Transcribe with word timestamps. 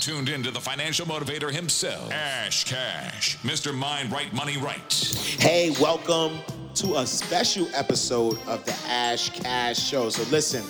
tuned 0.00 0.30
in 0.30 0.42
to 0.42 0.50
the 0.50 0.60
financial 0.60 1.04
motivator 1.04 1.52
himself, 1.52 2.10
Ash 2.10 2.64
Cash, 2.64 3.36
Mr. 3.38 3.74
Mind 3.74 4.10
Right 4.10 4.32
Money 4.32 4.56
Right. 4.56 4.92
Hey, 5.38 5.70
welcome 5.78 6.38
to 6.76 6.96
a 6.96 7.06
special 7.06 7.68
episode 7.74 8.38
of 8.46 8.64
the 8.64 8.74
Ash 8.88 9.28
Cash 9.28 9.78
Show. 9.78 10.08
So, 10.08 10.22
listen, 10.30 10.64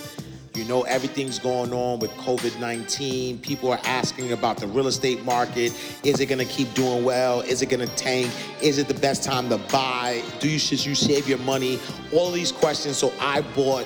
you 0.53 0.65
know, 0.65 0.81
everything's 0.81 1.39
going 1.39 1.71
on 1.71 1.99
with 1.99 2.11
COVID 2.11 2.59
19. 2.59 3.37
People 3.39 3.71
are 3.71 3.79
asking 3.85 4.33
about 4.33 4.57
the 4.57 4.67
real 4.67 4.87
estate 4.87 5.23
market. 5.23 5.73
Is 6.03 6.19
it 6.19 6.25
going 6.25 6.45
to 6.45 6.53
keep 6.53 6.73
doing 6.73 7.05
well? 7.05 7.39
Is 7.39 7.61
it 7.61 7.67
going 7.67 7.87
to 7.87 7.95
tank? 7.95 8.29
Is 8.61 8.79
it 8.79 8.89
the 8.89 8.95
best 8.95 9.23
time 9.23 9.47
to 9.47 9.57
buy? 9.71 10.21
Do 10.41 10.49
you, 10.49 10.59
should 10.59 10.85
you 10.85 10.93
save 10.93 11.29
your 11.29 11.39
money? 11.39 11.79
All 12.11 12.31
these 12.31 12.51
questions. 12.51 12.97
So, 12.97 13.13
I 13.21 13.39
bought 13.55 13.85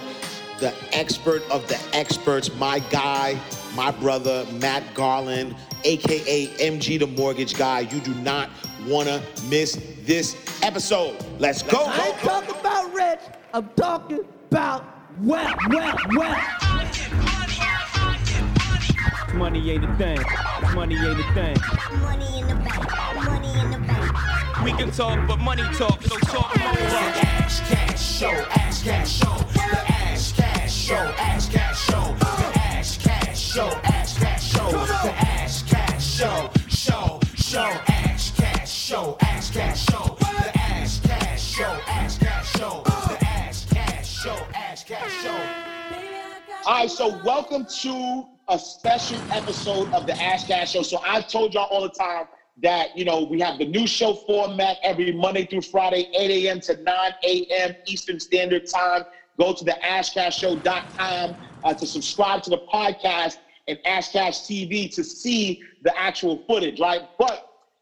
the 0.59 0.73
expert 0.93 1.41
of 1.51 1.67
the 1.67 1.79
experts, 1.93 2.53
my 2.55 2.79
guy, 2.89 3.39
my 3.75 3.91
brother, 3.91 4.45
Matt 4.53 4.83
Garland, 4.93 5.55
aka 5.83 6.47
MG 6.47 6.99
the 6.99 7.07
Mortgage 7.07 7.55
Guy. 7.55 7.81
You 7.81 7.99
do 7.99 8.13
not 8.15 8.49
want 8.87 9.07
to 9.07 9.21
miss 9.49 9.81
this 10.03 10.35
episode. 10.61 11.15
Let's 11.39 11.61
go. 11.61 11.85
I 11.85 12.07
ain't 12.07 12.17
talking 12.19 12.59
about 12.59 12.93
rich. 12.93 13.19
I'm 13.53 13.69
talking 13.75 14.25
about 14.51 14.85
well, 15.21 15.55
well, 15.69 15.97
well. 16.11 16.41
Money 19.33 19.69
ain't 19.71 19.83
a 19.83 19.95
thing. 19.97 20.19
Money 20.73 20.95
ain't 20.95 21.19
a 21.19 21.33
thing. 21.33 21.57
Money 21.99 22.39
in 22.39 22.47
the 22.47 22.55
bank. 22.55 22.89
Money 23.15 23.59
in 23.59 23.71
the 23.71 23.77
bank. 23.79 24.63
We 24.63 24.71
can 24.73 24.91
talk, 24.91 25.27
but 25.27 25.37
money 25.39 25.63
talk. 25.73 26.01
So 26.03 26.17
talk 26.19 26.57
more. 26.57 26.67
Ash 26.67 27.59
Cash 27.69 28.01
Show, 28.01 28.29
Ash 28.29 28.83
Cash 28.83 29.19
Show, 29.19 29.37
the 29.53 29.61
Ash 29.61 29.87
Cash 29.87 30.04
Show, 30.85 30.93
Ash 30.93 31.49
Cash 31.49 31.87
Show, 31.87 32.15
the 32.19 32.59
Ash 32.59 32.97
Cash 32.99 33.39
Show, 33.39 33.67
Ash 33.85 34.19
Cash 34.19 34.51
Show, 34.51 34.69
the 34.69 35.13
Ash 35.15 35.63
Cash 35.63 36.05
Show, 36.05 36.51
Show, 36.67 37.19
Show, 37.35 37.59
Ash 37.87 38.29
Cash 38.35 38.71
Show, 38.71 39.17
Ash 39.21 39.49
Cash 39.49 39.83
Show, 39.83 40.15
the 40.19 40.59
Ash 40.59 40.99
Cash 40.99 41.41
Show, 41.41 41.63
Ash 41.87 42.19
Cash 42.19 42.51
Show, 42.51 42.83
the 42.85 43.17
Ash 43.25 43.65
Cash 43.65 44.07
Show, 44.07 44.37
Ash 44.53 44.83
Cash 44.83 45.11
Show. 45.23 45.41
All 46.67 46.81
right, 46.81 46.91
so 46.91 47.19
welcome 47.25 47.65
to 47.81 48.27
a 48.49 48.59
special 48.59 49.17
episode 49.31 49.91
of 49.91 50.05
the 50.05 50.13
Ash 50.21 50.45
Cash 50.45 50.73
Show. 50.73 50.83
So 50.83 50.99
I've 50.99 51.27
told 51.27 51.55
y'all 51.55 51.67
all 51.71 51.81
the 51.81 51.89
time 51.89 52.27
that, 52.61 52.95
you 52.95 53.05
know, 53.05 53.23
we 53.23 53.39
have 53.39 53.57
the 53.57 53.65
new 53.65 53.87
show 53.87 54.13
format 54.13 54.77
every 54.83 55.11
Monday 55.13 55.47
through 55.47 55.63
Friday, 55.63 56.11
8 56.13 56.45
a.m. 56.45 56.59
to 56.59 56.77
9 56.83 56.95
a.m. 57.23 57.75
Eastern 57.87 58.19
Standard 58.19 58.67
Time. 58.67 59.05
Go 59.39 59.53
to 59.53 59.63
the 59.63 59.75
ashcashshow.com 59.83 61.35
uh, 61.63 61.73
to 61.73 61.85
subscribe 61.85 62.41
to 62.43 62.49
the 62.49 62.59
podcast 62.71 63.37
and 63.67 63.77
Ash 63.85 64.09
Cash 64.09 64.41
TV 64.41 64.93
to 64.93 65.03
see 65.03 65.59
the 65.81 65.97
actual 65.97 66.43
footage, 66.47 66.79
right? 66.79 67.01
But, 67.17 67.41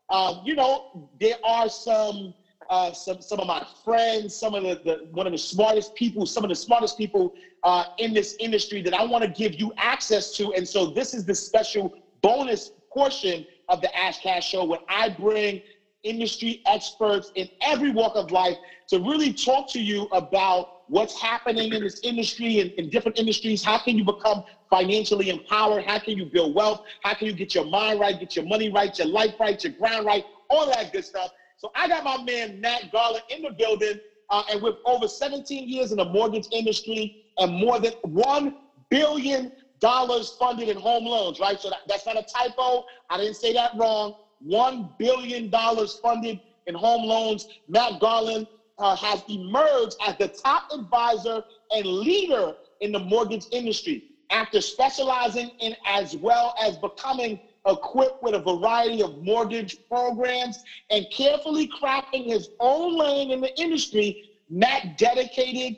um, 0.09 0.41
you 0.43 0.55
know, 0.55 0.85
there 1.19 1.35
are 1.43 1.69
some 1.69 2.33
uh, 2.69 2.91
some 2.93 3.21
some 3.21 3.39
of 3.39 3.47
my 3.47 3.65
friends, 3.83 4.35
some 4.35 4.55
of 4.55 4.63
the, 4.63 4.79
the 4.83 5.05
one 5.11 5.27
of 5.27 5.33
the 5.33 5.37
smartest 5.37 5.93
people, 5.95 6.25
some 6.25 6.43
of 6.43 6.49
the 6.49 6.55
smartest 6.55 6.97
people 6.97 7.33
uh, 7.63 7.83
in 7.97 8.13
this 8.13 8.35
industry 8.39 8.81
that 8.81 8.93
I 8.93 9.03
want 9.03 9.23
to 9.23 9.29
give 9.29 9.55
you 9.55 9.71
access 9.77 10.31
to. 10.33 10.53
And 10.53 10.67
so 10.67 10.85
this 10.85 11.13
is 11.13 11.25
the 11.25 11.35
special 11.35 11.93
bonus 12.21 12.71
portion 12.91 13.45
of 13.67 13.81
the 13.81 13.95
Ash 13.97 14.19
Cash 14.19 14.47
Show 14.47 14.63
when 14.63 14.79
I 14.87 15.09
bring 15.09 15.61
industry 16.03 16.61
experts 16.65 17.31
in 17.35 17.47
every 17.61 17.89
walk 17.91 18.15
of 18.15 18.31
life 18.31 18.57
to 18.89 18.99
really 18.99 19.33
talk 19.33 19.67
to 19.69 19.81
you 19.81 20.07
about 20.11 20.69
what's 20.87 21.19
happening 21.19 21.73
in 21.73 21.81
this 21.83 21.99
industry 22.03 22.59
and 22.59 22.71
in 22.77 22.89
different 22.89 23.17
industries. 23.17 23.63
How 23.63 23.77
can 23.77 23.97
you 23.97 24.03
become 24.03 24.41
financially 24.69 25.29
empowered? 25.29 25.83
How 25.85 25.99
can 25.99 26.17
you 26.17 26.25
build 26.25 26.55
wealth? 26.55 26.79
How 27.01 27.13
can 27.13 27.27
you 27.27 27.33
get 27.33 27.55
your 27.55 27.65
mind 27.65 27.99
right, 27.99 28.17
get 28.19 28.35
your 28.35 28.45
money 28.45 28.69
right, 28.69 28.97
your 28.97 29.07
life 29.07 29.33
right, 29.39 29.61
your 29.63 29.73
ground 29.73 30.05
right, 30.05 30.23
all 30.49 30.67
that 30.67 30.91
good 30.91 31.05
stuff. 31.05 31.29
So 31.57 31.69
I 31.75 31.87
got 31.87 32.03
my 32.03 32.21
man 32.23 32.59
Matt 32.59 32.91
Garland 32.91 33.23
in 33.29 33.41
the 33.41 33.51
building, 33.51 33.99
uh, 34.29 34.43
and 34.51 34.61
with 34.61 34.75
over 34.85 35.07
17 35.07 35.67
years 35.67 35.91
in 35.91 35.97
the 35.97 36.05
mortgage 36.05 36.47
industry 36.51 37.13
and 37.37 37.51
more 37.51 37.79
than 37.79 37.93
one 38.03 38.51
billion 38.89 39.51
dollars 39.79 40.35
funded 40.39 40.69
in 40.69 40.77
home 40.77 41.05
loans, 41.05 41.39
right? 41.39 41.59
So 41.59 41.69
that, 41.69 41.79
that's 41.87 42.05
not 42.05 42.17
a 42.17 42.23
typo. 42.23 42.83
I 43.09 43.17
didn't 43.17 43.35
say 43.35 43.53
that 43.53 43.71
wrong. 43.77 44.13
One 44.39 44.89
billion 44.97 45.49
dollars 45.49 45.99
funded 46.01 46.39
in 46.67 46.75
home 46.75 47.03
loans. 47.03 47.45
Matt 47.67 47.99
Garland 47.99 48.47
uh, 48.77 48.95
has 48.95 49.23
emerged 49.27 49.95
as 50.05 50.15
the 50.17 50.27
top 50.27 50.63
advisor 50.73 51.43
and 51.71 51.85
leader 51.85 52.53
in 52.81 52.91
the 52.91 52.99
mortgage 52.99 53.45
industry 53.51 54.03
after 54.29 54.59
specializing 54.61 55.51
in 55.59 55.75
as 55.85 56.15
well 56.17 56.53
as 56.61 56.77
becoming 56.77 57.39
equipped 57.67 58.21
with 58.21 58.33
a 58.33 58.39
variety 58.39 59.01
of 59.01 59.15
mortgage 59.21 59.77
programs 59.89 60.63
and 60.89 61.05
carefully 61.11 61.67
crafting 61.67 62.25
his 62.25 62.49
own 62.59 62.97
lane 62.97 63.31
in 63.31 63.41
the 63.41 63.51
industry, 63.59 64.17
Matt 64.49 64.97
dedicated 64.97 65.77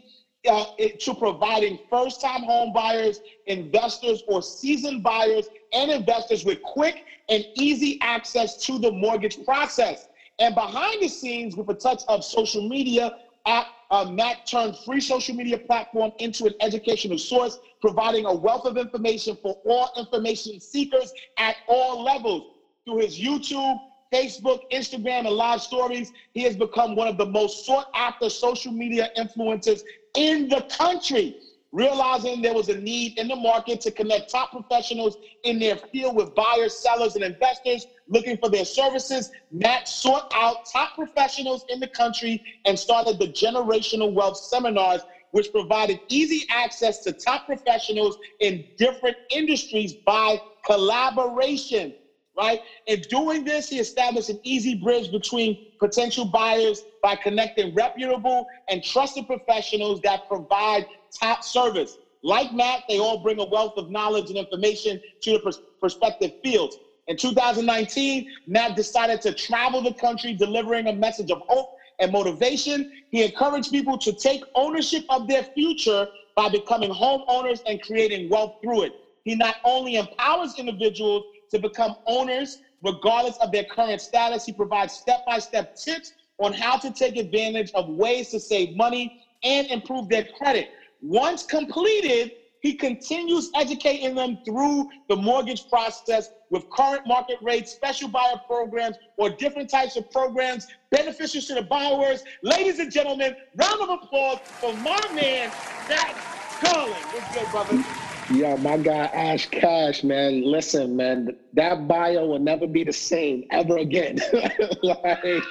uh, 0.50 0.66
to 1.00 1.14
providing 1.16 1.78
first-time 1.90 2.44
home 2.44 2.72
buyers, 2.74 3.20
investors, 3.46 4.24
or 4.28 4.42
seasoned 4.42 5.04
buyers 5.04 5.50
and 5.74 5.92
investors 5.92 6.46
with 6.46 6.62
quick 6.62 7.04
and 7.30 7.46
easy 7.56 7.98
access 8.02 8.56
to 8.58 8.80
the 8.80 8.92
mortgage 8.92 9.44
process. 9.44 10.08
And 10.40 10.54
behind 10.54 11.02
the 11.02 11.08
scenes, 11.08 11.56
with 11.56 11.70
a 11.70 11.74
touch 11.74 12.04
of 12.08 12.24
social 12.24 12.68
media, 12.68 13.12
at 13.46 13.66
uh, 13.92 14.06
Matt 14.06 14.38
turned 14.46 14.76
free 14.80 15.00
social 15.00 15.36
media 15.36 15.58
platform 15.58 16.12
into 16.18 16.46
an 16.46 16.54
educational 16.62 17.18
source, 17.18 17.58
providing 17.80 18.26
a 18.26 18.34
wealth 18.34 18.66
of 18.66 18.78
information 18.78 19.38
for 19.42 19.56
all 19.66 19.90
information 19.98 20.60
seekers 20.60 21.12
at 21.38 21.56
all 21.68 22.04
levels. 22.04 22.44
Through 22.86 23.00
his 23.00 23.20
YouTube, 23.20 23.78
Facebook, 24.14 24.60
Instagram, 24.72 25.20
and 25.20 25.30
live 25.30 25.62
stories, 25.62 26.12
he 26.34 26.44
has 26.44 26.56
become 26.56 26.96
one 26.96 27.08
of 27.08 27.18
the 27.18 27.26
most 27.26 27.66
sought 27.66 27.86
after 27.94 28.30
social 28.30 28.72
media 28.72 29.08
influencers 29.18 29.82
in 30.16 30.48
the 30.48 30.64
country. 30.70 31.36
Realizing 31.76 32.42
there 32.42 32.54
was 32.54 32.70
a 32.70 32.78
need 32.80 33.20
in 33.20 33.28
the 33.28 33.36
market 33.36 33.82
to 33.82 33.92
connect 33.92 34.32
top 34.32 34.52
professionals 34.52 35.18
in 35.44 35.60
their 35.60 35.78
field 35.92 36.16
with 36.16 36.34
buyers, 36.34 36.74
sellers, 36.82 37.16
and 37.16 37.24
investors 37.26 37.86
looking 38.08 38.38
for 38.38 38.50
their 38.50 38.64
services, 38.64 39.30
Matt 39.52 39.86
sought 39.86 40.24
out 40.34 40.58
top 40.72 40.92
professionals 40.96 41.66
in 41.68 41.82
the 41.82 41.90
country 41.90 42.42
and 42.66 42.80
started 42.80 43.20
the 43.20 43.28
Generational 43.28 44.14
Wealth 44.14 44.38
Seminars, 44.38 45.04
which 45.32 45.52
provided 45.52 46.00
easy 46.10 46.46
access 46.50 47.02
to 47.02 47.14
top 47.14 47.46
professionals 47.46 48.18
in 48.40 48.66
different 48.78 49.18
industries 49.30 49.96
by 50.06 50.40
collaboration 50.66 51.94
right? 52.38 52.60
In 52.88 53.02
doing 53.10 53.44
this, 53.44 53.70
he 53.70 53.80
established 53.80 54.30
an 54.30 54.40
easy 54.44 54.76
bridge 54.76 55.12
between 55.12 55.58
potential 55.80 56.26
buyers 56.26 56.84
by 57.02 57.16
connecting 57.16 57.74
reputable 57.74 58.46
and 58.70 58.84
trusted 58.84 59.28
professionals 59.28 60.00
that 60.02 60.22
provide 60.28 60.86
top 61.20 61.44
service. 61.44 61.98
Like 62.24 62.52
Matt, 62.52 62.82
they 62.90 63.00
all 63.00 63.18
bring 63.18 63.40
a 63.40 63.46
wealth 63.46 63.74
of 63.78 63.90
knowledge 63.90 64.30
and 64.30 64.38
information 64.38 65.00
to 65.22 65.34
the 65.34 65.40
pers- 65.40 65.60
prospective 65.80 66.32
fields. 66.44 66.80
In 67.08 67.16
2019, 67.18 68.24
Matt 68.48 68.76
decided 68.76 69.22
to 69.22 69.34
travel 69.34 69.82
the 69.82 69.94
country 69.94 70.34
delivering 70.34 70.88
a 70.88 70.94
message 70.94 71.30
of 71.30 71.40
hope 71.48 71.68
and 72.00 72.12
motivation. 72.12 72.86
He 73.12 73.24
encouraged 73.24 73.72
people 73.72 73.98
to 74.00 74.14
take 74.14 74.42
ownership 74.56 75.04
of 75.10 75.28
their 75.28 75.44
future 75.56 76.08
by 76.36 76.50
becoming 76.50 76.92
homeowners 76.92 77.60
and 77.66 77.80
creating 77.82 78.30
wealth 78.30 78.52
through 78.64 78.84
it. 78.84 78.94
He 79.24 79.36
not 79.36 79.56
only 79.64 79.96
empowers 79.96 80.56
individuals 80.58 81.24
to 81.52 81.60
become 81.60 81.94
owners 82.06 82.60
regardless 82.84 83.38
of 83.38 83.52
their 83.52 83.64
current 83.64 84.00
status, 84.00 84.46
he 84.46 84.52
provides 84.52 84.94
step 84.94 85.22
by 85.26 85.40
step 85.40 85.74
tips 85.76 86.14
on 86.40 86.54
how 86.54 86.78
to 86.78 86.92
take 86.92 87.18
advantage 87.18 87.72
of 87.74 87.88
ways 87.88 88.30
to 88.30 88.40
save 88.40 88.76
money 88.76 89.14
and 89.44 89.68
improve 89.68 90.08
their 90.10 90.26
credit. 90.38 90.68
Once 91.02 91.44
completed, 91.44 92.32
he 92.62 92.74
continues 92.74 93.50
educating 93.56 94.16
them 94.16 94.40
through 94.44 94.86
the 95.08 95.16
mortgage 95.16 95.68
process 95.68 96.30
with 96.50 96.68
current 96.70 97.02
market 97.06 97.38
rates, 97.42 97.72
special 97.72 98.08
buyer 98.08 98.36
programs, 98.48 98.98
or 99.18 99.30
different 99.30 99.70
types 99.70 99.96
of 99.96 100.10
programs 100.10 100.66
beneficial 100.90 101.42
to 101.42 101.54
the 101.54 101.62
borrowers. 101.62 102.24
Ladies 102.42 102.80
and 102.80 102.92
gentlemen, 102.92 103.34
round 103.56 103.82
of 103.82 103.90
applause 103.90 104.40
for 104.60 104.74
my 104.78 105.00
man, 105.14 105.52
Matt 105.88 106.16
Garland. 106.64 106.96
What's 107.12 107.36
good, 107.36 107.52
brother? 107.52 108.05
Yo, 108.32 108.58
my 108.58 108.76
guy 108.78 109.06
Ash 109.14 109.48
Cash, 109.50 110.04
man. 110.04 110.42
Listen, 110.42 110.96
man, 110.96 111.30
that 111.54 111.88
bio 111.88 112.26
will 112.26 112.40
never 112.40 112.66
be 112.66 112.84
the 112.84 112.92
same 112.92 113.44
ever 113.52 113.78
again. 113.78 114.18
like 114.84 115.44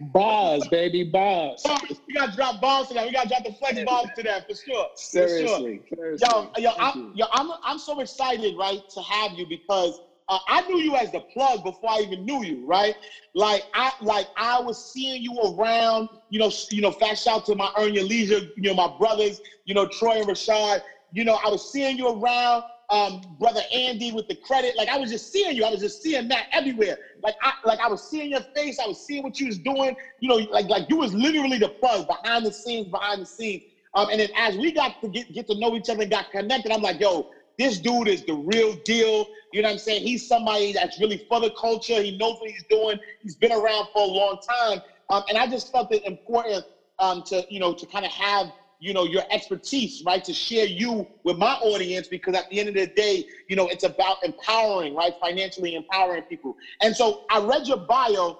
bars, 0.00 0.66
baby, 0.68 1.04
bars. 1.04 1.64
We 2.08 2.14
got 2.14 2.30
to 2.30 2.36
drop 2.36 2.60
bombs 2.60 2.88
today. 2.88 3.06
We 3.06 3.12
got 3.12 3.24
to 3.24 3.28
drop 3.28 3.44
the 3.44 3.52
flex 3.52 3.78
bombs 3.84 4.10
today 4.16 4.40
for 4.48 4.56
sure. 4.56 4.86
For 5.12 5.28
sure. 5.28 5.28
Seriously, 5.28 5.82
seriously. 5.94 6.28
Yo, 6.32 6.50
yo, 6.58 6.70
I'm, 6.78 6.98
you. 6.98 7.12
yo, 7.14 7.26
I'm, 7.32 7.50
I'm 7.62 7.78
so 7.78 8.00
excited, 8.00 8.54
right, 8.58 8.80
to 8.94 9.02
have 9.02 9.32
you 9.32 9.46
because 9.48 10.00
uh, 10.28 10.38
I 10.48 10.62
knew 10.62 10.78
you 10.78 10.96
as 10.96 11.12
the 11.12 11.20
plug 11.32 11.62
before 11.62 11.90
I 11.90 12.00
even 12.00 12.24
knew 12.24 12.42
you, 12.42 12.66
right? 12.66 12.96
Like 13.34 13.64
I, 13.74 13.92
like 14.00 14.26
I 14.36 14.58
was 14.60 14.80
seeing 14.80 15.22
you 15.22 15.38
around, 15.40 16.08
you 16.28 16.40
know, 16.40 16.50
you 16.72 16.80
know, 16.80 16.90
fast 16.90 17.22
shout 17.22 17.44
to 17.46 17.54
my 17.54 17.70
Earn 17.78 17.94
Your 17.94 18.04
Leisure, 18.04 18.40
you 18.56 18.62
know, 18.62 18.74
my 18.74 18.88
brothers, 18.98 19.40
you 19.64 19.74
know, 19.74 19.86
Troy 19.86 20.18
and 20.18 20.26
Rashad. 20.26 20.80
You 21.16 21.24
know, 21.24 21.38
I 21.42 21.48
was 21.48 21.64
seeing 21.72 21.96
you 21.96 22.10
around, 22.10 22.62
um, 22.90 23.22
brother 23.38 23.62
Andy 23.74 24.12
with 24.12 24.26
the 24.28 24.36
credit. 24.44 24.76
Like 24.76 24.88
I 24.90 24.98
was 24.98 25.10
just 25.10 25.32
seeing 25.32 25.56
you. 25.56 25.64
I 25.64 25.70
was 25.70 25.80
just 25.80 26.02
seeing 26.02 26.28
that 26.28 26.44
everywhere. 26.52 26.98
Like 27.22 27.34
I 27.40 27.52
like 27.64 27.80
I 27.80 27.88
was 27.88 28.04
seeing 28.04 28.30
your 28.30 28.42
face. 28.54 28.78
I 28.78 28.86
was 28.86 29.00
seeing 29.00 29.22
what 29.22 29.40
you 29.40 29.46
was 29.46 29.58
doing. 29.58 29.96
You 30.18 30.28
know, 30.28 30.40
like 30.50 30.68
like 30.68 30.84
you 30.90 30.96
was 30.98 31.14
literally 31.14 31.56
the 31.56 31.72
buzz 31.80 32.04
behind 32.04 32.44
the 32.44 32.52
scenes, 32.52 32.88
behind 32.88 33.22
the 33.22 33.26
scenes. 33.26 33.62
Um, 33.94 34.08
and 34.10 34.20
then 34.20 34.28
as 34.36 34.58
we 34.58 34.72
got 34.72 34.92
to 35.02 35.08
get, 35.08 35.32
get 35.32 35.46
to 35.46 35.58
know 35.58 35.74
each 35.74 35.88
other 35.88 36.02
and 36.02 36.10
got 36.10 36.30
connected, 36.30 36.70
I'm 36.70 36.82
like, 36.82 37.00
yo, 37.00 37.26
this 37.56 37.78
dude 37.78 38.08
is 38.08 38.22
the 38.26 38.34
real 38.34 38.74
deal. 38.84 39.26
You 39.52 39.62
know 39.62 39.68
what 39.68 39.72
I'm 39.72 39.78
saying? 39.78 40.02
He's 40.02 40.26
somebody 40.26 40.74
that's 40.74 41.00
really 41.00 41.22
for 41.30 41.40
the 41.40 41.50
culture. 41.58 42.02
He 42.02 42.14
knows 42.18 42.34
what 42.38 42.50
he's 42.50 42.64
doing. 42.68 42.98
He's 43.22 43.36
been 43.36 43.52
around 43.52 43.86
for 43.94 44.02
a 44.02 44.06
long 44.06 44.36
time. 44.46 44.80
Um, 45.08 45.22
and 45.30 45.38
I 45.38 45.46
just 45.46 45.72
felt 45.72 45.90
it 45.90 46.04
important 46.04 46.62
um, 46.98 47.22
to, 47.28 47.42
you 47.48 47.58
know, 47.58 47.72
to 47.72 47.86
kind 47.86 48.04
of 48.04 48.12
have, 48.12 48.48
you 48.78 48.92
know, 48.92 49.04
your 49.04 49.22
expertise, 49.30 50.02
right? 50.04 50.22
To 50.24 50.32
share 50.32 50.66
you 50.66 51.06
with 51.24 51.36
my 51.36 51.54
audience 51.62 52.08
because 52.08 52.34
at 52.34 52.44
the 52.50 52.58
end 52.58 52.68
of 52.68 52.74
the 52.74 52.86
day, 52.96 53.24
you 53.48 53.56
know, 53.56 53.68
it's 53.68 53.84
about 53.84 54.16
empowering, 54.22 54.94
right? 54.94 55.14
Financially 55.20 55.74
empowering 55.74 56.22
people. 56.28 56.54
And 56.82 56.94
so 56.94 57.16
I 57.30 57.40
read 57.40 57.66
your 57.66 57.78
bio. 57.78 58.36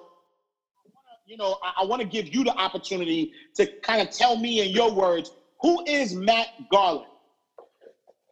You 1.25 1.37
know, 1.37 1.57
I, 1.61 1.83
I 1.83 1.85
want 1.85 2.01
to 2.01 2.07
give 2.07 2.33
you 2.33 2.43
the 2.43 2.57
opportunity 2.59 3.29
to 3.55 3.67
kind 3.83 4.01
of 4.01 4.09
tell 4.09 4.37
me 4.37 4.61
in 4.61 4.69
your 4.69 4.93
words, 4.93 5.31
who 5.61 5.81
is 5.85 6.15
Matt 6.15 6.47
Garland? 6.71 7.05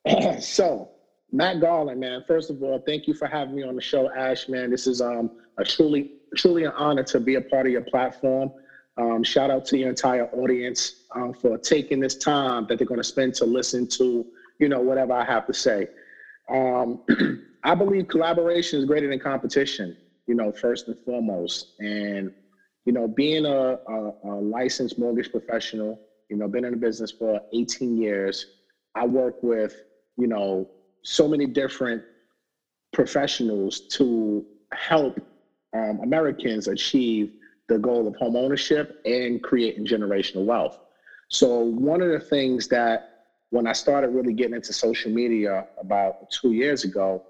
so, 0.39 0.89
Matt 1.31 1.59
Garland, 1.59 1.99
man. 1.99 2.21
First 2.27 2.49
of 2.49 2.61
all, 2.61 2.79
thank 2.85 3.07
you 3.07 3.13
for 3.13 3.27
having 3.27 3.55
me 3.55 3.63
on 3.63 3.75
the 3.75 3.81
show, 3.81 4.09
Ash. 4.15 4.47
Man, 4.47 4.69
this 4.69 4.87
is 4.87 5.01
um 5.01 5.29
a 5.57 5.63
truly 5.63 6.07
truly 6.37 6.63
an 6.63 6.71
honor 6.75 7.03
to 7.03 7.19
be 7.19 7.35
a 7.35 7.41
part 7.41 7.65
of 7.65 7.71
your 7.71 7.81
platform. 7.81 8.51
Um, 8.97 9.23
shout 9.23 9.51
out 9.51 9.65
to 9.65 9.77
your 9.77 9.89
entire 9.89 10.27
audience 10.27 11.03
um, 11.13 11.33
for 11.33 11.57
taking 11.57 11.99
this 11.99 12.15
time 12.15 12.65
that 12.67 12.77
they're 12.77 12.87
going 12.87 12.99
to 12.99 13.03
spend 13.03 13.33
to 13.35 13.45
listen 13.45 13.87
to 13.87 14.25
you 14.59 14.69
know 14.69 14.79
whatever 14.79 15.13
I 15.13 15.25
have 15.25 15.45
to 15.47 15.53
say. 15.53 15.87
Um, 16.49 17.01
I 17.63 17.75
believe 17.75 18.07
collaboration 18.07 18.79
is 18.79 18.85
greater 18.85 19.09
than 19.09 19.19
competition. 19.19 19.97
You 20.27 20.35
know, 20.35 20.51
first 20.51 20.87
and 20.87 20.97
foremost, 20.99 21.73
and 21.79 22.31
you 22.85 22.93
know, 22.93 23.07
being 23.07 23.45
a, 23.45 23.79
a, 23.87 24.13
a 24.23 24.33
licensed 24.41 24.97
mortgage 24.97 25.31
professional, 25.31 25.99
you 26.29 26.37
know, 26.37 26.47
been 26.47 26.65
in 26.65 26.71
the 26.71 26.77
business 26.77 27.11
for 27.11 27.41
18 27.53 27.97
years. 27.97 28.45
I 28.95 29.05
work 29.05 29.43
with 29.43 29.75
you 30.17 30.27
know, 30.27 30.69
so 31.03 31.27
many 31.27 31.45
different 31.45 32.03
professionals 32.93 33.81
to 33.91 34.45
help 34.71 35.19
um, 35.75 35.99
Americans 36.03 36.67
achieve 36.67 37.33
the 37.67 37.77
goal 37.77 38.07
of 38.07 38.15
home 38.15 38.35
ownership 38.35 39.01
and 39.05 39.41
creating 39.41 39.85
generational 39.85 40.45
wealth. 40.45 40.79
So 41.29 41.59
one 41.59 42.01
of 42.01 42.09
the 42.09 42.19
things 42.19 42.67
that 42.67 43.25
when 43.49 43.67
I 43.67 43.73
started 43.73 44.09
really 44.09 44.33
getting 44.33 44.55
into 44.55 44.73
social 44.73 45.11
media 45.11 45.67
about 45.79 46.29
two 46.29 46.51
years 46.51 46.83
ago, 46.83 47.23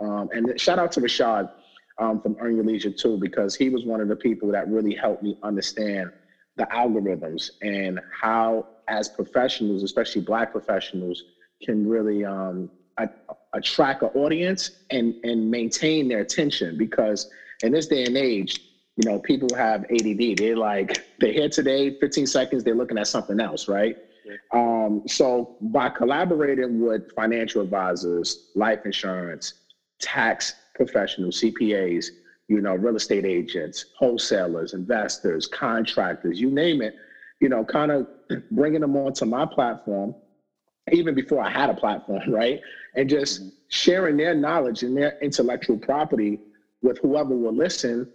um, 0.00 0.28
and 0.32 0.60
shout 0.60 0.78
out 0.78 0.92
to 0.92 1.00
Rashad 1.00 1.50
um, 1.98 2.20
from 2.20 2.36
Earn 2.40 2.56
Your 2.56 2.64
Leisure 2.64 2.90
too, 2.90 3.18
because 3.18 3.54
he 3.54 3.68
was 3.68 3.84
one 3.84 4.00
of 4.00 4.08
the 4.08 4.16
people 4.16 4.50
that 4.52 4.68
really 4.68 4.94
helped 4.94 5.22
me 5.22 5.38
understand 5.42 6.10
the 6.56 6.64
algorithms 6.64 7.50
and 7.62 8.00
how, 8.12 8.66
as 8.88 9.08
professionals, 9.08 9.82
especially 9.82 10.20
Black 10.22 10.52
professionals, 10.52 11.24
can 11.62 11.88
really 11.88 12.24
um, 12.24 12.70
attract 13.54 14.02
an 14.02 14.08
audience 14.08 14.70
and 14.90 15.14
and 15.24 15.50
maintain 15.50 16.08
their 16.08 16.20
attention 16.20 16.76
because 16.76 17.30
in 17.62 17.72
this 17.72 17.86
day 17.86 18.04
and 18.04 18.16
age, 18.16 18.60
you 18.96 19.10
know, 19.10 19.18
people 19.18 19.48
have 19.56 19.84
ADD. 19.84 20.36
They're 20.36 20.56
like 20.56 21.04
they're 21.18 21.32
here 21.32 21.48
today, 21.48 21.98
15 21.98 22.26
seconds, 22.26 22.64
they're 22.64 22.74
looking 22.74 22.98
at 22.98 23.06
something 23.06 23.40
else, 23.40 23.68
right? 23.68 23.96
Um, 24.52 25.02
so 25.06 25.56
by 25.60 25.88
collaborating 25.90 26.80
with 26.80 27.12
financial 27.14 27.62
advisors, 27.62 28.50
life 28.54 28.80
insurance, 28.84 29.54
tax 30.00 30.54
professionals, 30.74 31.40
CPAs, 31.40 32.06
you 32.48 32.60
know, 32.60 32.74
real 32.74 32.96
estate 32.96 33.24
agents, 33.24 33.86
wholesalers, 33.98 34.74
investors, 34.74 35.46
contractors, 35.46 36.40
you 36.40 36.50
name 36.50 36.82
it, 36.82 36.94
you 37.40 37.48
know, 37.48 37.64
kind 37.64 37.90
of 37.90 38.06
bringing 38.50 38.80
them 38.80 38.96
onto 38.96 39.24
my 39.24 39.46
platform 39.46 40.14
even 40.90 41.14
before 41.14 41.42
I 41.42 41.50
had 41.50 41.70
a 41.70 41.74
platform, 41.74 42.22
right? 42.28 42.60
And 42.94 43.08
just 43.08 43.40
mm-hmm. 43.40 43.48
sharing 43.68 44.16
their 44.16 44.34
knowledge 44.34 44.82
and 44.82 44.96
their 44.96 45.18
intellectual 45.20 45.78
property 45.78 46.40
with 46.82 46.98
whoever 46.98 47.36
will 47.36 47.54
listen, 47.54 48.10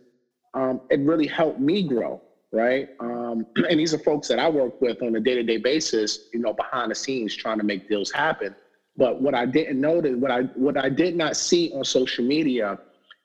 um, 0.57 0.81
it 0.89 0.99
really 1.01 1.27
helped 1.27 1.59
me 1.59 1.83
grow, 1.83 2.19
right? 2.51 2.87
Um, 2.99 3.45
and 3.69 3.79
these 3.79 3.93
are 3.93 3.99
folks 3.99 4.27
that 4.29 4.39
I 4.39 4.49
work 4.49 4.73
with 4.81 5.01
on 5.01 5.15
a 5.15 5.19
day-to-day 5.19 5.57
basis, 5.57 6.19
you 6.33 6.39
know, 6.39 6.53
behind 6.53 6.91
the 6.91 6.95
scenes 6.95 7.35
trying 7.35 7.59
to 7.59 7.63
make 7.63 7.87
deals 7.87 8.11
happen. 8.11 8.55
But 8.95 9.21
what 9.21 9.35
I 9.35 9.45
didn't 9.45 9.79
notice, 9.79 10.15
what 10.17 10.31
I 10.31 10.41
what 10.55 10.75
I 10.75 10.89
did 10.89 11.15
not 11.15 11.37
see 11.37 11.69
on 11.75 11.83
social 11.83 12.25
media 12.25 12.79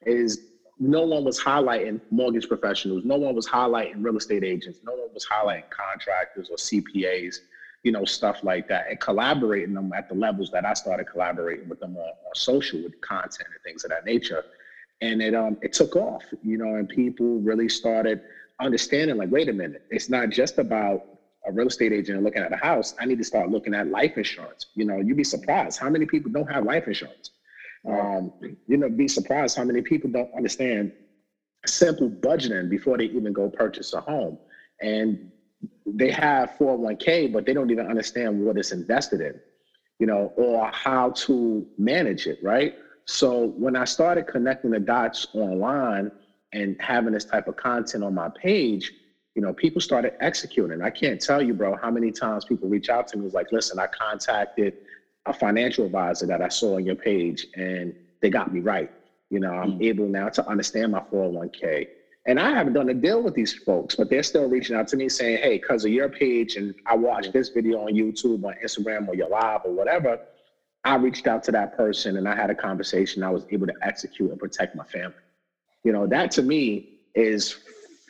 is 0.04 0.38
no 0.78 1.06
one 1.06 1.24
was 1.24 1.40
highlighting 1.40 2.00
mortgage 2.10 2.46
professionals, 2.46 3.02
no 3.04 3.16
one 3.16 3.34
was 3.34 3.46
highlighting 3.46 4.04
real 4.04 4.18
estate 4.18 4.44
agents, 4.44 4.80
no 4.84 4.92
one 4.92 5.08
was 5.14 5.24
highlighting 5.24 5.70
contractors 5.70 6.50
or 6.50 6.56
CPAs 6.56 7.36
you 7.82 7.90
know, 7.90 8.04
stuff 8.04 8.44
like 8.44 8.68
that, 8.68 8.86
and 8.88 9.00
collaborating 9.00 9.74
them 9.74 9.92
at 9.92 10.08
the 10.08 10.14
levels 10.14 10.50
that 10.50 10.64
I 10.64 10.72
started 10.74 11.06
collaborating 11.10 11.68
with 11.68 11.80
them 11.80 11.96
on, 11.96 12.02
on 12.02 12.34
social 12.34 12.80
with 12.80 13.00
content 13.00 13.48
and 13.52 13.62
things 13.64 13.84
of 13.84 13.90
that 13.90 14.04
nature. 14.04 14.44
And 15.02 15.20
it 15.20 15.34
um 15.34 15.58
it 15.62 15.72
took 15.74 15.96
off, 15.96 16.22
you 16.42 16.56
know, 16.56 16.76
and 16.76 16.88
people 16.88 17.40
really 17.40 17.68
started 17.68 18.22
understanding 18.60 19.18
like, 19.18 19.30
wait 19.30 19.48
a 19.48 19.52
minute, 19.52 19.82
it's 19.90 20.08
not 20.08 20.30
just 20.30 20.58
about 20.58 21.02
a 21.46 21.52
real 21.52 21.66
estate 21.66 21.92
agent 21.92 22.22
looking 22.22 22.42
at 22.42 22.52
a 22.52 22.56
house. 22.56 22.94
I 23.00 23.04
need 23.04 23.18
to 23.18 23.24
start 23.24 23.50
looking 23.50 23.74
at 23.74 23.88
life 23.88 24.16
insurance. 24.16 24.66
You 24.74 24.84
know, 24.84 24.98
you'd 24.98 25.16
be 25.16 25.24
surprised 25.24 25.78
how 25.78 25.90
many 25.90 26.06
people 26.06 26.30
don't 26.30 26.50
have 26.50 26.64
life 26.64 26.86
insurance. 26.86 27.30
Um, 27.86 28.32
you 28.68 28.76
know, 28.76 28.88
be 28.88 29.08
surprised 29.08 29.56
how 29.56 29.64
many 29.64 29.82
people 29.82 30.08
don't 30.10 30.32
understand 30.36 30.92
simple 31.66 32.08
budgeting 32.08 32.70
before 32.70 32.96
they 32.96 33.04
even 33.06 33.32
go 33.32 33.48
purchase 33.50 33.92
a 33.92 34.00
home. 34.00 34.38
And 34.80 35.32
they 35.86 36.10
have 36.10 36.52
401k, 36.58 37.32
but 37.32 37.44
they 37.44 37.54
don't 37.54 37.70
even 37.70 37.86
understand 37.88 38.44
what 38.44 38.56
it's 38.56 38.72
invested 38.72 39.20
in, 39.20 39.40
you 39.98 40.06
know, 40.06 40.32
or 40.36 40.70
how 40.72 41.10
to 41.26 41.66
manage 41.78 42.26
it, 42.26 42.38
right? 42.42 42.74
So 43.06 43.46
when 43.56 43.76
I 43.76 43.84
started 43.84 44.26
connecting 44.26 44.70
the 44.70 44.80
dots 44.80 45.26
online 45.34 46.10
and 46.52 46.76
having 46.80 47.12
this 47.12 47.24
type 47.24 47.48
of 47.48 47.56
content 47.56 48.04
on 48.04 48.14
my 48.14 48.28
page, 48.28 48.92
you 49.34 49.42
know, 49.42 49.52
people 49.52 49.80
started 49.80 50.14
executing. 50.20 50.82
I 50.82 50.90
can't 50.90 51.20
tell 51.20 51.40
you, 51.40 51.54
bro, 51.54 51.76
how 51.76 51.90
many 51.90 52.10
times 52.10 52.44
people 52.44 52.68
reach 52.68 52.90
out 52.90 53.08
to 53.08 53.16
me 53.16 53.24
was 53.24 53.34
like, 53.34 53.50
listen, 53.50 53.78
I 53.78 53.86
contacted 53.86 54.74
a 55.26 55.32
financial 55.32 55.86
advisor 55.86 56.26
that 56.26 56.42
I 56.42 56.48
saw 56.48 56.76
on 56.76 56.84
your 56.84 56.96
page 56.96 57.46
and 57.56 57.94
they 58.20 58.28
got 58.28 58.52
me 58.52 58.60
right. 58.60 58.90
You 59.30 59.40
know, 59.40 59.52
I'm 59.52 59.72
mm-hmm. 59.72 59.82
able 59.84 60.06
now 60.06 60.28
to 60.28 60.46
understand 60.46 60.92
my 60.92 61.00
401k. 61.00 61.88
And 62.26 62.38
I 62.38 62.50
haven't 62.50 62.74
done 62.74 62.88
a 62.88 62.94
deal 62.94 63.22
with 63.22 63.34
these 63.34 63.52
folks, 63.52 63.96
but 63.96 64.08
they're 64.08 64.22
still 64.22 64.48
reaching 64.48 64.76
out 64.76 64.86
to 64.88 64.96
me 64.96 65.08
saying, 65.08 65.38
hey, 65.38 65.58
because 65.58 65.84
of 65.84 65.90
your 65.90 66.08
page 66.08 66.56
and 66.56 66.74
I 66.86 66.94
watched 66.94 67.32
this 67.32 67.48
video 67.48 67.80
on 67.80 67.94
YouTube, 67.94 68.44
on 68.44 68.54
Instagram, 68.62 69.08
or 69.08 69.16
your 69.16 69.28
live 69.28 69.62
or 69.64 69.72
whatever, 69.72 70.20
I 70.84 70.96
reached 70.96 71.26
out 71.26 71.42
to 71.44 71.52
that 71.52 71.76
person 71.76 72.16
and 72.16 72.28
I 72.28 72.34
had 72.34 72.50
a 72.50 72.54
conversation. 72.54 73.22
I 73.22 73.30
was 73.30 73.44
able 73.50 73.66
to 73.66 73.74
execute 73.82 74.30
and 74.30 74.38
protect 74.38 74.74
my 74.74 74.84
family. 74.84 75.14
You 75.84 75.92
know, 75.92 76.06
that 76.08 76.30
to 76.32 76.42
me 76.42 76.98
is 77.14 77.56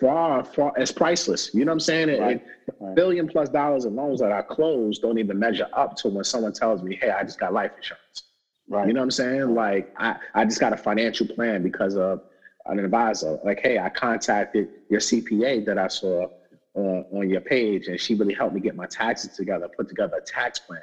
far, 0.00 0.44
far, 0.44 0.72
it's 0.76 0.92
priceless. 0.92 1.54
You 1.54 1.64
know 1.64 1.70
what 1.70 1.76
I'm 1.76 1.80
saying? 1.80 2.20
Right. 2.20 2.44
Right. 2.80 2.94
Billion 2.94 3.28
plus 3.28 3.48
dollars 3.48 3.84
in 3.84 3.94
loans 3.94 4.20
that 4.20 4.32
I 4.32 4.42
closed 4.42 5.02
don't 5.02 5.18
even 5.18 5.38
measure 5.38 5.68
up 5.72 5.96
to 5.98 6.08
when 6.08 6.24
someone 6.24 6.52
tells 6.52 6.82
me, 6.82 6.96
hey, 6.96 7.10
I 7.10 7.22
just 7.22 7.38
got 7.38 7.52
life 7.52 7.72
insurance. 7.76 8.24
Right. 8.68 8.86
You 8.86 8.94
know 8.94 9.00
what 9.00 9.04
I'm 9.04 9.10
saying? 9.10 9.54
Like 9.54 9.94
I, 9.98 10.16
I 10.34 10.44
just 10.44 10.60
got 10.60 10.72
a 10.72 10.76
financial 10.76 11.26
plan 11.26 11.62
because 11.62 11.96
of 11.96 12.22
an 12.66 12.78
advisor, 12.78 13.38
like, 13.44 13.60
hey, 13.60 13.78
I 13.78 13.88
contacted 13.88 14.68
your 14.88 15.00
CPA 15.00 15.66
that 15.66 15.78
I 15.78 15.88
saw 15.88 16.28
uh, 16.76 17.02
on 17.12 17.28
your 17.28 17.40
page, 17.40 17.88
and 17.88 18.00
she 18.00 18.14
really 18.14 18.34
helped 18.34 18.54
me 18.54 18.60
get 18.60 18.76
my 18.76 18.86
taxes 18.86 19.36
together, 19.36 19.68
put 19.68 19.88
together 19.88 20.16
a 20.16 20.20
tax 20.20 20.58
plan. 20.58 20.80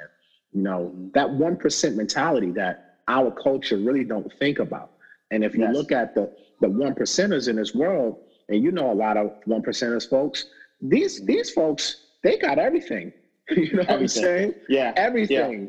You 0.52 0.62
know, 0.62 0.94
that 1.14 1.30
one 1.30 1.56
percent 1.56 1.96
mentality 1.96 2.50
that 2.52 2.96
our 3.08 3.30
culture 3.30 3.76
really 3.76 4.04
don't 4.04 4.32
think 4.38 4.58
about. 4.58 4.92
And 5.30 5.44
if 5.44 5.54
you 5.54 5.60
yes. 5.60 5.74
look 5.74 5.92
at 5.92 6.14
the 6.14 6.32
the 6.60 6.68
one 6.68 6.94
percenters 6.94 7.48
in 7.48 7.56
this 7.56 7.74
world, 7.74 8.18
and 8.48 8.62
you 8.62 8.72
know 8.72 8.90
a 8.90 8.94
lot 8.94 9.16
of 9.16 9.32
one 9.44 9.62
percenters 9.62 10.08
folks, 10.08 10.46
these 10.80 11.24
these 11.24 11.50
folks 11.50 12.06
they 12.22 12.36
got 12.38 12.58
everything. 12.58 13.12
you 13.50 13.72
know 13.72 13.82
everything. 13.82 13.86
what 13.86 14.00
I'm 14.00 14.08
saying? 14.08 14.54
Yeah, 14.68 14.92
everything. 14.96 15.62
Yeah. 15.62 15.68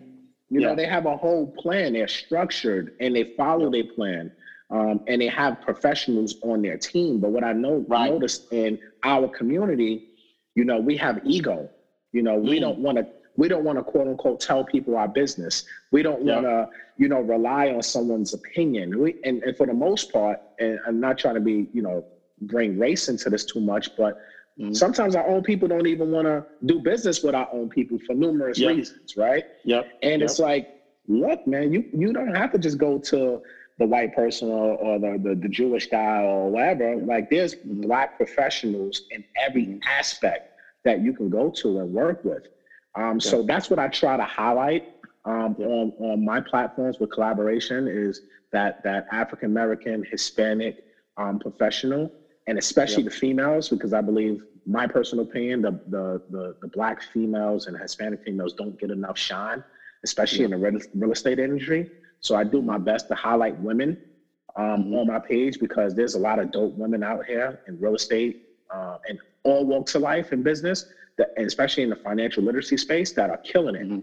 You 0.51 0.59
know, 0.59 0.75
they 0.75 0.85
have 0.85 1.05
a 1.05 1.15
whole 1.15 1.47
plan. 1.47 1.93
They're 1.93 2.09
structured 2.09 2.95
and 2.99 3.15
they 3.15 3.23
follow 3.37 3.71
their 3.71 3.85
plan 3.85 4.33
um, 4.69 5.01
and 5.07 5.21
they 5.21 5.27
have 5.27 5.61
professionals 5.61 6.35
on 6.43 6.61
their 6.61 6.77
team. 6.77 7.19
But 7.19 7.31
what 7.31 7.43
I 7.43 7.53
know 7.53 7.85
right. 7.87 8.11
noticed 8.11 8.51
in 8.51 8.79
our 9.03 9.29
community, 9.29 10.09
you 10.55 10.65
know, 10.65 10.79
we 10.79 10.97
have 10.97 11.21
ego. 11.25 11.69
You 12.11 12.23
know, 12.23 12.35
we 12.35 12.57
mm. 12.57 12.61
don't 12.61 12.79
want 12.79 12.97
to 12.97 13.07
we 13.37 13.47
don't 13.47 13.63
want 13.63 13.77
to 13.77 13.83
quote 13.83 14.07
unquote 14.07 14.39
tell 14.39 14.63
people 14.63 14.97
our 14.97 15.07
business. 15.07 15.63
We 15.91 16.03
don't 16.03 16.21
want 16.21 16.45
to, 16.45 16.69
you 16.97 17.07
know, 17.07 17.21
rely 17.21 17.69
on 17.69 17.81
someone's 17.81 18.33
opinion. 18.33 18.99
We 18.99 19.15
and, 19.23 19.41
and 19.43 19.55
for 19.55 19.65
the 19.65 19.73
most 19.73 20.11
part, 20.11 20.41
and 20.59 20.79
I'm 20.85 20.99
not 20.99 21.17
trying 21.17 21.35
to 21.35 21.41
be, 21.41 21.67
you 21.73 21.81
know, 21.81 22.05
bring 22.41 22.77
race 22.77 23.07
into 23.07 23.29
this 23.29 23.45
too 23.45 23.61
much, 23.61 23.95
but 23.95 24.19
mm. 24.59 24.75
sometimes 24.75 25.15
our 25.15 25.27
own 25.27 25.43
people 25.43 25.67
don't 25.67 25.87
even 25.87 26.11
want 26.11 26.25
to 26.25 26.45
do 26.65 26.79
business 26.79 27.23
with 27.23 27.35
our 27.35 27.47
own 27.53 27.69
people 27.69 27.99
for 28.05 28.13
numerous 28.13 28.59
yep. 28.59 28.75
reasons, 28.75 29.15
right? 29.15 29.45
Yep. 29.63 29.87
And 30.01 30.21
yep. 30.21 30.29
it's 30.29 30.39
like 30.39 30.81
look, 31.07 31.45
man, 31.47 31.71
you 31.71 31.85
you 31.93 32.13
don't 32.13 32.35
have 32.35 32.51
to 32.51 32.57
just 32.57 32.77
go 32.77 32.97
to 32.99 33.41
the 33.79 33.85
white 33.85 34.15
person 34.15 34.49
or, 34.49 34.75
or 34.75 34.99
the, 34.99 35.19
the 35.21 35.35
the 35.35 35.49
Jewish 35.49 35.87
guy 35.87 36.21
or 36.21 36.49
whatever. 36.49 36.95
Like 36.97 37.29
there's 37.29 37.55
black 37.55 38.17
professionals 38.17 39.03
in 39.11 39.23
every 39.39 39.79
aspect 39.87 40.51
that 40.83 41.01
you 41.01 41.13
can 41.13 41.29
go 41.29 41.49
to 41.49 41.79
and 41.79 41.93
work 41.93 42.23
with. 42.23 42.47
Um, 42.95 43.19
So 43.19 43.41
that's 43.43 43.69
what 43.69 43.79
I 43.79 43.87
try 43.87 44.17
to 44.17 44.23
highlight 44.25 44.83
um, 45.25 45.55
on 45.59 45.93
on 45.99 46.23
my 46.23 46.39
platforms 46.41 46.99
with 46.99 47.09
collaboration 47.11 47.87
is 47.87 48.21
that 48.51 48.75
that 48.83 49.05
African 49.11 49.47
American 49.51 50.03
Hispanic 50.09 50.75
um, 51.17 51.39
professional 51.39 52.11
and 52.47 52.57
especially 52.57 53.03
the 53.03 53.11
females 53.11 53.69
because 53.69 53.93
I 53.93 54.01
believe 54.01 54.41
my 54.65 54.87
personal 54.87 55.23
opinion 55.23 55.61
the, 55.61 55.71
the 55.87 56.21
the 56.29 56.55
the 56.61 56.67
black 56.67 57.01
females 57.01 57.67
and 57.67 57.77
Hispanic 57.77 58.21
females 58.23 58.53
don't 58.53 58.77
get 58.79 58.89
enough 58.91 59.17
shine 59.17 59.63
especially 60.03 60.43
in 60.45 60.51
the 60.51 60.57
real, 60.57 60.79
real 60.95 61.11
estate 61.11 61.39
industry. 61.39 61.87
So 62.21 62.35
I 62.35 62.43
do 62.43 62.61
my 62.61 62.77
best 62.77 63.07
to 63.09 63.15
highlight 63.15 63.57
women 63.57 63.97
um, 64.55 64.93
on 64.93 65.07
my 65.07 65.19
page 65.19 65.59
because 65.59 65.93
there's 65.93 66.15
a 66.15 66.19
lot 66.19 66.39
of 66.39 66.51
dope 66.51 66.73
women 66.75 67.03
out 67.03 67.25
here 67.25 67.59
in 67.67 67.79
real 67.79 67.95
estate 67.95 68.35
uh, 68.73 68.97
and 69.07 69.19
all 69.43 69.65
walks 69.65 69.95
of 69.95 70.01
life 70.01 70.31
and 70.31 70.43
business, 70.43 70.85
that, 71.21 71.41
especially 71.41 71.83
in 71.83 71.89
the 71.89 71.95
financial 71.95 72.43
literacy 72.43 72.77
space, 72.77 73.11
that 73.13 73.29
are 73.29 73.37
killing 73.37 73.75
it. 73.75 73.87
Mm-hmm. 73.87 73.99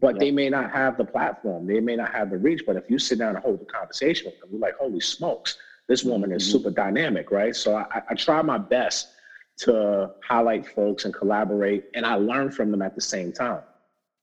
But 0.00 0.20
they 0.20 0.30
may 0.30 0.48
not 0.48 0.70
have 0.70 0.96
the 0.96 1.04
platform, 1.04 1.66
they 1.66 1.80
may 1.80 1.96
not 1.96 2.12
have 2.12 2.30
the 2.30 2.38
reach. 2.38 2.62
But 2.64 2.76
if 2.76 2.88
you 2.88 2.98
sit 2.98 3.18
down 3.18 3.34
and 3.34 3.44
hold 3.44 3.60
a 3.60 3.64
conversation 3.64 4.26
with 4.26 4.38
them, 4.40 4.50
you're 4.52 4.60
like, 4.60 4.76
holy 4.76 5.00
smokes, 5.00 5.58
this 5.88 6.04
woman 6.04 6.30
is 6.30 6.44
mm-hmm. 6.44 6.52
super 6.52 6.70
dynamic, 6.70 7.30
right? 7.32 7.54
So 7.56 7.74
I, 7.74 8.02
I- 8.08 8.14
try 8.14 8.40
my 8.42 8.58
best 8.58 9.08
to 9.58 10.12
highlight 10.22 10.66
folks 10.66 11.04
and 11.04 11.12
collaborate, 11.12 11.86
and 11.94 12.06
I 12.06 12.14
learn 12.14 12.52
from 12.52 12.70
them 12.70 12.80
at 12.80 12.94
the 12.94 13.00
same 13.00 13.32
time 13.32 13.62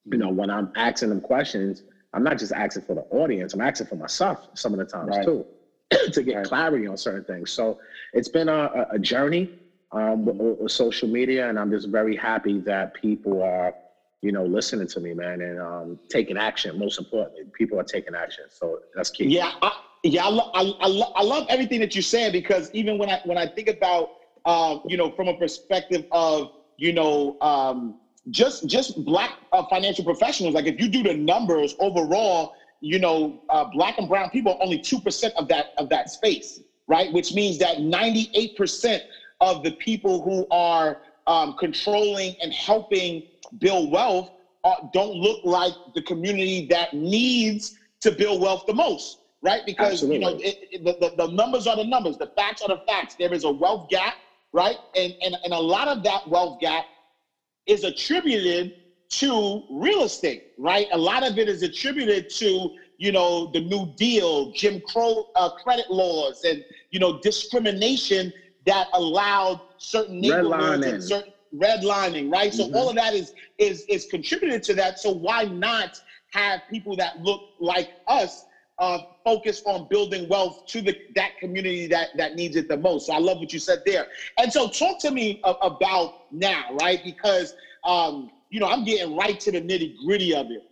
you 0.06 0.18
know, 0.18 0.28
mm-hmm. 0.28 0.36
when 0.38 0.50
I'm 0.50 0.72
asking 0.76 1.10
them 1.10 1.22
questions, 1.22 1.84
I'm 2.14 2.24
not 2.24 2.38
just 2.38 2.52
asking 2.52 2.84
for 2.84 2.96
the 2.96 3.02
audience, 3.10 3.54
I'm 3.54 3.62
asking 3.62 3.88
for 3.88 3.96
myself 3.96 4.48
some 4.54 4.74
of 4.74 4.80
the 4.80 4.86
times 4.86 5.10
Right. 5.10 5.26
too, 5.26 5.46
to 6.12 6.24
get 6.24 6.46
clarity 6.46 6.88
on 6.88 6.98
certain 6.98 7.24
things. 7.24 7.52
So 7.52 7.80
it's 8.14 8.30
been 8.30 8.50
a- 8.50 8.88
a 8.92 9.00
journey 9.00 9.60
um, 9.96 10.26
with, 10.26 10.72
social 10.72 11.08
media, 11.08 11.50
and 11.50 11.58
I'm 11.58 11.72
just 11.72 11.88
very 11.88 12.16
happy 12.16 12.60
that 12.62 12.94
people 12.94 13.42
are, 13.42 13.74
you 14.22 14.32
know, 14.32 14.46
listening 14.46 14.88
to 14.88 15.00
me, 15.00 15.14
man, 15.14 15.42
and 15.42 15.60
um, 15.60 16.00
taking 16.10 16.38
action. 16.38 16.78
Most 16.78 17.00
importantly, 17.00 17.44
people 17.58 17.80
are 17.80 17.84
taking 17.84 18.14
action. 18.14 18.46
So 18.50 18.80
that's 18.94 19.10
key. 19.10 19.26
Yeah, 19.26 19.52
I, 19.62 19.72
yeah, 20.04 20.26
I, 20.26 20.30
lo- 20.30 20.50
I, 20.54 20.74
I, 20.82 20.88
lo- 20.88 21.12
I 21.16 21.24
love 21.24 21.46
everything 21.50 21.80
that 21.80 21.96
you're 21.96 22.02
saying 22.02 22.32
because 22.34 22.70
even 22.74 22.98
when 22.98 23.10
I 23.10 23.20
when 23.24 23.38
I 23.38 23.48
think 23.48 23.70
about 23.70 24.10
um, 24.46 24.82
you 24.86 24.98
know 24.98 25.12
from 25.12 25.28
a 25.28 25.36
perspective 25.36 26.04
of 26.12 26.50
you 26.78 26.92
know 26.92 27.38
um, 27.42 27.96
just 28.30 28.68
just 28.68 29.04
black 29.06 29.32
uh, 29.54 29.64
financial 29.70 30.04
professionals, 30.04 30.54
like 30.54 30.66
if 30.66 30.80
you 30.80 30.90
do 30.90 31.04
the 31.04 31.14
numbers 31.14 31.74
overall, 31.80 32.52
you 32.82 33.00
know, 33.00 33.40
uh, 33.50 33.66
black 33.74 33.98
and 33.98 34.08
brown 34.08 34.30
people 34.30 34.54
are 34.54 34.64
only 34.64 34.80
two 34.80 35.00
percent 35.00 35.34
of 35.38 35.48
that 35.48 35.68
of 35.78 35.90
that 35.90 36.10
space, 36.10 36.60
right? 36.88 37.12
Which 37.14 37.34
means 37.34 37.58
that 37.60 37.80
98 37.80 38.56
percent 38.56 39.04
of 39.46 39.64
the 39.64 39.72
people 39.80 40.22
who 40.24 40.46
are 40.52 40.98
um, 41.28 41.54
controlling 41.60 42.36
and 42.42 42.54
helping 42.54 43.24
build 43.60 43.92
wealth 43.92 44.30
uh, 44.66 44.74
don't 44.92 45.16
look 45.16 45.40
like 45.46 45.74
the 45.94 46.02
community 46.04 46.68
that 46.70 46.92
needs 46.94 47.72
to 48.02 48.12
build 48.12 48.42
wealth 48.42 48.64
the 48.68 48.74
most, 48.74 49.20
right? 49.44 49.64
Because 49.66 50.06
you 50.10 50.20
know 50.20 50.30
it, 50.30 50.58
it- 50.72 50.84
the, 50.84 50.96
the, 51.00 51.28
the 51.28 51.28
numbers 51.34 51.68
are 51.68 51.78
the 51.78 51.86
numbers, 51.86 52.18
the 52.18 52.30
facts 52.36 52.62
are 52.64 52.70
the 52.70 52.80
facts. 52.88 53.16
There 53.20 53.34
is 53.34 53.46
a 53.46 53.52
wealth 53.52 53.88
gap, 53.90 54.16
right? 54.54 54.78
And 54.96 55.14
and 55.24 55.38
and 55.44 55.54
a 55.54 55.60
lot 55.60 55.88
of 55.88 56.04
that 56.04 56.22
wealth 56.28 56.58
gap 56.60 56.86
is 57.68 57.84
attributed 57.84 58.72
to 59.12 59.64
real 59.70 60.04
estate, 60.04 60.44
right? 60.58 60.88
A 60.92 60.98
lot 60.98 61.26
of 61.28 61.38
it 61.38 61.48
is 61.48 61.62
attributed 61.64 62.28
to 62.38 62.70
you 62.98 63.12
know 63.12 63.48
the 63.54 63.62
New 63.62 63.88
Deal, 63.98 64.48
Jim 64.54 64.82
Crow 64.82 65.26
uh, 65.36 65.50
credit 65.64 65.86
laws, 65.90 66.44
and 66.44 66.64
you 66.92 67.00
know 67.00 67.20
discrimination 67.22 68.32
that 68.66 68.88
allowed 68.94 69.60
certain 69.78 70.20
neighborhoods 70.22 70.86
Redlining. 70.86 70.90
and 70.90 71.04
certain 71.04 71.32
redlining, 71.54 72.32
right? 72.32 72.54
So 72.54 72.66
all 72.74 72.90
of 72.90 72.96
that 72.96 73.14
is 73.14 73.32
is 73.58 73.86
is 73.88 74.06
contributed 74.06 74.64
to 74.64 74.74
that. 74.76 75.00
So 75.00 75.12
why 75.12 75.46
not 75.46 75.90
have 76.34 76.62
people 76.70 76.96
that 76.98 77.18
look 77.20 77.42
like 77.60 77.88
us 78.08 78.46
uh, 78.80 79.00
focus 79.24 79.62
on 79.66 79.88
building 79.90 80.28
wealth 80.28 80.58
to 80.68 80.82
the 80.82 80.96
that 81.16 81.32
community 81.40 81.88
that 81.88 82.10
that 82.16 82.36
needs 82.36 82.56
it 82.56 82.68
the 82.68 82.78
most? 82.78 83.06
So 83.06 83.14
I 83.14 83.20
love 83.20 83.40
what 83.40 83.54
you 83.54 83.60
said 83.60 83.80
there. 83.86 84.06
And 84.38 84.52
so 84.52 84.68
talk 84.68 85.00
to 85.00 85.12
me 85.12 85.40
a- 85.44 85.56
about 85.62 86.12
now, 86.32 86.66
right? 86.82 87.00
Because 87.04 87.54
um, 87.86 88.30
you 88.50 88.60
know 88.60 88.68
I'm 88.68 88.84
getting 88.84 89.16
right 89.16 89.40
to 89.42 89.52
the 89.52 89.62
nitty 89.62 89.94
gritty 90.06 90.34
of 90.36 90.52
it. 90.52 90.64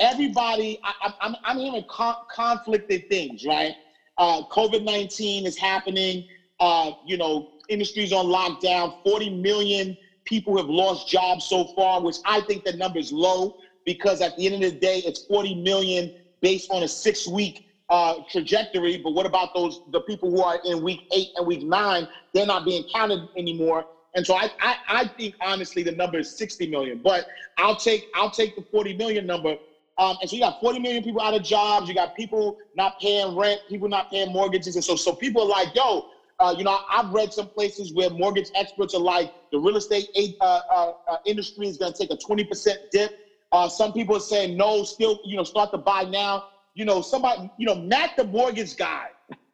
Everybody, 0.00 0.78
I, 0.84 0.92
I- 1.02 1.12
I'm 1.20 1.34
I'm 1.44 1.58
hearing 1.58 1.84
con- 1.88 2.14
conflicted 2.34 3.02
things, 3.08 3.44
right? 3.46 3.74
Uh, 4.18 4.42
COVID 4.50 4.82
nineteen 4.82 5.46
is 5.46 5.56
happening. 5.58 6.24
Uh, 6.60 6.92
you 7.02 7.16
know, 7.16 7.48
industries 7.68 8.12
on 8.12 8.26
lockdown. 8.26 8.92
Forty 9.04 9.30
million 9.30 9.96
people 10.24 10.56
have 10.56 10.68
lost 10.68 11.08
jobs 11.08 11.46
so 11.46 11.64
far, 11.74 12.00
which 12.00 12.18
I 12.24 12.40
think 12.42 12.64
the 12.64 12.72
number 12.74 12.98
is 12.98 13.10
low 13.10 13.52
because 13.84 14.20
at 14.20 14.36
the 14.36 14.46
end 14.46 14.56
of 14.56 14.60
the 14.60 14.76
day, 14.76 14.98
it's 15.04 15.24
40 15.24 15.54
million 15.56 16.12
based 16.40 16.70
on 16.70 16.82
a 16.82 16.88
six 16.88 17.26
week 17.26 17.60
uh, 17.88 18.14
trajectory. 18.30 18.96
But 18.98 19.12
what 19.14 19.26
about 19.26 19.48
those 19.54 19.80
the 19.88 20.00
people 20.02 20.30
who 20.30 20.42
are 20.42 20.60
in 20.64 20.82
week 20.82 21.00
eight 21.12 21.28
and 21.36 21.46
week 21.46 21.62
nine? 21.62 22.06
They're 22.32 22.46
not 22.46 22.64
being 22.64 22.84
counted 22.94 23.28
anymore. 23.36 23.84
And 24.14 24.26
so 24.26 24.34
I, 24.34 24.50
I, 24.60 24.76
I 24.88 25.10
think 25.16 25.34
honestly 25.40 25.82
the 25.82 25.92
number 25.92 26.18
is 26.18 26.30
60 26.30 26.66
million. 26.68 27.00
But 27.02 27.24
I'll 27.56 27.76
take 27.76 28.06
I'll 28.14 28.30
take 28.30 28.54
the 28.54 28.62
40 28.70 28.94
million 28.94 29.26
number. 29.26 29.56
Um, 29.98 30.16
and 30.20 30.30
so 30.30 30.36
you 30.36 30.42
got 30.42 30.58
40 30.60 30.78
million 30.78 31.02
people 31.02 31.20
out 31.20 31.34
of 31.34 31.42
jobs. 31.42 31.88
You 31.88 31.94
got 31.94 32.14
people 32.14 32.56
not 32.74 32.94
paying 33.00 33.36
rent, 33.36 33.60
people 33.68 33.88
not 33.88 34.08
paying 34.10 34.32
mortgages, 34.32 34.74
and 34.74 34.84
so 34.84 34.94
so 34.96 35.12
people 35.12 35.42
are 35.42 35.48
like, 35.48 35.74
yo, 35.74 36.04
uh, 36.40 36.54
you 36.56 36.64
know, 36.64 36.78
I've 36.90 37.10
read 37.10 37.32
some 37.32 37.48
places 37.48 37.92
where 37.92 38.10
mortgage 38.10 38.50
experts 38.56 38.94
are 38.94 39.00
like, 39.00 39.30
the 39.52 39.58
real 39.58 39.76
estate 39.76 40.08
uh, 40.40 40.60
uh, 40.70 40.92
uh, 41.08 41.16
industry 41.26 41.68
is 41.68 41.76
going 41.76 41.92
to 41.92 41.98
take 42.06 42.12
a 42.12 42.16
20% 42.16 42.74
dip. 42.90 43.12
Uh, 43.52 43.68
some 43.68 43.92
people 43.92 44.16
are 44.16 44.20
saying 44.20 44.56
no, 44.56 44.84
still, 44.84 45.20
you 45.24 45.36
know, 45.36 45.44
start 45.44 45.70
to 45.72 45.78
buy 45.78 46.04
now. 46.04 46.42
You 46.74 46.84
know, 46.86 47.02
somebody, 47.02 47.50
you 47.56 47.66
know, 47.66 47.76
Matt, 47.76 48.12
the 48.16 48.24
mortgage 48.24 48.76
guy, 48.76 49.06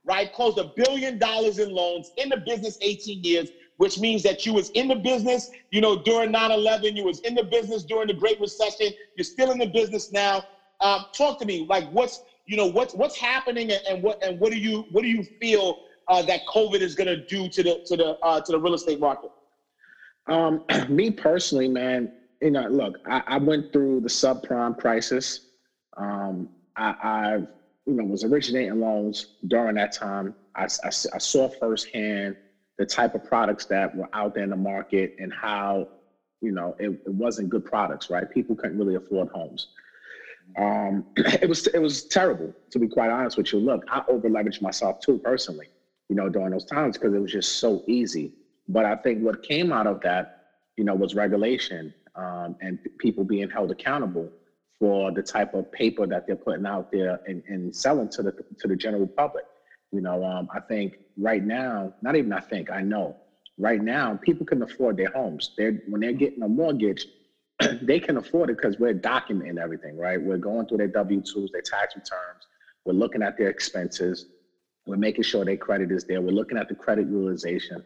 right, 0.05 0.31
closed 0.33 0.59
a 0.59 0.71
billion 0.76 1.19
dollars 1.19 1.59
in 1.59 1.71
loans 1.71 2.12
in 2.16 2.28
the 2.31 2.38
business 2.47 2.78
18 2.83 3.25
years, 3.25 3.50
which 3.78 3.99
means 3.99 4.23
that 4.23 4.47
you 4.47 4.52
was 4.55 4.71
in 4.75 4.88
the 4.88 4.97
business, 4.97 5.49
you 5.71 5.81
know, 5.81 5.97
during 5.97 6.33
9/11, 6.33 6.97
you 6.97 7.05
was 7.05 7.21
in 7.21 7.35
the 7.35 7.45
business 7.45 7.85
during 7.85 8.09
the 8.09 8.14
Great 8.14 8.40
Recession, 8.40 8.93
you're 9.16 9.25
still 9.25 9.50
in 9.50 9.59
the 9.59 9.66
business 9.66 10.12
now. 10.12 10.43
Um, 10.81 11.05
talk 11.16 11.38
to 11.40 11.47
me, 11.47 11.66
like, 11.69 11.88
what's, 11.90 12.21
you 12.47 12.57
know, 12.57 12.66
what's 12.66 12.95
what's 12.95 13.16
happening, 13.19 13.71
and, 13.73 13.81
and 13.88 14.02
what 14.02 14.19
and 14.23 14.38
what 14.40 14.52
do 14.52 14.59
you 14.59 14.87
what 14.90 15.02
do 15.02 15.09
you 15.09 15.25
feel 15.40 15.78
uh, 16.09 16.23
that 16.23 16.41
COVID 16.49 16.81
is 16.81 16.95
going 16.95 17.09
to 17.09 17.17
do 17.17 17.49
to 17.49 17.63
the 17.63 17.81
to 17.87 17.97
the 17.97 18.17
uh, 18.23 18.41
to 18.41 18.53
the 18.53 18.59
real 18.59 18.75
estate 18.75 19.01
market? 19.01 19.31
Um, 20.29 20.61
me 20.89 21.11
personally, 21.11 21.69
man, 21.69 22.09
you 22.41 22.51
know, 22.51 22.67
look, 22.69 22.99
I, 23.07 23.23
I 23.27 23.39
went 23.39 23.73
through 23.73 24.01
the 24.01 24.09
subprime 24.09 24.77
crisis. 24.77 25.41
Um, 25.97 26.49
I, 26.77 26.95
I, 27.03 27.35
you 27.87 27.95
know, 27.95 28.05
was 28.05 28.25
originating 28.25 28.79
loans 28.81 29.27
during 29.47 29.77
that 29.77 29.93
time. 29.93 30.35
I, 30.55 30.65
I, 30.65 30.89
I 30.89 31.19
saw 31.19 31.49
firsthand 31.49 32.37
the 32.79 32.85
type 32.85 33.15
of 33.15 33.25
products 33.25 33.67
that 33.67 33.95
were 33.95 34.09
out 34.13 34.35
there 34.35 34.45
in 34.45 34.51
the 34.51 34.57
market 34.57 35.13
and 35.19 35.33
how, 35.33 35.87
you 36.43 36.53
know, 36.53 36.75
it, 36.79 36.91
it 36.91 37.13
wasn't 37.13 37.49
good 37.49 37.65
products, 37.65 38.11
right? 38.11 38.29
People 38.29 38.55
couldn't 38.57 38.79
really 38.79 38.97
afford 38.97 39.29
homes. 39.29 39.69
Um, 40.59 41.05
it 41.17 41.49
was 41.49 41.67
it 41.69 41.79
was 41.79 42.05
terrible, 42.05 42.55
to 42.71 42.79
be 42.79 42.89
quite 42.89 43.11
honest 43.11 43.37
with 43.37 43.53
you. 43.53 43.59
Look, 43.59 43.83
I 43.89 44.03
over 44.09 44.29
leveraged 44.29 44.61
myself 44.61 44.99
too 45.01 45.19
personally, 45.19 45.69
you 46.09 46.17
know, 46.17 46.29
during 46.29 46.51
those 46.51 46.65
times 46.65 46.97
because 46.99 47.15
it 47.15 47.21
was 47.21 47.33
just 47.33 47.59
so 47.59 47.83
easy. 47.89 48.33
But 48.69 48.85
I 48.87 48.97
think 48.97 49.23
what 49.23 49.43
came 49.43 49.73
out 49.73 49.87
of 49.87 50.01
that, 50.03 50.27
you 50.77 50.85
know, 50.85 50.95
was 50.95 51.15
regulation 51.15 51.95
um, 52.17 52.57
and 52.61 52.83
p- 52.83 52.91
people 52.99 53.25
being 53.25 53.51
held 53.51 53.71
accountable 53.71 54.33
for 54.81 55.13
the 55.13 55.23
type 55.23 55.55
of 55.55 55.71
paper 55.73 56.07
that 56.07 56.25
they're 56.27 56.37
putting 56.37 56.67
out 56.67 56.89
there 56.93 57.21
and, 57.27 57.43
and 57.49 57.75
selling 57.75 58.09
to 58.11 58.23
the 58.23 58.33
to 58.61 58.69
the 58.69 58.77
general 58.77 59.09
public. 59.17 59.45
You 59.93 60.01
know, 60.03 60.25
um, 60.25 60.49
I 60.55 60.61
think 60.69 60.99
right 61.19 61.43
now, 61.45 61.95
not 62.03 62.17
even 62.17 62.33
I 62.33 62.41
think, 62.41 62.71
I 62.71 62.83
know, 62.83 63.17
right 63.59 63.81
now, 63.83 64.19
people 64.23 64.47
can 64.47 64.63
afford 64.63 64.97
their 64.97 65.11
homes. 65.15 65.51
They're 65.57 65.81
when 65.89 66.01
they're 66.03 66.13
getting 66.13 66.43
a 66.43 66.49
mortgage, 66.49 67.07
they 67.83 68.01
can 68.01 68.17
afford 68.19 68.51
it 68.51 68.59
because 68.59 68.79
we're 68.79 68.95
documenting 68.95 69.59
everything, 69.59 69.97
right? 69.99 70.21
We're 70.21 70.39
going 70.39 70.67
through 70.67 70.79
their 70.79 70.89
W 70.89 71.23
twos, 71.23 71.51
their 71.53 71.63
tax 71.63 71.97
returns. 71.97 72.47
We're 72.85 72.95
looking 72.95 73.23
at 73.23 73.37
their 73.39 73.49
expenses. 73.51 74.27
We're 74.87 74.97
making 74.97 75.25
sure 75.25 75.45
their 75.45 75.57
credit 75.57 75.90
is 75.90 76.05
there. 76.05 76.21
We're 76.21 76.31
looking 76.31 76.57
at 76.59 76.69
the 76.69 76.75
credit 76.76 77.07
utilization. 77.09 77.83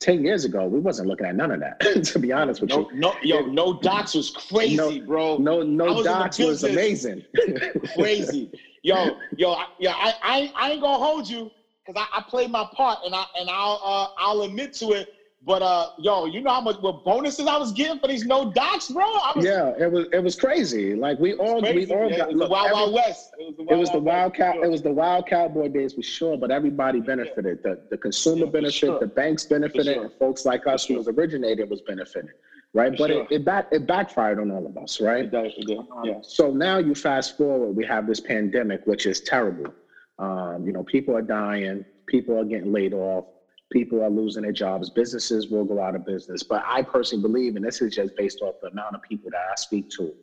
Ten 0.00 0.24
years 0.24 0.46
ago, 0.46 0.66
we 0.66 0.80
wasn't 0.80 1.08
looking 1.08 1.26
at 1.26 1.36
none 1.36 1.50
of 1.52 1.60
that. 1.60 1.78
to 2.04 2.18
be 2.18 2.32
honest 2.32 2.62
with 2.62 2.70
No, 2.70 2.88
you, 2.90 2.98
no, 2.98 3.14
yo, 3.22 3.40
no 3.42 3.74
docs 3.74 4.14
was 4.14 4.30
crazy, 4.30 4.76
No- 4.76 5.06
bro. 5.06 5.36
no, 5.36 5.62
no 5.62 5.84
was 5.84 6.06
in 6.06 6.12
the 6.12 6.18
docs 6.18 6.38
was 6.38 6.64
amazing. 6.64 7.22
crazy. 7.94 8.50
Yo, 8.82 9.14
yo, 9.36 9.52
I, 9.52 9.64
yo, 9.78 9.90
I, 9.90 10.14
I, 10.22 10.50
I 10.54 10.70
ain't 10.72 10.80
gonna 10.80 10.96
hold 11.04 11.28
you 11.28 11.52
because 11.86 12.02
I, 12.10 12.18
I 12.18 12.22
played 12.22 12.50
my 12.50 12.66
part, 12.74 12.98
and 13.04 13.14
I 13.14 13.24
and 13.34 13.50
I'll 13.50 13.78
uh, 13.84 14.06
I'll 14.16 14.40
admit 14.40 14.72
to 14.74 14.92
it. 14.92 15.06
But 15.42 15.62
uh, 15.62 15.86
yo, 15.98 16.26
you 16.26 16.42
know 16.42 16.50
how 16.50 16.60
much 16.60 16.76
what 16.80 17.02
bonuses 17.02 17.46
I 17.46 17.56
was 17.56 17.72
getting 17.72 17.98
for 17.98 18.08
these 18.08 18.26
no 18.26 18.52
docs, 18.52 18.88
bro? 18.90 19.02
I 19.04 19.32
was 19.34 19.44
Yeah, 19.44 19.72
it 19.78 19.90
was 19.90 20.06
it 20.12 20.22
was 20.22 20.36
crazy. 20.36 20.94
Like 20.94 21.18
we 21.18 21.32
all 21.34 21.60
crazy. 21.60 21.86
we 21.86 21.96
all 21.96 22.10
Yeah, 22.10 22.18
got 22.18 22.30
it 22.30 22.32
was 22.32 22.34
the 22.34 22.38
look, 22.40 22.50
Wild 22.50 22.66
every- 22.66 22.74
Wild 22.74 22.94
West. 22.94 23.30
It 23.38 23.46
was 23.46 23.56
the 23.56 23.74
It 23.74 23.78
was 23.78 23.90
the 23.90 23.98
Wild 24.00 24.04
wild 24.04 24.34
cow. 24.34 24.62
It 24.62 24.70
was 24.70 24.82
the 24.82 24.92
wild 24.92 25.26
cowboy 25.26 25.68
days 25.68 25.94
for 25.94 26.02
sure. 26.02 26.36
But 26.36 26.50
everybody 26.50 27.00
benefited. 27.00 27.58
The 27.64 27.78
the 27.90 27.96
consumer 27.96 28.44
Yeah, 28.44 28.50
benefited. 28.50 28.74
sure. 28.74 29.00
The 29.00 29.06
banks 29.06 29.46
benefited. 29.46 29.94
sure. 29.94 30.02
And 30.04 30.12
folks 30.18 30.44
like 30.44 30.66
us 30.66 30.84
who 30.84 30.96
was 30.96 31.08
originated 31.08 31.70
was 31.70 31.80
benefited, 31.86 32.30
right? 32.74 32.92
For 32.92 32.98
but 32.98 33.10
it 33.10 33.26
it, 33.30 33.44
back, 33.44 33.66
it 33.72 33.86
backfired 33.86 34.38
on 34.40 34.50
all 34.50 34.66
of 34.66 34.76
us, 34.76 35.00
right? 35.00 35.24
It 35.24 35.30
does, 35.30 35.52
it 35.56 35.66
does. 35.66 35.84
Yeah. 36.04 36.18
So 36.22 36.50
now 36.50 36.76
you 36.76 36.94
fast 36.94 37.38
forward, 37.38 37.74
we 37.74 37.86
have 37.86 38.06
this 38.06 38.20
pandemic, 38.20 38.82
which 38.84 39.06
is 39.06 39.22
terrible. 39.22 39.74
Um, 40.18 40.66
you 40.66 40.72
know, 40.72 40.84
people 40.84 41.16
are 41.16 41.22
dying, 41.22 41.86
people 42.06 42.38
are 42.38 42.44
getting 42.44 42.72
laid 42.72 42.92
off, 42.92 43.24
people 43.70 44.02
are 44.02 44.10
losing 44.10 44.42
their 44.42 44.52
jobs, 44.52 44.90
businesses 44.90 45.48
will 45.48 45.64
go 45.64 45.80
out 45.80 45.94
of 45.94 46.04
business. 46.04 46.42
But 46.42 46.64
I 46.66 46.82
personally 46.82 47.22
believe, 47.22 47.56
and 47.56 47.64
this 47.64 47.80
is 47.80 47.94
just 47.94 48.14
based 48.16 48.40
off 48.42 48.54
the 48.62 48.68
amount 48.68 48.94
of 48.94 49.02
people 49.02 49.30
that 49.30 49.40
I 49.50 49.54
speak 49.56 49.88
to 49.98 50.14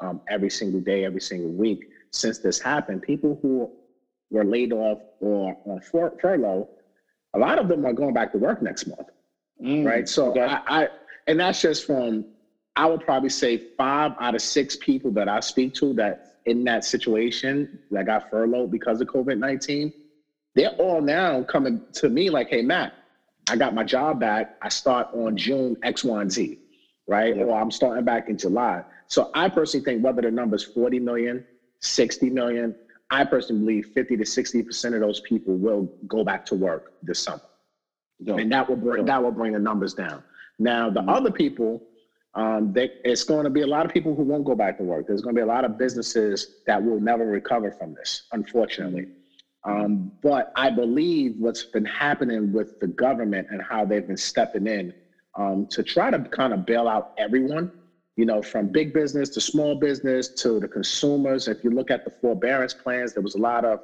um, 0.00 0.20
every 0.28 0.50
single 0.50 0.80
day, 0.80 1.04
every 1.04 1.20
single 1.20 1.52
week, 1.52 1.80
since 2.12 2.38
this 2.38 2.60
happened, 2.60 3.02
people 3.02 3.38
who 3.42 3.70
were 4.30 4.44
laid 4.44 4.72
off 4.72 4.98
or 5.20 5.56
on 5.64 5.80
fur- 5.80 6.12
furlough, 6.20 6.68
a 7.34 7.38
lot 7.38 7.58
of 7.58 7.68
them 7.68 7.86
are 7.86 7.92
going 7.92 8.14
back 8.14 8.32
to 8.32 8.38
work 8.38 8.62
next 8.62 8.86
month 8.86 9.08
Mm, 9.62 9.86
right? 9.86 10.08
So 10.08 10.30
okay. 10.30 10.42
I, 10.42 10.60
I, 10.66 10.88
and 11.26 11.38
that's 11.40 11.60
just 11.60 11.84
from, 11.84 12.24
I 12.76 12.86
would 12.86 13.00
probably 13.00 13.28
say 13.28 13.60
five 13.76 14.12
out 14.20 14.34
of 14.34 14.42
six 14.42 14.76
people 14.76 15.10
that 15.12 15.28
I 15.28 15.40
speak 15.40 15.74
to 15.74 15.92
that 15.94 16.18
in 16.46 16.64
that 16.64 16.84
situation 16.84 17.68
that 17.90 18.06
got 18.06 18.24
furloughed 18.30 18.70
because 18.70 19.00
of 19.00 19.08
COVID 19.08 19.38
19, 19.38 19.92
they're 20.54 20.70
all 20.78 21.00
now 21.00 21.42
coming 21.44 21.80
to 21.94 22.08
me 22.08 22.30
like, 22.30 22.48
hey, 22.48 22.62
Matt, 22.62 22.92
I 23.50 23.56
got 23.56 23.74
my 23.74 23.84
job 23.84 24.20
back. 24.20 24.48
I 24.62 24.68
start 24.68 25.08
on 25.12 25.36
June 25.36 25.76
X, 25.82 26.04
Y, 26.04 26.20
and 26.20 26.30
Z, 26.30 26.58
right? 27.08 27.36
Yeah. 27.36 27.44
Or 27.44 27.60
I'm 27.60 27.70
starting 27.70 28.04
back 28.04 28.28
in 28.28 28.36
July. 28.36 28.82
So 29.08 29.30
I 29.34 29.48
personally 29.48 29.84
think 29.84 30.04
whether 30.04 30.22
the 30.22 30.30
number's 30.30 30.64
40 30.64 31.00
million, 31.00 31.44
60 31.80 32.30
million, 32.30 32.74
I 33.10 33.24
personally 33.24 33.60
believe 33.60 33.86
50 33.94 34.16
to 34.18 34.24
60% 34.24 34.94
of 34.94 35.00
those 35.00 35.20
people 35.20 35.56
will 35.56 35.88
go 36.06 36.22
back 36.22 36.44
to 36.46 36.54
work 36.54 36.92
this 37.02 37.18
summer 37.18 37.40
Yo, 38.20 38.36
and 38.36 38.52
that 38.52 38.68
will 38.68 38.76
bring 38.76 38.98
Sure. 38.98 39.04
that 39.06 39.22
will 39.22 39.32
bring 39.32 39.52
the 39.52 39.58
numbers 39.58 39.94
down. 39.94 40.22
Now, 40.60 40.90
the 40.90 41.00
Mhm. 41.00 41.08
other 41.16 41.30
people, 41.32 41.82
um, 42.34 42.72
they, 42.72 42.90
it's 43.02 43.24
going 43.24 43.44
to 43.44 43.50
be 43.50 43.62
a 43.62 43.66
lot 43.66 43.84
of 43.86 43.92
people 43.92 44.14
who 44.14 44.22
won't 44.22 44.44
go 44.44 44.54
back 44.54 44.76
to 44.78 44.84
work. 44.84 45.06
There's 45.06 45.22
going 45.22 45.34
to 45.34 45.38
be 45.38 45.42
a 45.42 45.46
lot 45.46 45.64
of 45.64 45.76
businesses 45.78 46.46
that 46.66 46.80
will 46.84 47.00
never 47.00 47.26
recover 47.26 47.72
from 47.72 47.94
this, 47.94 48.22
unfortunately. 48.32 49.08
Um, 49.64 50.12
but 50.22 50.48
I 50.56 50.70
believe 50.70 51.34
what's 51.38 51.66
been 51.66 51.84
happening 51.84 52.52
with 52.52 52.72
the 52.80 52.88
government 52.88 53.48
and 53.50 53.60
how 53.62 53.84
they've 53.84 54.06
been 54.06 54.16
stepping 54.16 54.66
in 54.66 54.92
um, 55.38 55.66
to 55.70 55.82
try 55.82 56.10
to 56.10 56.18
kind 56.30 56.52
of 56.54 56.64
bail 56.64 56.88
out 56.88 57.06
everyone, 57.18 57.70
you 58.16 58.24
know, 58.24 58.42
from 58.42 58.68
big 58.68 58.92
business 58.92 59.28
to 59.30 59.40
small 59.40 59.74
business 59.74 60.28
to 60.30 60.60
the 60.60 60.68
consumers. 60.68 61.46
If 61.48 61.58
you 61.62 61.70
look 61.70 61.90
at 61.90 62.02
the 62.04 62.10
forbearance 62.20 62.74
plans, 62.74 63.12
there 63.12 63.22
was 63.22 63.34
a 63.34 63.38
lot 63.40 63.64
of 63.64 63.80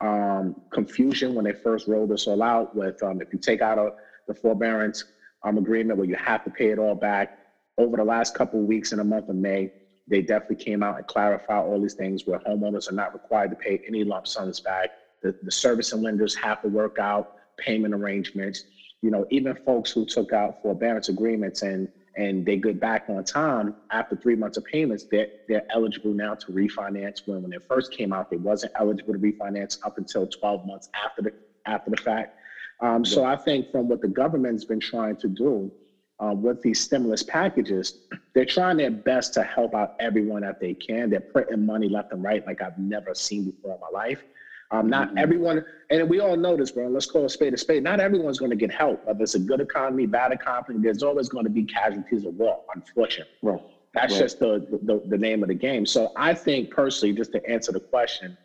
um, 0.00 0.54
confusion 0.72 1.34
when 1.34 1.44
they 1.44 1.52
first 1.62 1.86
rolled 1.86 2.10
this 2.10 2.26
all 2.26 2.42
out 2.42 2.68
with 2.74 3.00
um, 3.02 3.20
if 3.20 3.28
you 3.32 3.38
take 3.38 3.62
out 3.62 3.78
a, 3.78 3.90
the 4.26 4.34
forbearance 4.34 5.04
um, 5.44 5.58
agreement 5.58 5.98
where 5.98 6.08
you 6.08 6.16
have 6.16 6.42
to 6.44 6.50
pay 6.50 6.70
it 6.70 6.78
all 6.78 6.94
back. 6.94 7.30
Over 7.78 7.96
the 7.96 8.04
last 8.04 8.34
couple 8.34 8.60
weeks 8.62 8.92
in 8.92 8.98
the 8.98 9.04
month 9.04 9.28
of 9.28 9.36
May, 9.36 9.70
they 10.08 10.22
definitely 10.22 10.56
came 10.56 10.82
out 10.82 10.96
and 10.96 11.06
clarified 11.06 11.64
all 11.64 11.80
these 11.80 11.94
things 11.94 12.22
where 12.26 12.40
homeowners 12.46 12.90
are 12.90 12.94
not 12.94 13.12
required 13.12 13.50
to 13.50 13.56
pay 13.56 13.78
any 13.86 14.04
lump 14.04 14.26
sums 14.26 14.60
back. 14.60 14.90
The, 15.22 15.34
the 15.42 15.50
service 15.50 15.92
and 15.92 16.02
lenders 16.02 16.34
have 16.36 16.60
to 16.62 16.68
work 16.68 16.98
out 16.98 17.32
payment 17.58 17.94
arrangements. 17.94 18.64
You 19.02 19.10
know, 19.10 19.26
even 19.30 19.54
folks 19.54 19.90
who 19.90 20.04
took 20.04 20.32
out 20.32 20.60
forbearance 20.62 21.08
agreements 21.08 21.62
and 21.62 21.88
and 22.16 22.44
they 22.44 22.56
get 22.56 22.80
back 22.80 23.04
on 23.08 23.22
time 23.24 23.74
after 23.90 24.16
three 24.16 24.34
months 24.34 24.56
of 24.56 24.64
payments, 24.64 25.06
they're, 25.10 25.28
they're 25.48 25.62
eligible 25.70 26.12
now 26.12 26.34
to 26.34 26.52
refinance. 26.52 27.22
When 27.24 27.42
when 27.42 27.50
they 27.50 27.58
first 27.58 27.92
came 27.92 28.12
out, 28.12 28.30
they 28.30 28.36
wasn't 28.36 28.72
eligible 28.78 29.14
to 29.14 29.18
refinance 29.18 29.78
up 29.84 29.96
until 29.96 30.26
12 30.26 30.66
months 30.66 30.88
after 30.94 31.22
the 31.22 31.32
after 31.66 31.90
the 31.90 31.96
fact. 31.96 32.36
Um, 32.80 33.04
so 33.04 33.24
I 33.24 33.36
think 33.36 33.70
from 33.70 33.88
what 33.88 34.00
the 34.00 34.08
government's 34.08 34.64
been 34.64 34.80
trying 34.80 35.16
to 35.16 35.28
do 35.28 35.70
um, 36.18 36.42
with 36.42 36.62
these 36.62 36.80
stimulus 36.80 37.22
packages, 37.22 37.94
they're 38.34 38.44
trying 38.44 38.78
their 38.78 38.90
best 38.90 39.34
to 39.34 39.42
help 39.42 39.74
out 39.74 39.94
everyone 40.00 40.42
that 40.42 40.60
they 40.60 40.74
can. 40.74 41.10
They're 41.10 41.20
printing 41.20 41.64
money 41.64 41.88
left 41.88 42.12
and 42.12 42.22
right 42.22 42.44
like 42.46 42.62
I've 42.62 42.78
never 42.78 43.14
seen 43.14 43.50
before 43.50 43.74
in 43.74 43.80
my 43.80 43.88
life. 43.92 44.22
Um, 44.72 44.88
not 44.88 45.08
Mhm. 45.10 45.18
everyone, 45.18 45.64
and 45.90 46.08
we 46.08 46.20
all 46.20 46.36
know 46.36 46.56
this, 46.56 46.70
bro. 46.70 46.86
Let's 46.88 47.06
call 47.06 47.24
a 47.24 47.28
spade 47.28 47.54
a 47.54 47.56
spade. 47.56 47.82
Not 47.82 47.98
everyone's 47.98 48.38
going 48.38 48.50
to 48.50 48.56
get 48.56 48.70
help. 48.70 49.00
Whether 49.04 49.24
it's 49.24 49.34
a 49.34 49.40
good 49.40 49.60
economy, 49.60 50.06
bad 50.06 50.30
economy, 50.32 50.78
there's 50.80 51.02
always 51.02 51.28
going 51.28 51.44
to 51.44 51.50
be 51.50 51.64
casualties 51.64 52.24
of 52.24 52.34
war, 52.36 52.60
unfortunately. 52.74 53.32
Right. 53.42 53.60
That's 53.94 54.12
Right. 54.12 54.20
just 54.20 54.38
the, 54.38 54.64
the 54.82 55.00
the 55.06 55.18
name 55.18 55.42
of 55.42 55.48
the 55.48 55.54
game. 55.54 55.84
So 55.84 56.12
I 56.14 56.34
think 56.34 56.70
personally, 56.70 57.12
just 57.12 57.32
to 57.32 57.44
answer 57.50 57.72
the 57.72 57.80
question, 57.80 58.36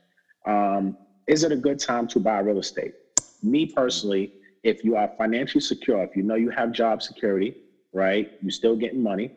um, 0.48 0.96
is 1.28 1.44
it 1.44 1.52
a 1.52 1.56
good 1.56 1.78
time 1.80 2.08
to 2.08 2.20
buy 2.20 2.40
real 2.40 2.58
estate? 2.58 2.94
Me 3.44 3.68
personally, 3.68 4.32
if 4.64 4.84
you 4.84 4.96
are 4.96 5.08
financially 5.18 5.62
secure, 5.62 6.02
if 6.04 6.16
you 6.16 6.24
know 6.24 6.34
you 6.36 6.50
have 6.50 6.72
job 6.72 7.04
security, 7.04 7.54
right, 7.94 8.28
you're 8.42 8.50
still 8.50 8.76
getting 8.76 9.02
money, 9.04 9.32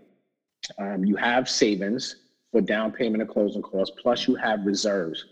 um, 0.78 1.04
you 1.04 1.16
have 1.16 1.48
savings 1.50 2.16
for 2.50 2.62
down 2.62 2.90
payment 2.90 3.20
and 3.20 3.28
closing 3.28 3.60
costs, 3.60 3.94
plus 4.00 4.26
you 4.26 4.34
have 4.36 4.64
reserves. 4.64 5.26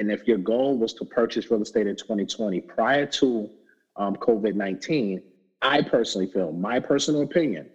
And 0.00 0.10
if 0.10 0.26
your 0.26 0.38
goal 0.38 0.76
was 0.78 0.94
to 0.94 1.04
purchase 1.04 1.50
real 1.50 1.62
estate 1.62 1.86
in 1.86 1.94
2020 1.94 2.62
prior 2.62 3.06
to 3.06 3.48
um, 3.96 4.16
COVID 4.16 4.54
19, 4.54 5.20
I 5.62 5.82
personally 5.82 6.26
feel, 6.26 6.52
my 6.52 6.80
personal 6.80 7.20
opinion, 7.22 7.70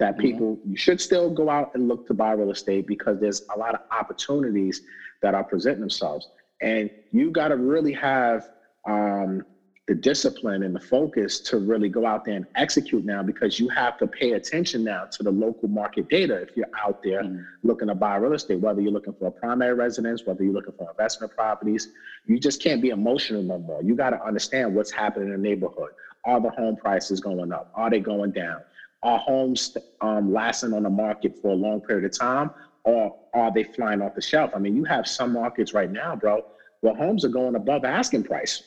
that 0.00 0.16
Mhm. 0.16 0.20
people 0.20 0.58
you 0.64 0.76
should 0.76 1.00
still 1.00 1.30
go 1.30 1.48
out 1.48 1.70
and 1.74 1.88
look 1.88 2.04
to 2.06 2.14
buy 2.14 2.32
real 2.32 2.50
estate 2.50 2.84
because 2.86 3.18
there's 3.20 3.40
a 3.54 3.58
lot 3.58 3.74
of 3.74 3.80
opportunities 3.92 4.82
that 5.22 5.34
are 5.34 5.44
presenting 5.44 5.80
themselves 5.80 6.28
and 6.60 6.90
you 7.12 7.30
got 7.30 7.48
to 7.48 7.56
really 7.56 7.92
have 7.92 8.42
um, 8.88 9.42
the 9.88 9.94
discipline 9.94 10.62
and 10.62 10.74
the 10.74 10.80
focus 10.80 11.40
to 11.40 11.58
really 11.58 11.88
go 11.88 12.06
out 12.06 12.22
there 12.24 12.36
and 12.36 12.44
execute 12.56 13.04
now 13.04 13.22
because 13.22 13.58
you 13.58 13.68
have 13.70 13.96
to 13.96 14.06
pay 14.06 14.32
attention 14.32 14.84
now 14.84 15.04
to 15.10 15.22
the 15.22 15.30
local 15.32 15.68
market 15.68 16.06
data 16.08 16.34
if 16.36 16.50
you're 16.54 16.66
out 16.84 16.96
there 17.02 17.22
Mhm. 17.24 17.44
looking 17.64 17.88
to 17.88 17.94
buy 17.94 18.16
real 18.16 18.34
estate 18.34 18.60
whether 18.60 18.80
you're 18.82 18.92
looking 18.92 19.14
for 19.14 19.28
a 19.28 19.32
primary 19.32 19.74
residence 19.74 20.26
whether 20.26 20.44
you're 20.44 20.52
looking 20.52 20.74
for 20.74 20.88
investment 20.90 21.32
properties 21.32 21.88
you 22.26 22.38
just 22.38 22.60
can't 22.60 22.82
be 22.82 22.90
emotional 22.90 23.42
no 23.42 23.58
more 23.58 23.82
you 23.82 23.96
got 23.96 24.10
to 24.10 24.22
understand 24.24 24.74
what's 24.74 24.92
happening 24.92 25.28
in 25.28 25.42
the 25.42 25.48
neighborhood 25.48 25.90
are 26.24 26.40
the 26.40 26.50
home 26.50 26.76
prices 26.76 27.18
going 27.20 27.50
up 27.52 27.66
are 27.74 27.90
they 27.90 28.00
going 28.00 28.30
down 28.30 28.60
are 29.02 29.18
homes 29.18 29.72
um, 30.02 30.32
lasting 30.32 30.74
on 30.74 30.82
the 30.82 30.90
market 30.90 31.34
for 31.40 31.52
a 31.52 31.56
long 31.56 31.80
period 31.80 32.04
of 32.04 32.16
time 32.16 32.50
or 32.84 33.12
are 33.34 33.50
they 33.52 33.64
flying 33.64 34.00
off 34.02 34.14
the 34.14 34.20
shelf? 34.22 34.50
I 34.54 34.58
mean, 34.58 34.74
you 34.74 34.84
have 34.84 35.06
some 35.06 35.32
markets 35.32 35.74
right 35.74 35.90
now, 35.90 36.16
bro, 36.16 36.40
where 36.80 36.94
homes 36.94 37.24
are 37.24 37.28
going 37.28 37.54
above 37.54 37.84
asking 37.84 38.24
price. 38.24 38.62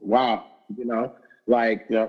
Wow. 0.00 0.42
You 0.76 0.84
know, 0.84 1.12
like, 1.46 1.80
Yeah. 1.88 2.06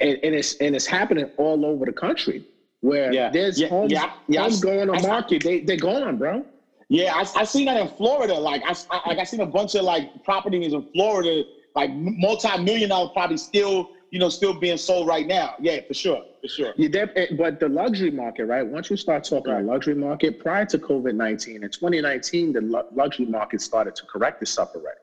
and, 0.00 0.18
and 0.22 0.34
it's 0.34 0.54
and 0.60 0.74
it's 0.74 0.86
happening 0.86 1.26
all 1.36 1.64
over 1.66 1.84
the 1.84 1.92
country 1.92 2.44
where 2.80 3.12
Yeah. 3.12 3.30
there's 3.30 3.60
Yeah, 3.60 3.68
homes, 3.68 3.92
yeah, 3.92 4.10
yeah, 4.28 4.42
homes 4.42 4.60
going 4.60 4.88
on 4.88 5.02
market. 5.02 5.42
They 5.42 5.60
they're 5.60 5.76
gone, 5.76 6.16
bro. 6.16 6.44
Yeah, 6.88 7.14
I, 7.14 7.24
I 7.36 7.44
seen 7.44 7.66
that 7.66 7.76
in 7.76 7.88
Florida. 7.88 8.34
Like 8.34 8.62
I, 8.66 8.74
I 8.90 9.08
like 9.10 9.18
I 9.18 9.24
seen 9.24 9.40
a 9.40 9.46
bunch 9.46 9.74
of 9.74 9.82
like 9.84 10.10
properties 10.24 10.72
in 10.72 10.82
Florida, 10.94 11.44
like 11.74 11.90
multi-million 11.94 12.88
dollar 12.88 13.08
properties 13.10 13.42
still, 13.44 13.86
you 14.10 14.18
know, 14.18 14.28
still 14.28 14.54
being 14.58 14.76
sold 14.76 15.06
right 15.06 15.26
now. 15.26 15.54
Yeah, 15.60 15.78
for 15.86 15.94
sure, 15.94 16.22
for 16.42 16.48
sure. 16.48 16.72
Def- 16.76 17.10
eh, 17.14 17.26
but 17.36 17.60
the 17.60 17.68
luxury 17.68 18.10
market, 18.10 18.46
right? 18.46 18.66
Once 18.66 18.90
you 18.90 18.96
start 18.96 19.22
talking 19.24 19.52
Right. 19.52 19.64
luxury 19.64 19.94
market, 19.94 20.38
prior 20.38 20.64
to 20.66 20.78
COVID 20.78 21.14
nineteen 21.14 21.62
in 21.62 21.68
2019, 21.70 22.54
the 22.54 22.84
luxury 22.90 23.26
market 23.26 23.60
started 23.60 23.94
to 23.94 24.06
correct 24.06 24.42
itself 24.42 24.70
already. 24.74 24.98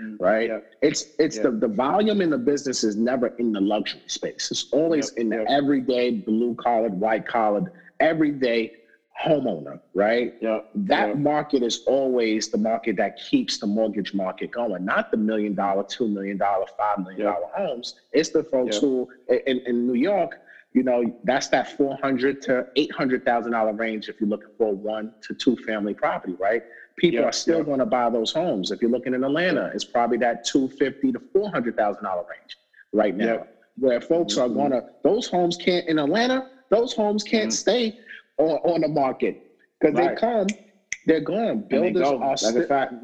Mm. 0.00 0.16
right? 0.18 0.48
Yeah. 0.48 0.58
It's 0.80 1.04
it's 1.18 1.36
Yeah. 1.36 1.44
the 1.44 1.50
the 1.52 1.68
volume 1.68 2.20
in 2.20 2.30
the 2.30 2.38
business 2.38 2.82
is 2.84 2.96
never 2.96 3.28
in 3.38 3.52
the 3.52 3.60
luxury 3.60 4.00
space. 4.06 4.50
It's 4.50 4.66
always 4.72 5.10
Yep, 5.16 5.20
in 5.22 5.28
the 5.30 5.36
yep. 5.38 5.46
everyday 5.50 6.10
blue 6.10 6.54
collared, 6.54 6.94
white 6.94 7.26
collared, 7.26 7.68
everyday 8.00 8.72
homeowner, 9.22 9.78
right? 9.94 10.32
Yeah. 10.40 10.60
That 10.74 11.18
market 11.18 11.62
is 11.62 11.80
always 11.86 12.48
the 12.48 12.56
market 12.58 12.96
that 12.96 13.16
keeps 13.16 13.58
the 13.58 13.66
mortgage 13.66 14.14
market 14.14 14.50
going, 14.50 14.84
not 14.84 15.10
the 15.10 15.18
million 15.18 15.54
dollar, 15.54 15.84
two 15.84 16.08
million 16.08 16.38
dollar, 16.38 16.64
five 16.78 16.98
million 16.98 17.26
dollar 17.26 17.46
homes. 17.54 17.94
It's 18.12 18.30
the 18.30 18.42
folks 18.44 18.78
who 18.78 19.06
in, 19.46 19.60
in 19.66 19.86
New 19.86 19.94
York, 19.94 20.38
you 20.72 20.82
know, 20.82 21.04
that's 21.24 21.48
that 21.48 21.68
four 21.76 21.96
hundred 22.02 22.40
to 22.42 22.66
eight 22.76 22.90
hundred 22.92 23.24
thousand 23.24 23.52
dollar 23.52 23.74
range 23.74 24.08
if 24.08 24.18
you're 24.18 24.28
looking 24.30 24.48
for 24.56 24.74
one 24.74 25.12
to 25.28 25.34
two 25.34 25.56
family 25.56 25.92
property, 25.92 26.34
right? 26.40 26.62
People 27.02 27.22
Yeah, 27.22 27.26
are 27.26 27.32
still 27.32 27.58
yeah. 27.58 27.64
going 27.64 27.80
to 27.80 27.84
buy 27.86 28.08
those 28.10 28.30
homes. 28.32 28.70
If 28.70 28.80
you're 28.80 28.88
looking 28.90 29.12
in 29.12 29.24
Atlanta, 29.24 29.72
it's 29.74 29.82
probably 29.84 30.18
that 30.18 30.44
two 30.44 30.68
fifty 30.68 31.10
to 31.10 31.18
four 31.32 31.50
hundred 31.50 31.74
thousand 31.76 32.04
dollar 32.04 32.22
range 32.30 32.56
right 32.92 33.12
now, 33.12 33.24
Yeah. 33.24 33.42
where 33.76 34.00
folks 34.00 34.36
are 34.38 34.46
Mhm. 34.48 34.54
going 34.54 34.70
to. 34.70 34.84
Those 35.02 35.26
homes 35.26 35.56
can't 35.56 35.84
in 35.88 35.98
Atlanta. 35.98 36.44
Those 36.70 36.92
homes 36.92 37.24
can't 37.24 37.48
Mhm. 37.50 37.54
stay 37.54 37.92
on, 38.38 38.50
on 38.62 38.80
the 38.82 38.88
market 38.88 39.36
because 39.80 39.96
they 39.96 40.14
come, 40.14 40.46
they're 41.04 41.18
gone. 41.20 41.38
And 41.48 41.68
they 41.70 41.90
Builders 41.90 42.02
go. 42.10 42.18
are 42.18 42.36
That's 42.36 42.66
fact. 42.68 42.94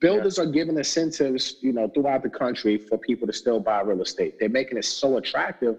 builders 0.00 0.38
are 0.38 0.46
giving 0.46 0.78
incentives, 0.78 1.56
you 1.60 1.72
know, 1.72 1.88
throughout 1.88 2.22
the 2.22 2.30
country 2.30 2.78
for 2.78 2.98
people 2.98 3.26
to 3.26 3.32
still 3.32 3.58
buy 3.58 3.80
real 3.80 4.00
estate. 4.00 4.34
They're 4.38 4.48
making 4.48 4.78
it 4.78 4.84
so 4.84 5.16
attractive 5.16 5.76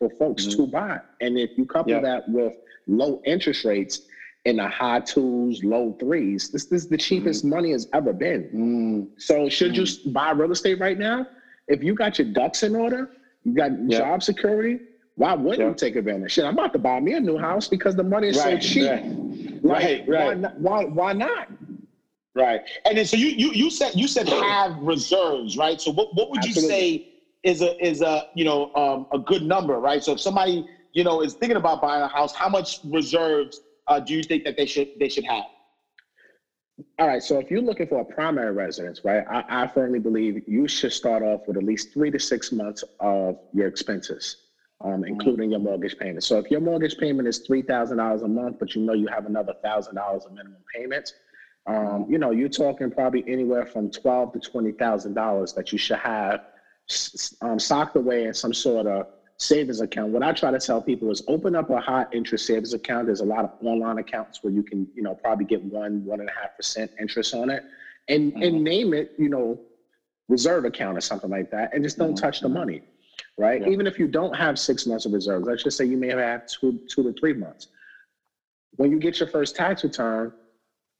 for 0.00 0.10
folks 0.10 0.44
to 0.56 0.66
buy. 0.66 0.98
And 1.20 1.38
if 1.38 1.56
you 1.56 1.66
couple 1.66 2.00
that 2.00 2.28
with 2.28 2.52
low 2.88 3.20
interest 3.24 3.64
rates 3.64 4.00
in 4.44 4.56
the 4.56 4.68
high 4.68 5.00
twos, 5.00 5.62
low 5.62 5.94
threes, 6.00 6.48
this, 6.52 6.64
this 6.66 6.82
is 6.82 6.88
the 6.88 6.96
cheapest 6.98 7.44
money 7.44 7.70
has 7.72 7.86
ever 7.94 8.12
been. 8.12 8.48
Mm, 8.54 9.08
So 9.18 9.48
should 9.48 9.76
you 9.76 9.86
buy 10.06 10.32
real 10.32 10.50
estate 10.52 10.78
right 10.80 10.98
now? 10.98 11.26
If 11.68 11.82
you 11.82 11.94
got 11.94 12.18
your 12.18 12.26
ducks 12.26 12.62
in 12.62 12.74
order, 12.74 13.08
you 13.44 13.52
got 13.54 13.70
Yeah. 13.86 13.98
job 13.98 14.22
security, 14.22 14.80
why 15.14 15.34
wouldn't 15.34 15.60
Yeah. 15.60 15.68
you 15.68 15.74
take 15.74 15.96
advantage? 15.96 16.32
Shit, 16.32 16.44
I'm 16.44 16.54
about 16.54 16.72
to 16.72 16.78
buy 16.78 16.98
me 17.00 17.12
a 17.12 17.20
new 17.20 17.38
house 17.38 17.68
because 17.68 17.94
the 17.94 18.02
money 18.02 18.28
is 18.28 18.36
Right, 18.36 18.60
so 18.62 18.68
cheap. 18.68 18.86
right. 18.88 19.04
Like, 19.62 20.04
Right, 20.08 20.26
Why 20.26 20.34
not? 20.34 20.58
Why, 20.58 20.84
why 20.86 21.12
not? 21.12 21.48
right. 22.34 22.60
And 22.84 22.98
then 22.98 23.04
so 23.04 23.16
you 23.16 23.28
you 23.28 23.52
you 23.52 23.70
said 23.70 23.92
you 23.94 24.08
said 24.08 24.28
have 24.28 24.76
reserves, 24.78 25.56
right? 25.56 25.80
So 25.80 25.92
what, 25.92 26.08
what 26.14 26.30
would 26.30 26.44
you 26.44 26.50
Absolutely. 26.50 26.76
say 26.76 27.02
is 27.44 27.62
a 27.62 27.84
is 27.84 28.00
a 28.00 28.24
you 28.34 28.44
know 28.44 28.68
um, 28.74 29.06
a 29.12 29.18
good 29.18 29.42
number, 29.42 29.78
right? 29.78 30.02
So 30.02 30.12
if 30.12 30.20
somebody 30.20 30.64
you 30.92 31.04
know 31.04 31.20
is 31.20 31.34
thinking 31.34 31.56
about 31.56 31.80
buying 31.80 32.02
a 32.02 32.08
house, 32.08 32.32
how 32.34 32.48
much 32.48 32.80
reserves 32.84 33.60
uh, 33.86 34.00
do 34.00 34.14
you 34.14 34.22
think 34.22 34.44
that 34.44 34.56
they 34.56 34.66
should 34.66 34.88
they 34.98 35.08
should 35.08 35.24
have? 35.24 35.44
All 36.98 37.06
right. 37.06 37.22
So 37.22 37.38
if 37.38 37.50
you're 37.50 37.60
looking 37.60 37.86
for 37.86 38.00
a 38.00 38.04
primary 38.04 38.52
residence, 38.52 39.00
right, 39.04 39.24
I, 39.28 39.42
I 39.48 39.66
firmly 39.66 39.98
believe 39.98 40.42
you 40.46 40.66
should 40.68 40.92
start 40.92 41.22
off 41.22 41.42
with 41.46 41.56
at 41.56 41.62
least 41.62 41.92
three 41.92 42.10
to 42.10 42.18
six 42.18 42.50
months 42.50 42.82
of 43.00 43.36
your 43.52 43.66
expenses, 43.66 44.36
um, 44.82 45.04
including 45.04 45.50
your 45.50 45.60
mortgage 45.60 45.96
payment. 45.96 46.24
So 46.24 46.38
if 46.38 46.50
your 46.50 46.60
mortgage 46.60 46.96
payment 46.96 47.28
is 47.28 47.40
three 47.46 47.62
thousand 47.62 47.98
dollars 47.98 48.22
a 48.22 48.28
month, 48.28 48.56
but 48.58 48.74
you 48.74 48.82
know 48.82 48.94
you 48.94 49.06
have 49.08 49.26
another 49.26 49.52
thousand 49.62 49.96
dollars 49.96 50.24
of 50.24 50.32
minimum 50.32 50.62
payments, 50.74 51.12
um, 51.66 52.06
you 52.08 52.18
know 52.18 52.30
you're 52.30 52.48
talking 52.48 52.90
probably 52.90 53.22
anywhere 53.26 53.66
from 53.66 53.90
twelve 53.90 54.32
to 54.32 54.40
twenty 54.40 54.72
thousand 54.72 55.14
dollars 55.14 55.52
that 55.52 55.72
you 55.72 55.78
should 55.78 55.98
have 55.98 56.40
um, 57.42 57.58
socked 57.58 57.96
away 57.96 58.24
in 58.24 58.34
some 58.34 58.52
sort 58.52 58.86
of 58.86 59.06
savings 59.42 59.80
account. 59.80 60.12
What 60.12 60.22
I 60.22 60.32
try 60.32 60.50
to 60.50 60.58
tell 60.58 60.80
people 60.80 61.10
is 61.10 61.22
open 61.26 61.54
up 61.54 61.68
a 61.70 61.80
high 61.80 62.06
interest 62.12 62.46
savings 62.46 62.74
account. 62.74 63.06
There's 63.06 63.20
a 63.20 63.24
lot 63.24 63.44
of 63.44 63.52
online 63.62 63.98
accounts 63.98 64.42
where 64.42 64.52
you 64.52 64.62
can, 64.62 64.86
you 64.94 65.02
know, 65.02 65.14
probably 65.14 65.44
get 65.44 65.62
one, 65.64 66.04
one 66.04 66.20
and 66.20 66.28
a 66.28 66.32
half 66.32 66.56
percent 66.56 66.90
interest 67.00 67.34
on 67.34 67.50
it, 67.50 67.64
and 68.08 68.32
mm-hmm. 68.32 68.42
and 68.42 68.64
name 68.64 68.94
it, 68.94 69.12
you 69.18 69.28
know, 69.28 69.58
reserve 70.28 70.64
account 70.64 70.96
or 70.96 71.00
something 71.00 71.30
like 71.30 71.50
that, 71.50 71.74
and 71.74 71.82
just 71.82 71.98
don't 71.98 72.14
mm-hmm. 72.14 72.24
touch 72.24 72.40
the 72.40 72.48
money, 72.48 72.82
right? 73.36 73.60
Yeah. 73.62 73.68
Even 73.68 73.86
if 73.86 73.98
you 73.98 74.06
don't 74.06 74.34
have 74.34 74.58
six 74.58 74.86
months 74.86 75.06
of 75.06 75.12
reserves, 75.12 75.46
let's 75.46 75.62
just 75.62 75.76
say 75.76 75.84
you 75.84 75.96
may 75.96 76.08
have 76.08 76.46
two, 76.46 76.80
two 76.88 77.02
to 77.02 77.12
three 77.18 77.32
months. 77.32 77.68
When 78.76 78.90
you 78.90 78.98
get 78.98 79.18
your 79.20 79.28
first 79.28 79.56
tax 79.56 79.84
return, 79.84 80.32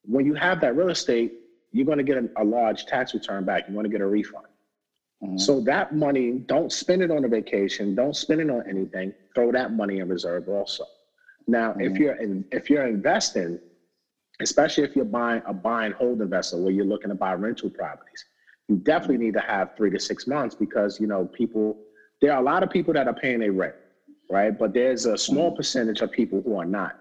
when 0.04 0.26
you 0.26 0.34
have 0.34 0.60
that 0.60 0.76
real 0.76 0.90
estate, 0.90 1.32
you're 1.70 1.86
going 1.86 1.98
to 1.98 2.04
get 2.04 2.18
a, 2.18 2.28
a 2.36 2.44
large 2.44 2.86
tax 2.86 3.14
return 3.14 3.44
back. 3.44 3.68
You 3.68 3.74
want 3.74 3.86
to 3.86 3.90
get 3.90 4.00
a 4.00 4.06
refund. 4.06 4.46
Mm-hmm. 5.22 5.38
So 5.38 5.60
that 5.60 5.94
money, 5.94 6.32
don't 6.32 6.72
spend 6.72 7.02
it 7.02 7.10
on 7.10 7.24
a 7.24 7.28
vacation. 7.28 7.94
Don't 7.94 8.16
spend 8.16 8.40
it 8.40 8.50
on 8.50 8.64
anything. 8.68 9.14
Throw 9.34 9.52
that 9.52 9.72
money 9.72 10.00
in 10.00 10.08
reserve 10.08 10.48
also. 10.48 10.84
Now, 11.46 11.72
if 11.72 11.92
mm-hmm. 11.92 12.02
you're 12.02 12.14
in, 12.14 12.44
if 12.50 12.68
you're 12.68 12.86
investing, 12.86 13.58
especially 14.40 14.84
if 14.84 14.96
you're 14.96 15.04
buying 15.04 15.42
a 15.46 15.52
buy 15.52 15.86
and 15.86 15.94
hold 15.94 16.20
investor 16.20 16.58
where 16.58 16.72
you're 16.72 16.84
looking 16.84 17.10
to 17.10 17.14
buy 17.14 17.34
rental 17.34 17.70
properties, 17.70 18.24
you 18.68 18.76
definitely 18.76 19.16
mm-hmm. 19.16 19.24
need 19.26 19.34
to 19.34 19.40
have 19.40 19.76
three 19.76 19.90
to 19.90 20.00
six 20.00 20.26
months 20.26 20.54
because 20.54 21.00
you 21.00 21.06
know 21.06 21.24
people. 21.26 21.78
There 22.20 22.32
are 22.32 22.40
a 22.40 22.44
lot 22.44 22.62
of 22.62 22.70
people 22.70 22.94
that 22.94 23.08
are 23.08 23.14
paying 23.14 23.40
their 23.40 23.50
rent, 23.52 23.74
right? 24.30 24.56
But 24.56 24.72
there's 24.72 25.06
a 25.06 25.18
small 25.18 25.50
percentage 25.50 26.02
of 26.02 26.12
people 26.12 26.40
who 26.42 26.56
are 26.56 26.64
not. 26.64 27.00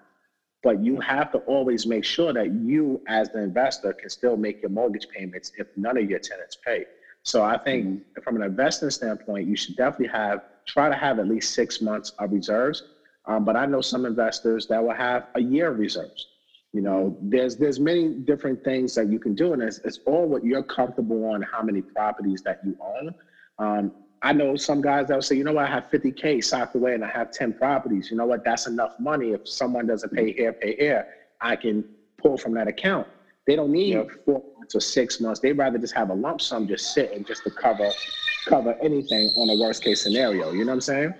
But 0.63 0.83
you 0.83 0.99
have 0.99 1.31
to 1.31 1.39
always 1.39 1.85
make 1.85 2.03
sure 2.03 2.33
that 2.33 2.51
you, 2.51 3.01
as 3.07 3.29
the 3.29 3.39
investor, 3.39 3.93
can 3.93 4.09
still 4.09 4.35
make 4.35 4.61
your 4.61 4.69
mortgage 4.69 5.07
payments 5.09 5.51
if 5.57 5.67
none 5.75 5.97
of 5.97 6.09
your 6.09 6.19
tenants 6.19 6.57
pay. 6.63 6.85
So 7.23 7.43
I 7.43 7.57
think 7.57 8.03
from 8.23 8.35
an 8.35 8.41
investing 8.41 8.89
standpoint, 8.89 9.47
you 9.47 9.55
should 9.55 9.75
definitely 9.75 10.07
have 10.07 10.41
try 10.67 10.89
to 10.89 10.95
have 10.95 11.19
at 11.19 11.27
least 11.27 11.53
six 11.53 11.81
months 11.81 12.11
of 12.19 12.31
reserves. 12.31 12.83
Um, 13.25 13.45
but 13.45 13.55
I 13.55 13.65
know 13.65 13.81
some 13.81 14.05
investors 14.05 14.67
that 14.67 14.83
will 14.83 14.93
have 14.93 15.27
a 15.35 15.41
year 15.41 15.71
of 15.71 15.79
reserves. 15.79 16.27
You 16.73 16.81
know, 16.81 17.17
there's 17.21 17.57
there's 17.57 17.79
many 17.79 18.09
different 18.09 18.63
things 18.63 18.95
that 18.95 19.09
you 19.09 19.19
can 19.19 19.35
do, 19.35 19.53
and 19.53 19.61
it's, 19.61 19.79
it's 19.79 19.99
all 20.05 20.25
what 20.27 20.43
you're 20.43 20.63
comfortable 20.63 21.25
on, 21.25 21.41
how 21.41 21.61
many 21.61 21.81
properties 21.81 22.41
that 22.43 22.61
you 22.65 22.77
own. 22.81 23.13
Um, 23.59 23.91
I 24.23 24.33
know 24.33 24.55
some 24.55 24.81
guys 24.81 25.07
that 25.07 25.15
will 25.15 25.21
say, 25.21 25.35
you 25.35 25.43
know 25.43 25.53
what, 25.53 25.65
I 25.65 25.71
have 25.71 25.89
50K 25.91 26.43
socked 26.43 26.75
away 26.75 26.93
and 26.93 27.03
I 27.03 27.09
have 27.09 27.31
10 27.31 27.53
properties. 27.53 28.11
You 28.11 28.17
know 28.17 28.25
what, 28.25 28.43
that's 28.45 28.67
enough 28.67 28.93
money. 28.99 29.31
If 29.31 29.47
someone 29.47 29.87
doesn't 29.87 30.13
pay 30.13 30.31
here, 30.31 30.53
pay 30.53 30.75
here, 30.75 31.07
I 31.41 31.55
can 31.55 31.83
pull 32.21 32.37
from 32.37 32.53
that 32.53 32.67
account. 32.67 33.07
They 33.47 33.55
don't 33.55 33.71
need 33.71 33.93
Yep. 33.93 34.07
four 34.25 34.41
months 34.57 34.75
or 34.75 34.79
six 34.79 35.19
months. 35.19 35.39
They'd 35.39 35.53
rather 35.53 35.77
just 35.77 35.95
have 35.95 36.09
a 36.09 36.13
lump 36.13 36.41
sum 36.41 36.67
just 36.67 36.93
sitting 36.93 37.23
just 37.25 37.43
to 37.43 37.51
cover 37.51 37.91
cover 38.45 38.75
anything 38.81 39.29
on 39.35 39.49
a 39.49 39.55
worst 39.55 39.83
case 39.83 40.01
scenario. 40.01 40.51
You 40.51 40.59
know 40.65 40.71
what 40.71 40.75
I'm 40.75 40.81
saying? 40.81 41.13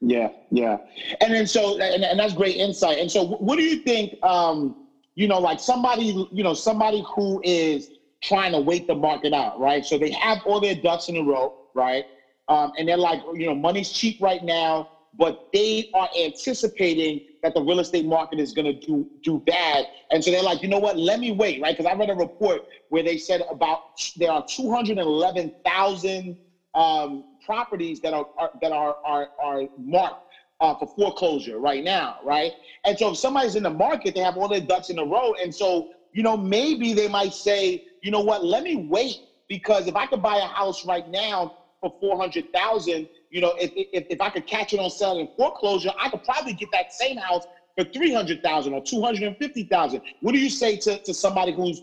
Yeah, 0.00 0.28
yeah. 0.50 0.78
And 1.20 1.32
then 1.32 1.46
so, 1.46 1.78
and, 1.78 2.04
and 2.04 2.18
that's 2.18 2.32
great 2.34 2.56
insight. 2.56 2.98
And 2.98 3.10
so, 3.10 3.26
what 3.26 3.56
do 3.56 3.62
you 3.64 3.76
think? 3.76 4.14
Um, 4.24 4.74
you 5.14 5.28
know, 5.28 5.38
like 5.38 5.60
somebody, 5.60 6.26
you 6.32 6.42
know, 6.42 6.54
somebody 6.54 7.04
who 7.14 7.40
is 7.44 7.90
trying 8.22 8.52
to 8.52 8.60
wait 8.60 8.86
the 8.86 8.94
market 8.94 9.32
out, 9.32 9.58
right? 9.60 9.84
So 9.84 9.98
they 9.98 10.10
have 10.10 10.38
all 10.44 10.60
their 10.60 10.74
ducks 10.74 11.08
in 11.08 11.16
a 11.16 11.22
row, 11.22 11.52
right? 11.74 12.04
Um, 12.48 12.70
and 12.78 12.88
they're 12.88 12.96
like, 12.96 13.20
you 13.34 13.46
know, 13.46 13.54
money's 13.54 13.90
cheap 13.90 14.16
right 14.20 14.42
now, 14.42 14.88
but 15.14 15.36
they 15.52 15.86
are 15.94 16.08
anticipating 16.18 17.20
that 17.42 17.54
the 17.54 17.62
real 17.62 17.80
estate 17.80 18.04
market 18.04 18.38
is 18.38 18.52
going 18.52 18.66
to 18.66 18.74
do 18.86 19.06
do 19.22 19.42
bad, 19.46 19.84
and 20.10 20.22
so 20.22 20.30
they're 20.30 20.42
like, 20.42 20.62
you 20.62 20.68
know 20.68 20.78
what? 20.78 20.96
Let 20.96 21.20
me 21.20 21.30
wait, 21.32 21.60
right? 21.60 21.76
Because 21.76 21.90
I 21.90 21.94
read 21.96 22.10
a 22.10 22.14
report 22.14 22.62
where 22.88 23.02
they 23.02 23.16
said 23.16 23.42
about 23.50 23.80
there 24.16 24.30
are 24.30 24.44
two 24.48 24.70
hundred 24.70 24.98
eleven 24.98 25.52
thousand 25.64 26.36
um, 26.74 27.24
properties 27.44 28.00
that 28.00 28.14
are, 28.14 28.26
are 28.38 28.50
that 28.60 28.72
are 28.72 28.96
are, 29.04 29.28
are 29.42 29.62
marked 29.76 30.16
uh, 30.60 30.74
for 30.74 30.86
foreclosure 30.88 31.58
right 31.58 31.82
now, 31.82 32.16
right? 32.24 32.52
And 32.84 32.98
so 32.98 33.10
if 33.10 33.18
somebody's 33.18 33.56
in 33.56 33.64
the 33.64 33.70
market, 33.70 34.14
they 34.14 34.20
have 34.20 34.36
all 34.36 34.48
their 34.48 34.60
ducks 34.60 34.90
in 34.90 34.98
a 34.98 35.04
row, 35.04 35.34
and 35.42 35.54
so 35.54 35.86
you 36.12 36.22
know 36.22 36.36
maybe 36.36 36.92
they 36.92 37.08
might 37.08 37.32
say, 37.32 37.80
you 38.02 38.10
know 38.10 38.20
what? 38.20 38.44
Let 38.44 38.62
me 38.62 38.76
wait 38.76 39.18
because 39.48 39.86
if 39.86 39.96
I 39.96 40.06
could 40.06 40.22
buy 40.22 40.38
a 40.38 40.46
house 40.46 40.84
right 40.84 41.06
now 41.06 41.50
for 41.80 41.92
four 42.00 42.16
hundred 42.18 42.46
thousand, 42.54 43.08
you 43.32 43.40
know, 43.40 43.54
if, 43.58 43.70
if 43.74 44.04
if 44.10 44.20
I 44.20 44.28
could 44.28 44.46
catch 44.46 44.72
it 44.74 44.78
on 44.78 44.90
sale 44.90 45.18
in 45.18 45.26
foreclosure, 45.36 45.90
I 45.98 46.10
could 46.10 46.22
probably 46.22 46.52
get 46.52 46.68
that 46.72 46.92
same 46.92 47.16
house 47.16 47.42
for 47.76 47.84
three 47.92 48.12
hundred 48.12 48.42
thousand 48.42 48.74
or 48.74 48.82
two 48.82 49.00
hundred 49.02 49.22
and 49.22 49.36
fifty 49.38 49.64
thousand. 49.64 50.02
What 50.20 50.32
do 50.32 50.38
you 50.38 50.50
say 50.50 50.76
to 50.78 50.98
to 50.98 51.14
somebody 51.14 51.52
who's 51.52 51.82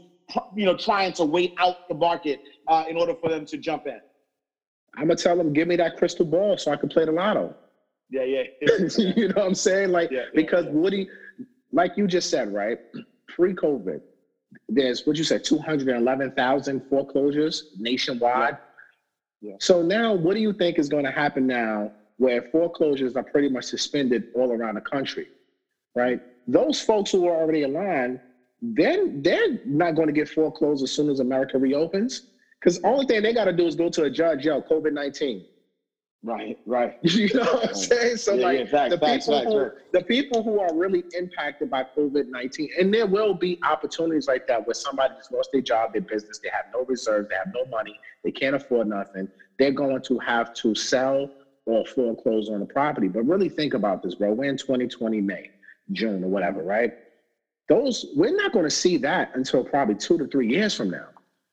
you 0.56 0.66
know 0.66 0.76
trying 0.78 1.12
to 1.14 1.26
wait 1.26 1.52
out 1.58 1.76
the 1.90 1.96
market 1.96 2.40
uh, 2.68 2.84
in 2.88 2.96
order 2.96 3.16
for 3.20 3.30
them 3.30 3.46
to 3.48 3.58
jump 3.58 3.88
in? 3.88 4.00
I'm 4.96 5.04
gonna 5.04 5.16
tell 5.16 5.36
them, 5.36 5.52
give 5.52 5.68
me 5.68 5.76
that 5.78 5.96
crystal 5.96 6.26
ball 6.26 6.56
so 6.58 6.72
I 6.72 6.78
can 6.78 6.88
play 6.88 7.06
the 7.06 7.12
lotto. 7.12 7.56
Yeah, 8.12 8.24
yeah. 8.24 8.44
you 8.98 9.28
know 9.30 9.34
what 9.36 9.48
I'm 9.48 9.56
saying? 9.56 9.90
Like, 9.90 10.12
Yeah, 10.12 10.20
yeah, 10.20 10.26
because. 10.34 10.66
Woody, 10.70 11.08
like 11.72 11.92
you 11.96 12.08
just 12.08 12.30
said, 12.30 12.52
right? 12.52 12.78
Pre-COVID, 13.28 14.02
there's 14.68 15.06
what 15.06 15.18
you 15.18 15.24
said, 15.24 15.44
211,000 15.44 16.82
foreclosures 16.90 17.64
nationwide. 17.78 18.56
So 19.60 19.82
now, 19.82 20.13
what 20.13 20.34
do 20.36 20.41
you 20.41 20.54
think 20.54 20.80
is 20.80 20.89
going 20.89 21.06
to 21.06 21.12
happen 21.12 21.47
now, 21.47 21.91
where 22.17 22.41
foreclosures 22.41 23.15
are 23.15 23.23
pretty 23.23 23.49
much 23.49 23.65
suspended 23.65 24.25
all 24.34 24.52
around 24.52 24.75
the 24.75 24.82
country, 24.82 25.28
right? 25.95 26.19
Those 26.47 26.82
folks 26.82 27.12
who 27.12 27.28
are 27.28 27.36
already 27.36 27.63
aligned, 27.63 28.19
then 28.62 29.21
they're 29.21 29.60
not 29.65 29.95
going 29.95 30.08
to 30.08 30.13
get 30.13 30.28
foreclosed 30.28 30.84
as 30.84 30.91
soon 30.91 31.10
as 31.10 31.19
America 31.19 31.58
reopens, 31.58 32.23
because 32.60 32.80
only 32.84 33.06
thing 33.06 33.21
they 33.21 33.34
got 33.34 33.45
to 33.45 33.54
do 33.54 33.65
is 33.67 33.75
go 33.75 33.89
to 33.89 34.04
a 34.04 34.10
judge, 34.10 34.45
yo, 34.45 34.62
COVID 34.62 34.91
19. 34.91 35.45
Right, 36.22 36.58
right. 36.66 36.94
You 37.02 37.30
know 37.34 37.44
what 37.44 37.70
I'm 37.70 37.76
saying? 37.76 38.18
So 38.18 38.34
Yeah, 38.34 38.46
like 38.46 38.60
yeah, 38.60 38.66
facts, 38.66 38.92
the 38.92 39.00
facts, 39.00 39.26
people 39.26 39.40
facts, 39.40 39.54
who 39.54 39.60
right. 39.60 39.72
the 39.94 40.04
people 40.04 40.44
who 40.44 40.60
are 40.60 40.74
really 40.74 41.06
impacted 41.18 41.70
by 41.70 41.86
COVID 41.98 42.26
nineteen, 42.28 42.70
and 42.78 42.94
there 42.94 43.08
will 43.08 43.34
be 43.34 43.58
opportunities 43.66 44.28
like 44.28 44.44
that 44.48 44.66
where 44.66 44.74
somebody 44.74 45.16
just 45.16 45.32
lost 45.32 45.50
their 45.54 45.62
job, 45.62 45.94
their 45.94 46.02
business, 46.02 46.40
they 46.44 46.50
have 46.52 46.66
no 46.74 46.84
reserves, 46.88 47.28
they 47.30 47.36
have 47.36 47.52
no 47.54 47.66
money, 47.70 47.98
they 48.24 48.32
can't 48.32 48.56
afford 48.56 48.88
nothing. 48.88 49.30
They're 49.60 49.72
going 49.72 50.02
to 50.08 50.20
have 50.20 50.52
to 50.62 50.76
sell 50.76 51.30
or 51.66 51.86
foreclose 51.86 52.50
on 52.50 52.60
the 52.60 52.66
property. 52.66 53.08
But 53.08 53.24
really 53.24 53.50
think 53.50 53.74
about 53.74 54.02
this, 54.02 54.16
bro. 54.16 54.34
We're 54.34 54.50
in 54.50 54.58
2020 54.58 55.22
May, 55.22 55.50
June, 55.92 56.24
or 56.24 56.28
whatever, 56.30 56.64
right? 56.64 56.92
Those 57.70 58.04
we're 58.14 58.36
not 58.36 58.52
going 58.52 58.66
to 58.66 58.72
see 58.72 58.98
that 58.98 59.30
until 59.36 59.64
probably 59.64 59.96
two 59.96 60.18
to 60.18 60.28
three 60.28 60.50
years 60.50 60.74
from 60.74 60.90
now 60.90 61.08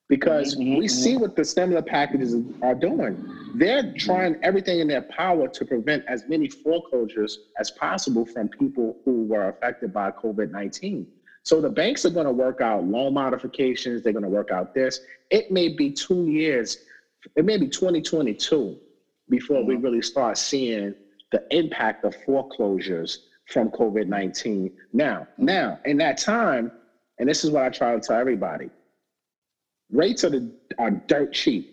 because 0.08 0.54
Mhm, 0.54 0.78
we 0.78 0.88
see 0.88 1.12
mm-hmm. 1.12 1.22
what 1.22 1.36
the 1.36 1.44
stimulus 1.44 1.84
packages 1.86 2.36
are 2.62 2.74
doing. 2.74 3.16
They're 3.54 3.92
trying 3.94 4.36
everything 4.42 4.80
in 4.80 4.88
their 4.88 5.02
power 5.02 5.48
to 5.48 5.64
prevent 5.64 6.04
as 6.06 6.24
many 6.28 6.48
foreclosures 6.48 7.40
as 7.58 7.70
possible 7.70 8.24
from 8.24 8.48
people 8.48 8.98
who 9.04 9.24
were 9.24 9.48
affected 9.48 9.92
by 9.92 10.12
COVID 10.12 10.50
19. 10.50 11.06
So 11.42 11.60
the 11.60 11.70
banks 11.70 12.04
are 12.04 12.10
going 12.10 12.26
to 12.26 12.32
work 12.32 12.60
out 12.60 12.84
loan 12.84 13.14
modifications, 13.14 14.02
they're 14.02 14.12
going 14.12 14.24
to 14.24 14.28
work 14.28 14.50
out 14.50 14.74
this. 14.74 15.00
It 15.30 15.50
may 15.50 15.68
be 15.68 15.90
two 15.90 16.26
years, 16.26 16.78
it 17.34 17.44
may 17.44 17.56
be 17.56 17.68
2022 17.68 18.78
before 19.28 19.64
we 19.64 19.74
mm-hmm. 19.74 19.84
really 19.84 20.02
start 20.02 20.38
seeing 20.38 20.94
the 21.32 21.44
impact 21.50 22.04
of 22.04 22.14
foreclosures 22.24 23.26
from 23.46 23.70
COVID 23.70 24.06
19. 24.06 24.72
Now, 24.92 25.20
mm-hmm. 25.20 25.44
now, 25.44 25.78
in 25.84 25.96
that 25.98 26.18
time, 26.18 26.70
and 27.18 27.28
this 27.28 27.44
is 27.44 27.50
what 27.50 27.64
I 27.64 27.70
try 27.70 27.94
to 27.94 28.00
tell 28.00 28.18
everybody 28.18 28.70
rates 29.90 30.24
are, 30.24 30.30
the, 30.30 30.50
are 30.78 30.90
dirt 30.90 31.32
cheap 31.32 31.70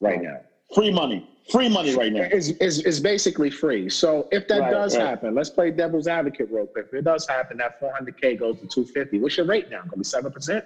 right 0.00 0.22
now. 0.22 0.40
Free 0.74 0.90
money. 0.92 1.28
Free 1.50 1.68
money 1.68 1.94
right 1.96 2.12
now. 2.12 2.22
is, 2.22 2.50
is, 2.60 2.80
is 2.82 3.00
basically 3.00 3.50
free. 3.50 3.88
So 3.88 4.28
if 4.30 4.46
that 4.48 4.60
Right, 4.60 4.70
does 4.70 4.96
right. 4.96 5.06
happen, 5.06 5.34
let's 5.34 5.50
play 5.50 5.70
devil's 5.72 6.06
advocate 6.06 6.48
real 6.50 6.66
quick. 6.66 6.86
If 6.92 6.94
it 7.00 7.04
does 7.04 7.26
happen, 7.26 7.56
that 7.58 7.80
400K 7.80 8.38
goes 8.38 8.60
to 8.60 8.66
250. 8.68 9.18
What's 9.18 9.36
your 9.36 9.46
rate 9.46 9.68
now? 9.68 9.80
Going 9.82 9.90
to 9.90 9.96
be 9.98 10.04
7%? 10.04 10.62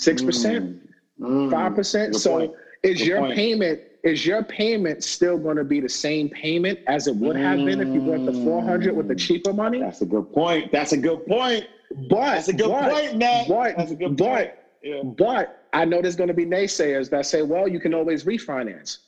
6%? 0.00 0.80
Mm, 1.20 1.50
5%? 1.50 2.06
good 2.12 2.16
So 2.16 2.30
point. 2.38 2.52
is 2.82 2.98
Good 2.98 3.06
your 3.06 3.18
point. 3.20 3.34
payment 3.34 3.80
is 4.04 4.24
your 4.24 4.42
payment 4.44 5.02
still 5.02 5.36
going 5.38 5.56
to 5.56 5.64
be 5.64 5.80
the 5.80 5.88
same 5.88 6.28
payment 6.28 6.78
as 6.86 7.08
it 7.08 7.16
would 7.16 7.36
have 7.36 7.58
been 7.58 7.80
if 7.80 7.88
you 7.88 8.00
went 8.00 8.26
the 8.26 8.32
400 8.32 8.94
with 8.94 9.08
the 9.08 9.14
cheaper 9.14 9.52
money? 9.52 9.80
That's 9.80 10.02
a 10.02 10.06
good 10.06 10.32
point. 10.32 10.70
That's 10.72 10.92
a 10.92 10.96
good 10.96 11.26
point. 11.26 11.66
But 12.08 12.34
That's 12.34 12.48
a 12.48 12.52
good 12.52 12.68
but, 12.68 12.90
point, 12.92 13.16
Matt. 13.16 13.48
But, 13.48 13.76
That's 13.76 13.90
a 13.92 13.96
good 13.96 14.16
but, 14.16 14.26
point. 14.26 14.50
Yeah. 14.82 15.02
But 15.02 15.57
I 15.72 15.84
know 15.84 16.00
there's 16.02 16.16
going 16.16 16.28
to 16.28 16.34
be 16.34 16.46
naysayers 16.46 17.10
that 17.10 17.26
say, 17.26 17.42
well, 17.42 17.68
you 17.68 17.78
can 17.80 17.94
always 17.94 18.24
refinance. 18.24 18.98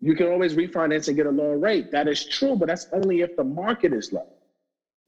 You 0.00 0.14
can 0.14 0.26
always 0.28 0.54
refinance 0.54 1.08
and 1.08 1.16
get 1.16 1.26
a 1.26 1.30
lower 1.30 1.58
rate. 1.58 1.90
That 1.90 2.08
is 2.08 2.24
true, 2.24 2.56
but 2.56 2.68
that's 2.68 2.86
only 2.92 3.20
if 3.20 3.34
the 3.36 3.44
market 3.44 3.92
is 3.92 4.12
low 4.12 4.26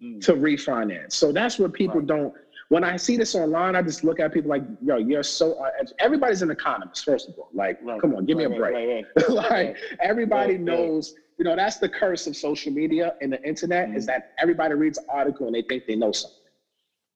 Mm. 0.00 0.20
to 0.20 0.34
refinance. 0.34 1.12
So 1.14 1.32
that's 1.32 1.58
what 1.58 1.72
people 1.72 2.00
don't. 2.00 2.32
When 2.68 2.84
I 2.84 2.96
see 2.96 3.16
this 3.16 3.34
online, 3.34 3.74
I 3.74 3.82
just 3.82 4.04
look 4.04 4.20
at 4.20 4.32
people 4.32 4.48
like, 4.48 4.62
yo, 4.80 4.98
you're 4.98 5.24
so. 5.24 5.54
Uh, 5.54 5.70
everybody's 5.98 6.40
an 6.40 6.52
economist, 6.52 7.04
first 7.04 7.28
of 7.28 7.34
all. 7.36 7.48
Like, 7.52 7.78
Right. 7.80 8.00
come 8.00 8.14
on, 8.14 8.24
give 8.24 8.36
me 8.36 8.44
a 8.44 8.48
break. 8.48 8.74
right, 8.74 8.88
right, 8.88 9.04
right. 9.50 9.66
like 9.68 9.76
everybody 10.00 10.52
Right, 10.52 10.52
right. 10.52 10.60
knows, 10.60 11.12
you 11.36 11.44
know, 11.44 11.56
that's 11.56 11.78
the 11.78 11.88
curse 11.88 12.28
of 12.28 12.36
social 12.36 12.72
media 12.72 13.12
and 13.20 13.32
the 13.32 13.42
internet 13.44 13.88
is 13.88 14.04
Mhm. 14.04 14.06
that 14.06 14.22
everybody 14.38 14.74
reads 14.74 14.98
an 14.98 15.04
article 15.08 15.46
and 15.46 15.54
they 15.56 15.62
think 15.62 15.84
they 15.86 15.96
know 15.96 16.12
something, 16.12 16.36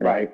right? 0.01 0.29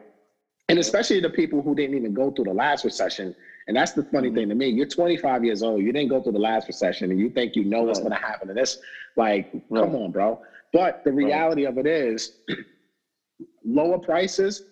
And 0.70 0.78
especially 0.78 1.20
the 1.20 1.30
people 1.30 1.60
who 1.62 1.74
didn't 1.74 1.96
even 1.96 2.14
go 2.14 2.30
through 2.30 2.44
the 2.46 2.54
last 2.54 2.84
recession. 2.84 3.34
And 3.68 3.76
that's 3.76 3.92
the 3.92 4.02
funny 4.04 4.30
Mhm. 4.30 4.34
thing 4.34 4.48
to 4.48 4.54
me. 4.54 4.68
You're 4.68 4.86
25 4.86 5.44
years 5.44 5.62
old. 5.62 5.82
You 5.82 5.92
didn't 5.92 6.08
go 6.08 6.20
through 6.22 6.32
the 6.32 6.38
last 6.38 6.66
recession, 6.68 7.10
and 7.10 7.20
you 7.20 7.28
think 7.30 7.54
you 7.54 7.64
know 7.64 7.82
what's 7.82 8.00
going 8.00 8.12
to 8.12 8.18
happen 8.18 8.48
to 8.48 8.54
this. 8.54 8.78
Like, 9.14 9.46
Right. 9.68 9.80
come 9.82 9.94
on, 9.94 10.10
bro. 10.10 10.40
But 10.72 10.96
the 11.04 11.12
reality 11.12 11.64
of 11.66 11.78
it 11.78 11.86
is, 11.86 12.32
lower 13.64 13.98
prices, 13.98 14.62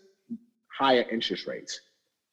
higher 0.68 1.04
interest 1.10 1.46
rates. 1.46 1.80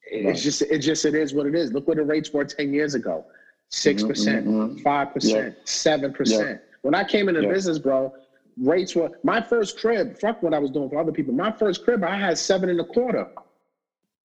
It's 0.09 0.41
just, 0.41 0.61
it 0.63 0.79
just, 0.79 1.05
it 1.05 1.15
is 1.15 1.33
what 1.33 1.45
it 1.47 1.55
is. 1.55 1.73
Look 1.73 1.87
what 1.87 1.97
the 1.97 2.03
rates 2.03 2.31
were 2.33 2.45
10 2.45 2.73
years 2.73 2.93
ago: 2.95 3.25
six 3.69 4.03
percent, 4.03 4.45
mhm. 4.45 4.81
five 4.81 5.11
percent, 5.13 5.55
seven 5.65 6.11
percent. 6.13 6.61
When 6.81 6.93
I 6.95 7.03
came 7.03 7.29
into 7.29 7.41
Yeah. 7.41 7.49
business, 7.49 7.79
bro, 7.79 8.11
rates 8.57 8.95
were 8.95 9.09
my 9.23 9.41
first 9.41 9.77
crib. 9.77 10.17
Fuck 10.17 10.41
what 10.41 10.53
I 10.53 10.59
was 10.59 10.71
doing 10.71 10.89
for 10.89 10.97
other 10.99 11.11
people. 11.11 11.33
My 11.33 11.51
first 11.51 11.81
crib, 11.83 12.03
I 12.03 12.15
had 12.17 12.37
seven 12.37 12.69
and 12.69 12.79
a 12.79 12.85
quarter. 12.85 13.25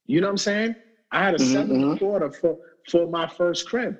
You 0.07 0.21
know 0.21 0.27
what 0.29 0.33
I'm 0.33 0.39
saying? 0.39 0.77
I 1.13 1.25
had 1.25 1.35
a 1.35 1.39
Mhm, 1.39 1.61
and 1.61 1.73
a 1.73 1.87
mhm. 1.87 1.99
quarter 1.99 2.31
for 2.31 2.57
for 2.89 3.07
my 3.07 3.27
first 3.27 3.67
crib, 3.67 3.97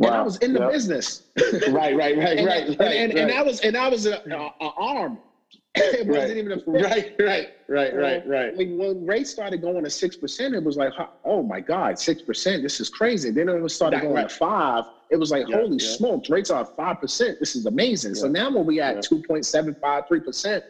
and 0.00 0.14
I 0.14 0.22
was 0.22 0.36
in 0.38 0.52
the 0.52 0.60
Yep. 0.60 0.72
business. 0.72 1.22
Right, 1.68 1.94
right, 1.96 2.16
right, 2.16 2.38
and, 2.38 2.46
right, 2.46 2.66
and, 2.66 2.80
right, 2.80 2.92
and, 2.96 3.14
right. 3.14 3.18
and 3.22 3.30
I 3.32 3.42
was 3.42 3.60
and 3.60 3.76
I 3.76 3.88
was 3.88 4.06
a, 4.06 4.20
a, 4.30 4.50
a 4.60 4.70
arm. 4.76 5.18
it 5.74 6.06
wasn't 6.06 6.28
Right. 6.28 6.36
even 6.38 6.52
a 6.52 6.60
right, 6.66 7.12
right, 7.20 7.48
right, 7.68 7.94
right, 7.94 8.26
right. 8.26 8.56
When, 8.56 8.78
when 8.78 9.06
rates 9.06 9.30
started 9.30 9.60
going 9.60 9.84
to 9.84 9.90
six 9.90 10.16
percent, 10.16 10.54
it 10.54 10.62
was 10.62 10.76
like, 10.76 10.92
oh 11.24 11.42
my 11.42 11.60
god, 11.60 11.98
six 11.98 12.22
percent. 12.22 12.62
This 12.62 12.80
is 12.80 12.88
crazy. 12.88 13.30
Then 13.30 13.48
it 13.48 13.70
started 13.70 13.98
That- 13.98 14.02
going 14.04 14.14
right. 14.16 14.28
to 14.28 14.34
five. 14.34 14.84
It 15.10 15.16
was 15.16 15.30
like, 15.30 15.46
Yeah, 15.48 15.56
holy 15.56 15.78
yeah. 15.78 15.88
smokes, 15.88 16.28
rates 16.30 16.50
are 16.50 16.64
five 16.76 16.98
percent. 17.00 17.38
This 17.40 17.54
is 17.54 17.66
amazing. 17.66 18.14
So 18.14 18.28
now 18.28 18.50
when 18.50 18.66
we 18.66 18.76
Yeah. 18.78 18.90
at 18.90 19.02
two 19.02 19.20
point 19.26 19.44
seven 19.46 19.76
five, 19.80 20.04
three 20.08 20.20
percent, 20.20 20.64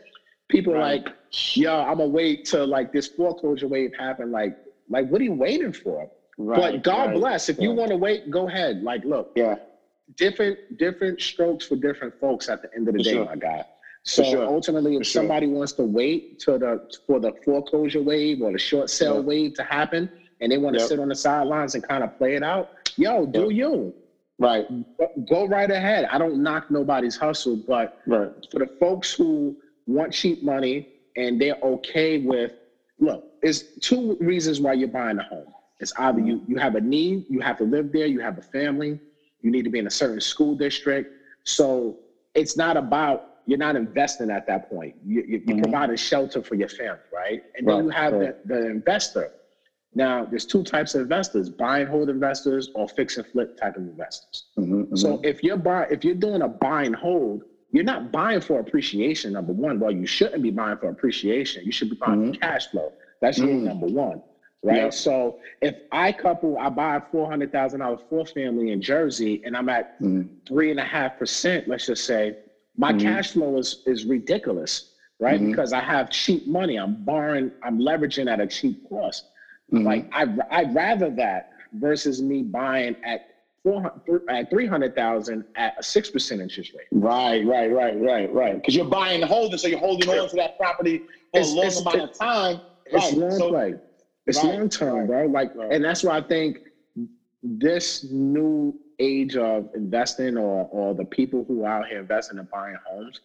people 0.49 0.75
are 0.75 0.79
Right. 0.79 1.03
like, 1.05 1.15
yo, 1.55 1.81
I'm 1.81 1.99
gonna 1.99 2.09
wait 2.09 2.45
till 2.45 2.67
like 2.67 2.91
this 2.93 3.09
foreclosure 3.09 3.69
wave 3.69 3.93
happened. 3.99 4.33
Like, 4.33 4.55
like 4.89 5.07
what 5.07 5.21
are 5.21 5.25
you 5.25 5.33
waiting 5.35 5.73
for? 5.73 6.09
Right, 6.39 6.75
but 6.75 6.83
God 6.83 7.07
right, 7.11 7.15
bless. 7.17 7.49
If 7.49 7.59
you 7.59 7.73
want 7.73 7.91
to 7.91 7.97
wait, 7.97 8.29
go 8.31 8.49
ahead. 8.49 8.83
Like, 8.83 9.05
look, 9.05 9.29
Yeah, 9.35 9.57
different 10.17 10.59
different 10.79 11.21
strokes 11.21 11.67
for 11.67 11.77
different 11.77 12.15
folks 12.21 12.49
at 12.49 12.61
the 12.63 12.69
end 12.77 12.89
of 12.89 12.95
the 12.95 13.01
For 13.01 13.05
day, 13.05 13.13
sure. 13.13 13.25
my 13.27 13.37
guy. 13.37 13.65
So 14.05 14.23
sure. 14.25 14.47
ultimately, 14.47 14.95
if 14.95 15.01
For 15.01 15.05
sure. 15.05 15.23
somebody 15.23 15.47
wants 15.49 15.73
to 15.75 15.85
wait 15.85 16.25
to 16.41 16.59
the 16.59 16.81
for 17.07 17.21
the 17.21 17.33
foreclosure 17.45 18.03
wave 18.03 18.43
or 18.43 18.53
the 18.53 18.59
short 18.59 18.91
sale 18.91 19.17
Yeah. 19.17 19.21
wave 19.21 19.55
to 19.55 19.65
happen, 19.65 20.11
and 20.41 20.53
they 20.53 20.59
want 20.59 20.75
to 20.75 20.81
Yep. 20.81 20.89
sit 20.89 21.01
on 21.01 21.09
the 21.09 21.15
sidelines 21.17 21.75
and 21.75 21.83
kind 21.87 22.05
of 22.05 22.17
play 22.19 22.35
it 22.37 22.43
out, 22.43 22.69
yo, 22.97 23.27
do 23.27 23.51
you 23.51 23.95
right, 24.39 24.67
Go- 24.99 25.13
go 25.29 25.47
right 25.47 25.71
ahead? 25.71 26.07
I 26.11 26.19
don't 26.19 26.43
knock 26.43 26.65
nobody's 26.71 27.17
hustle, 27.17 27.57
but 27.57 27.91
right. 28.07 28.31
for 28.51 28.59
the 28.61 28.69
folks 28.79 29.15
who 29.15 29.57
want 29.87 30.13
cheap 30.13 30.43
money 30.43 30.87
and 31.17 31.41
they're 31.41 31.57
okay 31.63 32.19
with 32.19 32.53
look 33.01 33.25
there's 33.47 33.65
two 33.81 34.17
reasons 34.19 34.61
why 34.61 34.73
you're 34.73 34.89
buying 34.89 35.19
a 35.19 35.23
home 35.23 35.47
it's 35.79 35.93
either 35.99 36.21
you 36.21 36.43
you 36.49 36.57
have 36.57 36.75
a 36.75 36.81
need 36.81 37.23
you 37.29 37.39
have 37.41 37.57
to 37.57 37.63
live 37.65 37.93
there 37.93 38.07
you 38.07 38.19
have 38.19 38.37
a 38.39 38.43
family 38.43 38.99
you 39.41 39.53
need 39.53 39.63
to 39.63 39.71
be 39.71 39.79
in 39.79 39.87
a 39.87 39.91
certain 39.91 40.21
school 40.21 40.57
district 40.57 41.09
so 41.45 41.97
it's 42.35 42.57
not 42.57 42.77
about 42.77 43.23
you're 43.47 43.57
not 43.59 43.77
investing 43.77 44.31
at 44.33 44.45
that 44.47 44.69
point 44.69 44.97
you, 45.07 45.23
you, 45.29 45.41
you're 45.47 45.57
Mhm. 45.59 45.63
providing 45.63 45.95
shelter 45.97 46.43
for 46.43 46.57
your 46.57 46.69
family 46.69 46.99
right 47.15 47.41
and 47.57 47.69
then 47.69 47.79
you 47.79 47.89
have 47.91 48.15
right. 48.15 48.35
the, 48.45 48.55
the 48.57 48.67
investor 48.69 49.31
now 49.95 50.27
there's 50.27 50.45
two 50.47 50.65
types 50.65 50.95
of 50.97 51.03
investors 51.03 51.49
buy 51.51 51.79
and 51.81 51.89
hold 51.89 52.11
investors 52.11 52.69
or 52.75 52.89
fix 52.89 53.17
and 53.17 53.27
flip 53.29 53.49
type 53.61 53.77
of 53.77 53.83
investors 53.85 54.45
Mhm, 54.59 54.89
mhm. 54.89 54.99
so 54.99 55.21
if 55.23 55.43
you're 55.45 55.57
buy, 55.57 55.87
if 55.91 56.05
you're 56.05 56.15
doing 56.15 56.43
a 56.43 56.49
buy 56.49 56.85
and 56.85 56.97
hold, 56.97 57.43
you're 57.73 57.85
not 57.85 58.11
buying 58.13 58.41
for 58.41 58.61
appreciation. 58.61 59.33
Number 59.35 59.53
one, 59.53 59.79
well, 59.79 59.93
you 59.93 60.07
shouldn't 60.07 60.43
be 60.43 60.51
buying 60.51 60.79
for 60.79 60.89
appreciation. 60.89 61.65
You 61.65 61.73
should 61.73 61.91
be 61.91 61.97
buying 61.97 62.19
for 62.19 62.31
cash 62.41 62.69
flow. 62.69 62.93
That's 63.21 63.39
rule 63.39 63.55
Mhm. 63.55 63.63
number 63.63 63.87
one, 63.87 64.23
right? 64.63 64.77
Yeah. 64.85 64.91
So 64.91 65.39
if 65.63 65.75
I 65.93 66.13
couple, 66.13 66.59
I 66.59 66.69
buy 66.69 66.97
a 66.97 67.01
four 67.01 67.29
hundred 67.29 67.53
thousand 67.53 67.81
dollar 67.81 67.99
four 68.11 68.27
family 68.27 68.71
in 68.73 68.81
Jersey, 68.81 69.43
and 69.45 69.57
I'm 69.57 69.69
at 69.69 69.99
Mhm. 70.01 70.29
three 70.47 70.71
and 70.71 70.81
a 70.81 70.85
half 70.85 71.19
percent, 71.19 71.69
let's 71.69 71.87
just 71.87 72.05
say, 72.05 72.37
my 72.77 72.93
Mhm. 72.93 73.01
cash 73.01 73.33
flow 73.33 73.57
is 73.59 73.83
is 73.87 74.05
ridiculous, 74.05 74.93
right? 75.19 75.41
Mhm. 75.41 75.47
Because 75.51 75.73
I 75.73 75.81
have 75.81 76.11
cheap 76.11 76.47
money. 76.47 76.77
I'm 76.77 77.05
borrowing, 77.05 77.51
I'm 77.63 77.79
leveraging 77.79 78.31
at 78.31 78.41
a 78.41 78.47
cheap 78.47 78.87
cost. 78.89 79.27
Mhm. 79.73 79.85
Like 79.85 80.09
I, 80.13 80.27
I'd 80.51 80.75
rather 80.75 81.11
that 81.11 81.51
versus 81.73 82.23
me 82.23 82.43
buying 82.43 82.97
at 83.05 83.29
at 84.29 84.49
three 84.49 84.67
hundred 84.67 84.95
thousand 84.95 85.45
at 85.57 85.75
a 85.77 85.83
six 85.83 86.09
percent 86.09 86.41
interest 86.41 86.73
rate. 86.73 86.87
Right, 86.93 87.45
right, 87.45 87.73
right, 87.73 87.99
right, 88.01 88.33
right. 88.33 88.55
Because 88.55 88.77
you're 88.77 88.85
buying 88.85 89.23
and 89.23 89.29
holding, 89.29 89.59
so 89.59 89.67
you're 89.67 89.81
holding 89.81 90.09
on 90.09 90.29
to 90.29 90.37
that 90.37 90.57
property 90.57 90.99
for 91.33 91.41
It's- 91.41 91.51
a 91.53 91.57
long 91.57 91.95
amount 91.97 92.11
of 92.11 92.17
time. 92.17 92.61
It's 92.91 93.13
Right. 93.13 93.17
long 93.17 93.39
so, 93.39 93.49
play. 93.49 93.75
It's 94.27 94.43
Right, 94.43 94.59
long 94.59 94.69
term, 94.69 94.99
right, 94.99 95.07
bro. 95.07 95.27
Like, 95.27 95.51
and 95.71 95.85
that's 95.85 96.03
why 96.03 96.17
I 96.17 96.21
think 96.21 96.59
this 97.43 98.05
new 98.05 98.75
age 98.99 99.37
of 99.37 99.69
investing, 99.75 100.37
or 100.37 100.69
or 100.71 100.95
the 100.95 101.05
people 101.05 101.45
who 101.47 101.65
are 101.65 101.81
out 101.81 101.89
here 101.89 102.01
investing 102.01 102.39
and 102.39 102.49
buying 102.51 102.77
homes, 102.85 103.21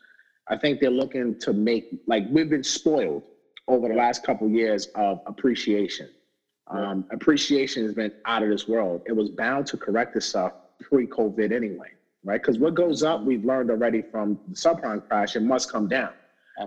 I 0.48 0.58
think 0.58 0.80
they're 0.80 0.90
looking 0.92 1.36
to 1.40 1.54
make 1.54 1.88
like 2.08 2.26
we've 2.30 2.50
been 2.50 2.64
spoiled 2.64 3.24
over 3.68 3.88
the 3.88 3.96
last 3.96 4.24
couple 4.24 4.50
years 4.50 4.88
of 4.96 5.20
appreciation. 5.26 6.10
Um, 6.68 7.06
appreciation 7.12 7.84
has 7.84 7.94
been 7.94 8.12
out 8.26 8.44
of 8.44 8.50
this 8.50 8.68
world. 8.68 9.02
It 9.06 9.14
was 9.14 9.30
bound 9.30 9.68
to 9.68 9.78
correct 9.78 10.16
itself 10.16 10.54
pre-COVID 10.82 11.52
anyway, 11.52 11.90
right? 12.24 12.42
Because 12.42 12.60
what 12.60 12.76
goes 12.76 13.04
up, 13.04 13.22
we've 13.22 13.44
learned 13.44 13.70
already 13.72 14.02
from 14.02 14.40
the 14.48 14.56
subprime 14.56 15.02
crash, 15.10 15.36
it 15.36 15.42
must 15.42 15.72
come 15.72 15.88
down 15.88 16.12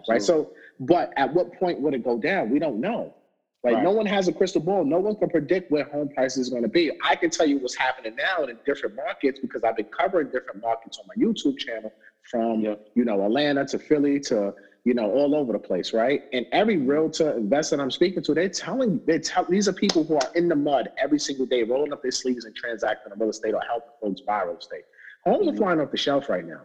right? 0.08 0.22
So, 0.22 0.50
but 0.80 1.12
at 1.16 1.32
what 1.32 1.52
point 1.54 1.80
would 1.80 1.94
it 1.94 2.04
go 2.04 2.18
down? 2.18 2.50
We 2.50 2.58
don't 2.58 2.80
know. 2.80 3.14
Like, 3.62 3.74
Right. 3.76 3.82
no 3.82 3.92
one 3.92 4.04
has 4.06 4.28
a 4.28 4.32
crystal 4.32 4.60
ball. 4.60 4.84
No 4.84 4.98
one 4.98 5.16
can 5.16 5.30
predict 5.30 5.70
where 5.70 5.84
home 5.84 6.10
prices 6.10 6.38
is 6.46 6.48
going 6.50 6.64
to 6.64 6.68
be. 6.68 6.92
I 7.02 7.16
can 7.16 7.30
tell 7.30 7.46
you 7.46 7.58
what's 7.58 7.74
happening 7.74 8.14
now 8.14 8.44
in 8.44 8.58
different 8.66 8.94
markets 8.94 9.40
because 9.40 9.64
I've 9.64 9.76
been 9.76 9.86
covering 9.86 10.26
different 10.28 10.60
markets 10.60 10.98
on 10.98 11.06
my 11.06 11.14
YouTube 11.14 11.56
channel 11.58 11.90
from, 12.30 12.60
Yeah. 12.60 12.74
you 12.94 13.04
know, 13.06 13.24
Atlanta 13.24 13.64
to 13.66 13.78
Philly 13.78 14.20
to, 14.20 14.54
you 14.84 14.92
know, 14.92 15.10
all 15.10 15.34
over 15.34 15.54
the 15.54 15.58
place, 15.58 15.94
right? 15.94 16.24
And 16.34 16.44
every 16.52 16.76
realtor 16.76 17.30
investor 17.38 17.80
I'm 17.80 17.90
speaking 17.90 18.22
to, 18.24 18.34
they're 18.34 18.50
telling, 18.50 19.00
they 19.06 19.18
tell 19.18 19.44
these 19.44 19.66
are 19.66 19.72
people 19.72 20.04
who 20.04 20.16
are 20.16 20.30
in 20.34 20.46
the 20.48 20.56
mud 20.56 20.90
every 20.98 21.18
single 21.18 21.46
day, 21.46 21.62
rolling 21.62 21.90
up 21.94 22.02
their 22.02 22.10
sleeves 22.10 22.44
and 22.44 22.54
transacting 22.54 23.12
in 23.14 23.18
real 23.18 23.30
estate 23.30 23.54
or 23.54 23.62
helping 23.66 23.92
folks 23.98 24.20
buy 24.20 24.42
real 24.42 24.58
estate. 24.58 24.84
Homes 25.24 25.46
are 25.46 25.50
mm-hmm. 25.52 25.56
flying 25.58 25.80
off 25.80 25.90
the 25.90 25.96
shelf 25.96 26.28
right 26.28 26.46
now. 26.46 26.60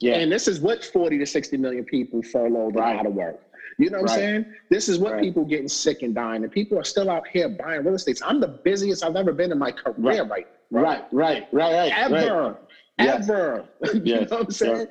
yeah, 0.00 0.16
And 0.16 0.30
this 0.30 0.48
is 0.48 0.60
what 0.60 0.84
40 0.84 1.16
to 1.18 1.24
60 1.24 1.56
million 1.56 1.84
people 1.86 2.22
furloughed 2.22 2.76
Right. 2.76 2.98
out 2.98 3.06
of 3.06 3.14
work. 3.14 3.40
You 3.78 3.90
know 3.90 3.98
what 4.00 4.10
Right. 4.10 4.12
I'm 4.12 4.18
saying? 4.20 4.46
This 4.70 4.88
is 4.88 4.98
what 4.98 5.12
Right. 5.14 5.22
people 5.22 5.44
getting 5.44 5.68
sick 5.68 6.02
and 6.02 6.14
dying, 6.14 6.42
and 6.42 6.50
people 6.52 6.78
are 6.78 6.84
still 6.84 7.10
out 7.10 7.24
here 7.32 7.48
buying 7.48 7.82
real 7.84 7.94
estate. 7.94 8.18
I'm 8.24 8.40
the 8.40 8.48
busiest 8.48 9.04
I've 9.04 9.16
ever 9.16 9.32
been 9.32 9.52
in 9.52 9.58
my 9.58 9.72
career 9.72 10.24
Right. 10.24 10.28
right, 10.28 10.46
right, 10.70 11.04
right, 11.10 11.44
right, 11.52 11.72
right. 11.92 11.98
Ever, 11.98 12.42
right. 12.42 12.56
Yes. 12.98 13.28
ever. 13.28 13.64
you 13.94 14.00
Yes. 14.04 14.30
know 14.30 14.36
what 14.38 14.46
I'm 14.46 14.50
saying? 14.52 14.76
Yeah. 14.76 14.86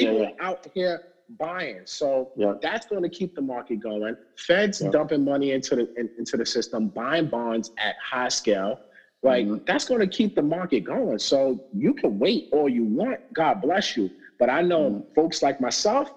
People 0.00 0.18
Yeah, 0.20 0.24
are 0.40 0.46
out 0.46 0.58
here 0.74 1.00
buying. 1.38 1.82
So 1.86 2.28
Yeah. 2.36 2.54
that's 2.62 2.86
going 2.86 3.02
to 3.02 3.08
keep 3.08 3.34
the 3.34 3.42
market 3.42 3.76
going. 3.80 4.16
Feds 4.36 4.80
Yeah. 4.80 4.90
dumping 4.90 5.24
money 5.24 5.52
into 5.52 5.74
the 5.76 5.88
in- 5.96 6.10
into 6.16 6.36
the 6.36 6.46
system, 6.46 6.88
buying 6.88 7.26
bonds 7.26 7.70
at 7.78 7.96
high 8.00 8.28
scale. 8.28 8.80
Like 9.22 9.46
Mhm. 9.46 9.60
that's 9.66 9.84
going 9.84 10.00
to 10.00 10.06
keep 10.08 10.34
the 10.34 10.42
market 10.42 10.80
going. 10.84 11.18
So 11.18 11.58
you 11.72 11.94
can 11.94 12.18
wait 12.18 12.46
all 12.52 12.68
you 12.68 12.84
want. 12.84 13.18
God 13.32 13.60
bless 13.60 13.96
you. 13.96 14.12
But 14.38 14.50
I 14.50 14.60
know 14.62 14.90
Mhm. 14.90 15.04
folks 15.14 15.42
like 15.42 15.58
myself, 15.58 16.12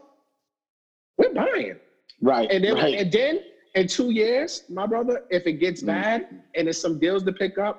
we're 1.18 1.32
buying. 1.34 1.80
Right, 2.22 2.48
And 2.52 2.64
then 2.64 2.76
right. 2.76 2.96
and 2.96 3.12
then 3.12 3.40
in 3.76 3.88
two 3.88 4.12
years, 4.12 4.64
my 4.70 4.86
brother, 4.86 5.20
if 5.30 5.46
it 5.48 5.54
gets 5.54 5.82
Mhm. 5.82 5.86
bad 5.88 6.26
and 6.56 6.68
there's 6.68 6.80
some 6.80 6.98
deals 7.00 7.24
to 7.24 7.34
pick 7.34 7.58
up, 7.58 7.78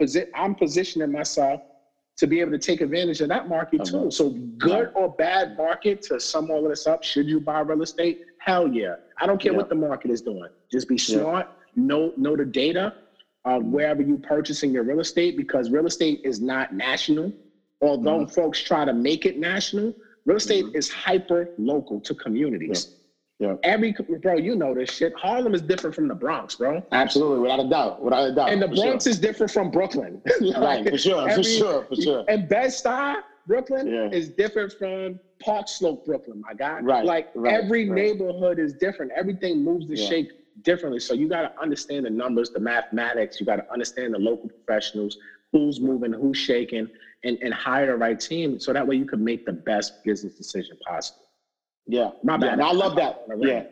posi- 0.00 0.24
I'm 0.34 0.54
positioning 0.54 1.10
myself 1.12 1.60
to 2.18 2.26
be 2.26 2.40
able 2.40 2.50
to 2.52 2.58
take 2.58 2.80
advantage 2.80 3.20
of 3.20 3.28
that 3.28 3.46
market 3.46 3.84
too. 3.84 3.98
Uh-huh. 3.98 4.10
So 4.10 4.30
good 4.58 4.88
or 4.94 5.08
bad 5.10 5.56
market 5.56 6.02
to 6.02 6.18
sum 6.20 6.50
all 6.50 6.64
of 6.64 6.70
this 6.70 6.86
up, 6.86 7.02
should 7.02 7.28
you 7.28 7.40
buy 7.40 7.60
real 7.60 7.82
estate? 7.82 8.18
Hell 8.38 8.68
yeah. 8.68 8.94
I 9.20 9.26
don't 9.26 9.40
care 9.40 9.54
what 9.54 9.68
the 9.68 9.74
market 9.74 10.10
is 10.10 10.20
doing. 10.20 10.48
Just 10.72 10.88
be 10.88 10.98
smart, 10.98 11.46
know 11.76 12.12
know 12.16 12.36
the 12.36 12.44
data 12.44 12.92
of 13.44 13.64
wherever 13.64 14.02
you 14.02 14.18
purchasing 14.18 14.72
your 14.72 14.82
real 14.82 15.00
estate 15.00 15.36
because 15.36 15.70
real 15.70 15.86
estate 15.86 16.20
is 16.24 16.40
not 16.40 16.70
national. 16.72 17.32
Although 17.80 18.20
Mm-hmm. 18.20 18.32
folks 18.32 18.60
try 18.60 18.84
to 18.84 18.92
make 18.92 19.24
it 19.24 19.36
national, 19.36 19.94
real 20.26 20.36
estate 20.36 20.64
is 20.74 20.88
hyper 20.88 21.48
local 21.56 22.00
to 22.02 22.14
communities. 22.16 22.88
Yeah. 23.40 23.54
Every 23.62 23.94
bro, 24.20 24.36
you 24.36 24.54
know 24.54 24.74
this 24.74 24.90
shit. 24.90 25.14
Harlem 25.16 25.54
is 25.54 25.62
different 25.62 25.96
from 25.96 26.08
the 26.08 26.14
Bronx, 26.14 26.56
bro. 26.56 26.84
Absolutely, 26.92 27.40
without 27.40 27.60
a 27.60 27.68
doubt, 27.68 28.02
without 28.02 28.28
a 28.28 28.34
doubt. 28.34 28.50
And 28.50 28.60
the 28.60 28.68
Bronx 28.68 29.04
sure. 29.04 29.10
is 29.10 29.18
different 29.18 29.50
from 29.50 29.70
Brooklyn. 29.70 30.20
Right, 30.58 30.86
for 30.88 30.98
sure, 30.98 31.28
for 31.30 31.42
sure, 31.42 31.84
for 31.86 31.96
sure. 31.96 32.24
And 32.28 32.46
Bed-Stuy, 32.46 33.16
Brooklyn, 33.46 33.86
Yeah. 33.88 34.10
is 34.12 34.28
different 34.28 34.74
from 34.78 35.18
Park 35.42 35.68
Slope, 35.68 36.04
Brooklyn, 36.04 36.42
my 36.46 36.52
guy. 36.52 36.80
Right, 36.80 37.02
Like 37.04 37.28
right, 37.34 37.54
every 37.54 37.88
right. 37.88 37.96
neighborhood 38.02 38.58
is 38.58 38.74
different. 38.74 39.10
Everything 39.16 39.64
moves 39.64 39.88
and 39.88 39.96
Yeah. 39.98 40.06
shake 40.06 40.28
differently. 40.62 41.00
So 41.00 41.14
you 41.14 41.26
got 41.26 41.42
to 41.42 41.50
understand 41.62 42.04
the 42.04 42.10
numbers, 42.10 42.50
the 42.50 42.60
mathematics. 42.60 43.40
You 43.40 43.46
got 43.46 43.56
to 43.56 43.64
understand 43.72 44.12
the 44.12 44.18
local 44.18 44.50
professionals, 44.50 45.16
who's 45.52 45.80
moving, 45.80 46.12
who's 46.12 46.36
shaking, 46.36 46.88
and, 47.24 47.38
and 47.40 47.54
hire 47.54 47.86
the 47.86 47.96
right 47.96 48.20
team. 48.20 48.58
So 48.60 48.74
that 48.74 48.86
way 48.86 48.96
you 48.96 49.06
can 49.06 49.24
make 49.24 49.42
the 49.46 49.54
best 49.54 49.94
business 50.04 50.34
decision 50.34 50.76
possible. 50.86 51.24
Yeah, 51.90 52.10
My 52.22 52.36
bad. 52.36 52.54
and 52.54 52.62
I 52.62 52.72
love 52.72 52.94
that. 52.96 53.16
Yeah. 53.38 53.62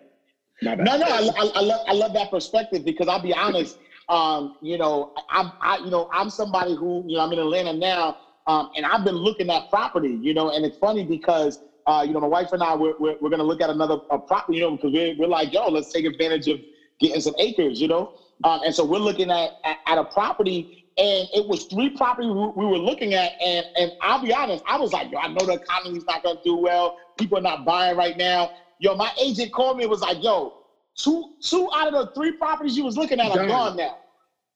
My 0.63 0.75
bad. 0.75 0.85
No, 0.87 0.97
no, 0.97 1.07
I, 1.07 1.31
I, 1.39 1.51
I 1.55 1.61
love 1.61 1.81
I 1.89 1.93
love 1.93 2.13
that 2.15 2.31
perspective 2.31 2.85
because 2.85 3.09
I'll 3.09 3.23
be 3.23 3.33
honest. 3.35 3.77
Um, 4.09 4.53
you 4.61 4.77
know, 4.77 5.11
I'm 5.29 5.53
I 5.61 5.79
you 5.79 5.91
know 5.91 6.07
I'm 6.13 6.31
somebody 6.31 6.75
who 6.75 7.05
you 7.07 7.17
know 7.17 7.23
I'm 7.23 7.33
in 7.33 7.39
Atlanta 7.39 7.73
now, 7.75 8.17
um, 8.47 8.67
and 8.77 8.85
I've 8.85 9.05
been 9.05 9.15
looking 9.15 9.51
at 9.51 9.69
property. 9.71 10.19
You 10.21 10.35
know, 10.35 10.51
and 10.51 10.65
it's 10.65 10.77
funny 10.79 11.05
because 11.05 11.61
uh, 11.87 12.05
you 12.07 12.13
know 12.13 12.21
my 12.21 12.27
wife 12.27 12.49
and 12.53 12.63
I 12.63 12.75
we're 12.75 12.95
we're, 12.99 13.17
we're 13.21 13.31
gonna 13.31 13.45
look 13.45 13.61
at 13.61 13.71
another 13.71 13.99
a 14.11 14.19
property. 14.19 14.59
You 14.59 14.63
know, 14.65 14.73
because 14.73 14.93
we're 14.93 15.15
we're 15.17 15.29
like 15.29 15.53
yo, 15.53 15.69
let's 15.69 15.93
take 15.93 16.05
advantage 16.07 16.49
of 16.49 16.59
getting 17.01 17.21
some 17.21 17.35
acres. 17.39 17.81
You 17.81 17.89
know, 17.89 18.11
um, 18.43 18.61
and 18.65 18.75
so 18.75 18.85
we're 18.85 18.99
looking 18.99 19.31
at, 19.31 19.53
at 19.65 19.77
at 19.87 19.99
a 19.99 20.05
property. 20.13 20.67
And 20.99 21.29
it 21.33 21.47
was 21.47 21.65
three 21.65 21.91
properties 21.91 22.31
we 22.31 22.51
we 22.57 22.67
were 22.67 22.79
looking 22.79 23.15
at, 23.15 23.33
and 23.41 23.65
and 23.77 23.93
I'll 24.01 24.21
be 24.21 24.33
honest, 24.33 24.63
I 24.67 24.77
was 24.77 24.93
like, 24.93 25.11
yo, 25.13 25.19
I 25.19 25.29
know 25.29 25.47
the 25.47 25.53
economy's 25.53 26.05
not 26.09 26.23
gonna 26.23 26.39
do 26.43 26.57
well. 26.57 26.93
People 27.17 27.39
are 27.39 27.43
not 27.43 27.65
buying 27.65 27.97
right 27.97 28.17
now. 28.17 28.51
Yo, 28.79 28.95
my 28.95 29.11
agent 29.21 29.53
called 29.53 29.77
me 29.77 29.85
and 29.85 29.91
was 29.91 30.01
like, 30.01 30.23
yo, 30.23 30.53
two 30.97 31.25
two 31.41 31.69
out 31.75 31.87
of 31.87 31.93
the 31.95 32.09
three 32.15 32.33
properties 32.33 32.77
you 32.77 32.85
was 32.85 32.97
looking 32.97 33.21
at 33.21 33.31
are 33.31 33.37
Done. 33.37 33.49
gone 33.49 33.77
now. 33.77 33.95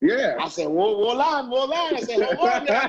Yeah. 0.00 0.36
I 0.40 0.48
said, 0.48 0.66
well, 0.66 0.94
hold 0.96 1.20
on, 1.20 1.46
hold 1.46 1.70
on. 1.70 1.94
I 1.94 2.00
said, 2.00 2.20
hold 2.20 2.50
on. 2.50 2.64
Now, 2.64 2.88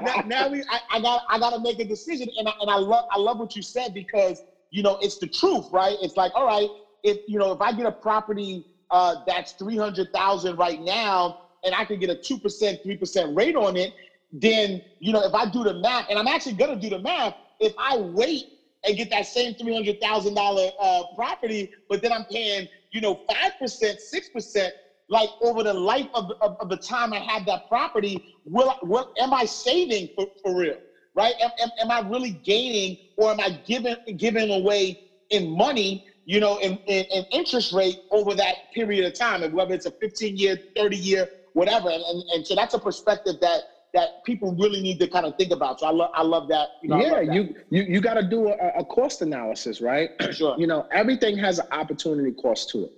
now, 0.00 0.14
now 0.24 0.48
we, 0.48 0.62
I, 0.68 0.80
I 0.90 1.00
got, 1.00 1.22
I 1.30 1.38
got 1.38 1.50
to 1.50 1.58
make 1.58 1.78
a 1.80 1.84
decision, 1.86 2.28
and 2.38 2.48
I, 2.48 2.52
and 2.60 2.70
I 2.70 2.76
love, 2.76 3.04
I 3.10 3.18
love 3.18 3.38
what 3.38 3.54
you 3.56 3.62
said 3.62 3.94
because 3.94 4.42
you 4.70 4.82
know 4.82 4.98
it's 5.00 5.16
the 5.16 5.26
truth, 5.26 5.68
right? 5.72 5.96
It's 6.02 6.16
like, 6.16 6.32
all 6.34 6.46
right, 6.46 6.68
if 7.02 7.18
you 7.26 7.38
know, 7.38 7.52
if 7.52 7.60
I 7.62 7.72
get 7.72 7.86
a 7.86 7.92
property 7.92 8.62
uh, 8.90 9.16
that's 9.26 9.52
three 9.52 9.76
hundred 9.76 10.08
thousand 10.12 10.56
right 10.56 10.80
now, 10.80 11.34
and 11.64 11.74
I 11.74 11.84
can 11.84 11.98
get 11.98 12.10
a 12.10 12.16
two 12.16 12.38
percent, 12.38 12.80
three 12.82 12.96
percent 12.96 13.34
rate 13.34 13.56
on 13.56 13.76
it, 13.76 13.92
then 14.32 14.82
you 14.98 15.12
know, 15.12 15.22
if 15.24 15.34
I 15.34 15.46
do 15.46 15.64
the 15.64 15.74
math, 15.74 16.06
and 16.08 16.18
I'm 16.18 16.26
actually 16.28 16.54
gonna 16.54 16.76
do 16.76 16.90
the 16.90 16.98
math, 16.98 17.34
if 17.60 17.72
I 17.78 17.96
wait 17.98 18.44
and 18.86 18.96
get 18.96 19.10
that 19.10 19.26
same 19.26 19.54
three 19.54 19.74
hundred 19.74 20.00
thousand 20.00 20.34
dollar 20.34 20.70
uh, 20.80 21.04
property, 21.14 21.70
but 21.88 22.02
then 22.02 22.12
I'm 22.12 22.24
paying, 22.30 22.66
you 22.90 23.00
know, 23.00 23.20
five 23.30 23.52
percent, 23.60 24.00
six 24.00 24.28
percent, 24.28 24.74
like 25.08 25.30
over 25.42 25.62
the 25.62 25.74
life 25.74 26.08
of, 26.14 26.30
of, 26.40 26.56
of 26.60 26.68
the 26.68 26.76
time 26.78 27.12
I 27.12 27.20
have 27.20 27.46
that 27.46 27.62
property, 27.68 28.24
will 28.44 28.74
will 28.82 29.06
am 29.18 29.32
I 29.34 29.44
saving 29.44 30.08
for, 30.14 30.26
for 30.42 30.56
real? 30.56 30.76
Right? 31.14 31.34
Am, 31.40 31.50
am, 31.60 31.68
am 31.80 31.90
I 31.90 32.00
really 32.08 32.40
gaining, 32.44 32.96
or 33.16 33.30
am 33.30 33.40
I 33.40 33.60
giving 33.66 33.96
giving 34.16 34.50
away 34.50 34.98
in 35.30 35.48
money? 35.56 36.02
You 36.24 36.40
know, 36.40 36.56
in, 36.58 36.78
in, 36.86 37.04
in 37.12 37.24
interest 37.32 37.72
rate 37.72 37.98
over 38.10 38.34
that 38.34 38.54
period 38.72 39.04
of 39.04 39.12
time, 39.18 39.42
and 39.42 39.52
whether 39.52 39.74
it's 39.74 39.86
a 39.86 39.92
15 40.00 40.36
year, 40.36 40.56
30 40.76 40.96
year, 40.96 41.28
whatever. 41.54 41.90
And, 41.90 42.02
and, 42.02 42.22
and 42.34 42.46
so 42.46 42.54
that's 42.54 42.74
a 42.74 42.78
perspective 42.78 43.36
that 43.40 43.62
that 43.94 44.08
people 44.24 44.54
really 44.54 44.80
need 44.80 44.98
to 44.98 45.06
kind 45.06 45.26
of 45.26 45.34
think 45.36 45.52
about. 45.52 45.80
So 45.80 45.86
I 45.86 45.90
love 45.90 46.10
I 46.14 46.22
love 46.22 46.48
that. 46.48 46.68
You 46.82 46.88
know, 46.90 46.96
yeah, 47.00 47.12
love 47.12 47.26
that. 47.26 47.34
you 47.34 47.54
you 47.70 47.82
you 47.82 48.00
got 48.00 48.14
to 48.14 48.22
do 48.22 48.48
a, 48.48 48.78
a 48.78 48.84
cost 48.84 49.22
analysis, 49.22 49.80
right? 49.80 50.10
Sure. 50.32 50.54
You 50.58 50.66
know, 50.66 50.86
everything 50.90 51.36
has 51.38 51.58
an 51.58 51.66
opportunity 51.72 52.32
cost 52.32 52.70
to 52.70 52.84
it. 52.84 52.92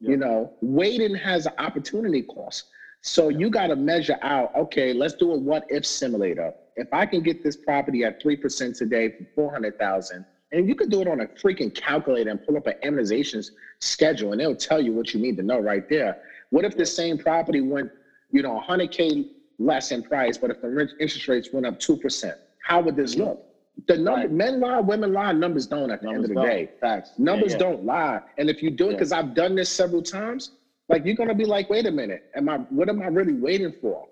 Yeah. 0.00 0.10
You 0.10 0.16
know, 0.18 0.52
waiting 0.60 1.14
has 1.16 1.46
an 1.46 1.52
opportunity 1.58 2.22
cost. 2.22 2.64
So 3.02 3.30
you 3.30 3.50
got 3.50 3.68
to 3.68 3.76
measure 3.76 4.16
out. 4.22 4.50
Okay, 4.54 4.92
let's 4.92 5.14
do 5.14 5.32
a 5.32 5.36
what 5.36 5.64
if 5.68 5.84
simulator. 5.84 6.52
If 6.76 6.86
I 6.92 7.04
can 7.06 7.20
get 7.22 7.42
this 7.42 7.56
property 7.56 8.04
at 8.04 8.20
three 8.22 8.36
percent 8.36 8.76
today 8.76 9.08
for 9.08 9.24
four 9.34 9.52
hundred 9.52 9.76
thousand, 9.78 10.24
and 10.52 10.68
you 10.68 10.74
can 10.74 10.88
do 10.88 11.00
it 11.00 11.08
on 11.08 11.20
a 11.20 11.26
freaking 11.26 11.74
calculator 11.74 12.30
and 12.30 12.40
pull 12.44 12.56
up 12.56 12.66
an 12.66 12.74
amortizations 12.84 13.50
schedule, 13.80 14.32
and 14.32 14.40
it'll 14.40 14.54
tell 14.54 14.80
you 14.80 14.92
what 14.92 15.12
you 15.12 15.20
need 15.20 15.36
to 15.36 15.42
know 15.42 15.58
right 15.58 15.88
there. 15.88 16.16
What 16.50 16.64
if 16.64 16.76
the 16.76 16.86
same 16.86 17.18
property 17.18 17.60
went, 17.60 17.90
you 18.30 18.42
know, 18.42 18.58
hundred 18.58 18.90
k 18.90 19.24
less 19.58 19.90
in 19.90 20.02
price, 20.02 20.36
but 20.38 20.50
if 20.50 20.60
the 20.60 20.68
rent- 20.68 20.92
interest 21.00 21.28
rates 21.28 21.48
went 21.52 21.66
up 21.66 21.78
two 21.78 21.96
percent? 21.96 22.36
How 22.62 22.80
would 22.80 22.96
this 22.96 23.16
look? 23.16 23.40
The 23.86 23.96
number, 23.96 24.22
Right. 24.22 24.30
men 24.30 24.60
lie, 24.60 24.80
women 24.80 25.12
lie, 25.12 25.32
numbers 25.32 25.66
don't 25.66 25.90
at 25.90 26.00
the 26.00 26.06
Numbers 26.06 26.24
end 26.24 26.24
of 26.24 26.28
the 26.30 26.34
don't. 26.34 26.44
day. 26.50 26.68
Facts. 26.80 27.12
Numbers 27.18 27.52
Yeah, 27.52 27.58
yeah. 27.58 27.58
don't 27.70 27.84
lie. 27.84 28.20
And 28.36 28.50
if 28.50 28.60
you 28.62 28.70
do 28.70 28.86
it, 28.86 28.86
Yeah. 28.88 28.92
because 28.96 29.12
I've 29.12 29.34
done 29.34 29.54
this 29.54 29.70
several 29.70 30.02
times, 30.02 30.50
like 30.88 31.04
you're 31.04 31.14
gonna 31.14 31.34
be 31.34 31.44
like, 31.44 31.70
wait 31.70 31.86
a 31.86 31.90
minute, 31.90 32.22
am 32.34 32.48
I 32.48 32.56
what 32.70 32.88
am 32.88 33.00
I 33.00 33.06
really 33.06 33.34
waiting 33.34 33.72
for? 33.80 34.06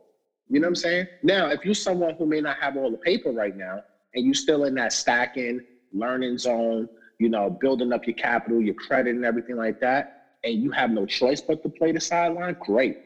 You 0.48 0.60
know 0.60 0.66
what 0.66 0.70
I'm 0.70 0.74
saying? 0.76 1.06
Now, 1.22 1.48
if 1.48 1.64
you're 1.64 1.74
someone 1.74 2.14
who 2.14 2.26
may 2.26 2.40
not 2.40 2.58
have 2.58 2.76
all 2.76 2.90
the 2.90 2.98
paper 2.98 3.32
right 3.32 3.56
now 3.56 3.82
and 4.14 4.24
you're 4.24 4.34
still 4.34 4.64
in 4.64 4.74
that 4.76 4.92
stacking, 4.92 5.60
learning 5.92 6.38
zone, 6.38 6.88
you 7.18 7.28
know, 7.28 7.50
building 7.50 7.92
up 7.92 8.06
your 8.06 8.14
capital, 8.14 8.60
your 8.62 8.74
credit 8.74 9.16
and 9.16 9.24
everything 9.24 9.56
like 9.56 9.80
that, 9.80 10.06
and 10.46 10.62
you 10.62 10.70
have 10.72 10.90
no 10.90 11.06
choice 11.06 11.42
but 11.42 11.62
to 11.62 11.70
play 11.70 11.92
the 11.92 12.00
sideline, 12.00 12.56
great. 12.60 12.96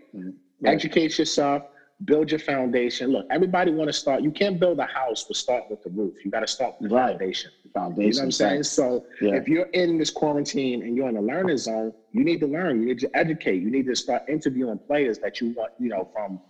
Right. 0.60 0.74
Educate 0.74 1.18
yourself, 1.18 1.62
build 2.04 2.30
your 2.30 2.38
foundation. 2.38 3.10
Look, 3.10 3.26
everybody 3.30 3.70
want 3.72 3.88
to 3.88 3.92
start. 3.92 4.22
You 4.22 4.32
can't 4.32 4.58
build 4.58 4.78
a 4.78 4.86
house 4.86 5.26
with 5.28 5.38
start 5.38 5.64
with 5.70 5.80
the 5.82 5.90
roof. 5.90 6.14
You 6.24 6.30
got 6.30 6.40
to 6.40 6.46
start 6.48 6.74
with 6.80 6.90
the 6.90 6.94
Right. 6.96 7.10
foundation. 7.10 7.50
Foundation. 7.74 8.08
You 8.08 8.14
know 8.14 8.20
what 8.20 8.24
I'm 8.26 8.30
saying? 8.32 8.62
So 8.64 9.02
Yeah. 9.20 9.36
if 9.36 9.48
you're 9.48 9.68
in 9.72 9.98
this 9.98 10.10
quarantine 10.10 10.82
and 10.82 10.96
you're 10.96 11.08
in 11.08 11.16
a 11.16 11.22
learning 11.22 11.58
zone, 11.58 11.92
you 12.12 12.24
need 12.24 12.40
to 12.40 12.46
learn. 12.46 12.80
You 12.80 12.86
need 12.86 12.98
to 13.00 13.10
educate. 13.14 13.62
You 13.62 13.70
need 13.70 13.86
to 13.86 13.94
start 13.96 14.22
interviewing 14.28 14.80
players 14.86 15.18
that 15.20 15.40
you 15.40 15.48
want, 15.56 15.72
you 15.78 15.88
know, 15.88 16.08
from 16.12 16.40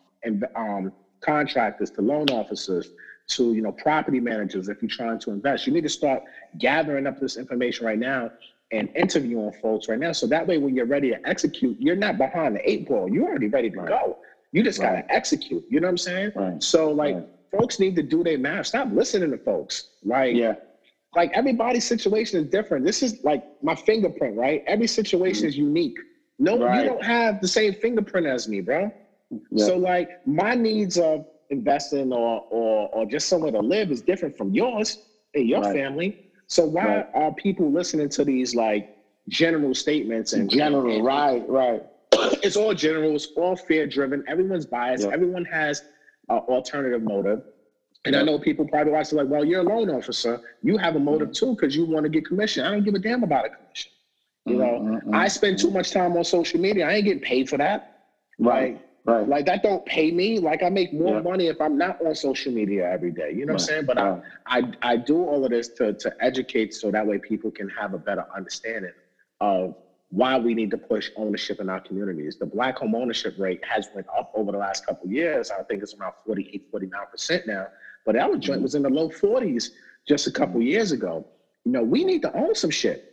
um, 0.56 0.92
contractors 1.22 1.90
to 1.92 2.02
loan 2.02 2.30
officers 2.30 2.90
to, 3.28 3.54
you 3.54 3.62
know, 3.62 3.72
property 3.72 4.20
managers 4.20 4.68
if 4.68 4.82
you're 4.82 4.88
trying 4.88 5.18
to 5.20 5.30
invest. 5.30 5.66
You 5.66 5.72
need 5.72 5.82
to 5.84 5.88
start 5.88 6.22
gathering 6.58 7.06
up 7.06 7.16
this 7.18 7.36
information 7.36 7.86
right 7.86 7.98
now 7.98 8.30
and 8.72 8.88
interviewing 8.94 9.52
folks 9.60 9.88
right 9.88 9.98
now. 9.98 10.12
So 10.12 10.26
that 10.28 10.46
way, 10.46 10.58
when 10.58 10.74
you're 10.74 10.86
ready 10.86 11.10
to 11.10 11.28
execute, 11.28 11.76
you're 11.80 11.96
not 11.96 12.18
behind 12.18 12.56
the 12.56 12.70
eight 12.70 12.86
ball. 12.86 13.08
You're 13.08 13.28
already 13.28 13.48
ready 13.48 13.70
to 13.70 13.78
Right. 13.78 13.88
go. 13.88 14.18
You 14.52 14.62
just 14.62 14.78
Right. 14.78 14.96
gotta 15.02 15.14
execute. 15.14 15.64
You 15.68 15.80
know 15.80 15.86
what 15.88 15.92
I'm 15.92 15.98
saying? 15.98 16.32
Right. 16.34 16.62
So 16.62 16.90
like, 16.90 17.16
folks 17.50 17.78
need 17.80 17.96
to 17.96 18.02
do 18.02 18.22
their 18.22 18.38
math. 18.38 18.66
Stop 18.66 18.88
listening 18.92 19.30
to 19.32 19.38
folks. 19.38 19.84
Like, 20.04 20.34
Yeah. 20.36 20.54
like 21.16 21.30
everybody's 21.34 21.84
situation 21.84 22.40
is 22.40 22.46
different. 22.46 22.84
This 22.84 23.02
is 23.02 23.22
like 23.24 23.42
my 23.62 23.74
fingerprint, 23.74 24.36
right? 24.36 24.62
Every 24.66 24.86
situation 24.86 25.46
is 25.46 25.56
unique. 25.56 25.96
No, 26.38 26.54
you 26.54 26.84
don't 26.84 27.04
have 27.04 27.40
the 27.40 27.48
same 27.48 27.72
fingerprint 27.74 28.26
as 28.26 28.48
me, 28.48 28.60
bro. 28.60 28.90
Yeah. 29.50 29.64
So 29.66 29.76
like 29.76 30.08
my 30.24 30.54
needs 30.54 30.96
of 30.98 31.24
investing 31.50 32.12
or 32.12 32.42
or 32.50 32.88
or 32.92 33.06
just 33.06 33.28
somewhere 33.28 33.50
to 33.52 33.60
live 33.60 33.90
is 33.90 34.00
different 34.02 34.36
from 34.36 34.52
yours 34.54 34.98
and 35.34 35.46
your 35.48 35.62
family. 35.64 36.14
So 36.50 36.64
why 36.66 36.84
Right. 36.84 37.06
are 37.14 37.32
people 37.32 37.70
listening 37.70 38.08
to 38.10 38.24
these 38.24 38.54
like 38.54 38.96
general 39.28 39.72
statements 39.74 40.32
and 40.32 40.50
general, 40.50 40.92
and- 40.94 41.04
right, 41.04 41.48
right. 41.48 41.82
it's 42.42 42.56
all 42.56 42.74
general, 42.74 43.14
it's 43.14 43.28
all 43.36 43.54
fear 43.56 43.86
driven. 43.86 44.24
Everyone's 44.26 44.66
biased. 44.66 45.04
Yeah. 45.06 45.14
Everyone 45.14 45.44
has 45.44 45.82
an 46.28 46.38
alternative 46.38 47.02
motive. 47.02 47.42
And 48.04 48.16
I 48.16 48.22
know 48.22 48.38
people 48.38 48.66
probably 48.66 48.92
watch 48.92 49.12
it 49.12 49.16
like, 49.16 49.28
well, 49.28 49.44
you're 49.44 49.60
a 49.60 49.62
loan 49.62 49.90
officer. 49.90 50.40
You 50.62 50.76
have 50.78 50.96
a 50.96 50.98
motive 50.98 51.28
Mm-hmm. 51.28 51.46
too 51.46 51.54
because 51.54 51.76
you 51.76 51.84
want 51.84 52.04
to 52.04 52.08
get 52.10 52.26
commission. 52.26 52.64
I 52.64 52.70
don't 52.72 52.82
give 52.82 52.94
a 52.94 52.98
damn 52.98 53.22
about 53.22 53.44
a 53.46 53.50
commission. 53.50 53.92
You 54.46 54.56
know, 54.56 54.80
Mhm, 55.04 55.14
I 55.14 55.28
spend 55.28 55.58
too 55.58 55.70
much 55.70 55.90
time 55.92 56.16
on 56.16 56.24
social 56.24 56.58
media. 56.58 56.88
I 56.88 56.94
ain't 56.94 57.04
getting 57.04 57.22
paid 57.22 57.48
for 57.48 57.58
that. 57.58 57.98
Right, 58.38 58.80
right. 59.10 59.28
Like 59.28 59.46
that 59.46 59.62
don't 59.62 59.84
pay 59.86 60.10
me. 60.10 60.38
Like 60.38 60.62
I 60.62 60.68
make 60.68 60.92
more 60.92 61.16
Yeah. 61.16 61.22
money 61.22 61.46
if 61.46 61.60
I'm 61.60 61.76
not 61.78 62.04
on 62.04 62.14
social 62.14 62.52
media 62.52 62.90
every 62.90 63.10
day. 63.10 63.32
You 63.32 63.46
know 63.46 63.54
what 63.54 63.62
I'm 63.62 63.66
saying? 63.66 63.84
But 63.86 63.96
right. 63.96 64.22
I, 64.46 64.58
I 64.58 64.92
I 64.92 64.96
do 64.96 65.24
all 65.24 65.44
of 65.44 65.50
this 65.50 65.68
to 65.78 65.92
to 65.94 66.14
educate 66.20 66.74
so 66.74 66.90
that 66.90 67.06
way 67.06 67.18
people 67.18 67.50
can 67.50 67.68
have 67.70 67.94
a 67.94 67.98
better 67.98 68.26
understanding 68.34 68.92
of 69.40 69.74
why 70.10 70.36
we 70.38 70.54
need 70.54 70.70
to 70.72 70.78
push 70.78 71.10
ownership 71.16 71.60
in 71.60 71.68
our 71.68 71.80
communities. 71.80 72.36
The 72.36 72.46
black 72.46 72.78
home 72.78 72.94
ownership 72.94 73.36
rate 73.38 73.64
has 73.64 73.88
went 73.94 74.08
up 74.16 74.32
over 74.34 74.50
the 74.50 74.58
last 74.58 74.84
couple 74.84 75.06
of 75.06 75.12
years. 75.12 75.50
I 75.50 75.62
think 75.62 75.82
it's 75.82 75.94
around 75.94 76.14
48, 76.26 76.72
49% 76.72 77.46
now. 77.46 77.68
But 78.04 78.16
our 78.16 78.36
joint 78.36 78.56
mm-hmm. 78.56 78.62
was 78.62 78.74
in 78.74 78.82
the 78.82 78.90
low 78.90 79.08
40s 79.08 79.70
just 80.08 80.26
a 80.26 80.32
couple 80.32 80.54
mm-hmm. 80.54 80.68
years 80.68 80.90
ago. 80.90 81.24
You 81.64 81.72
know, 81.72 81.84
we 81.84 82.04
need 82.04 82.22
to 82.22 82.34
own 82.36 82.54
some 82.56 82.70
shit. 82.70 83.09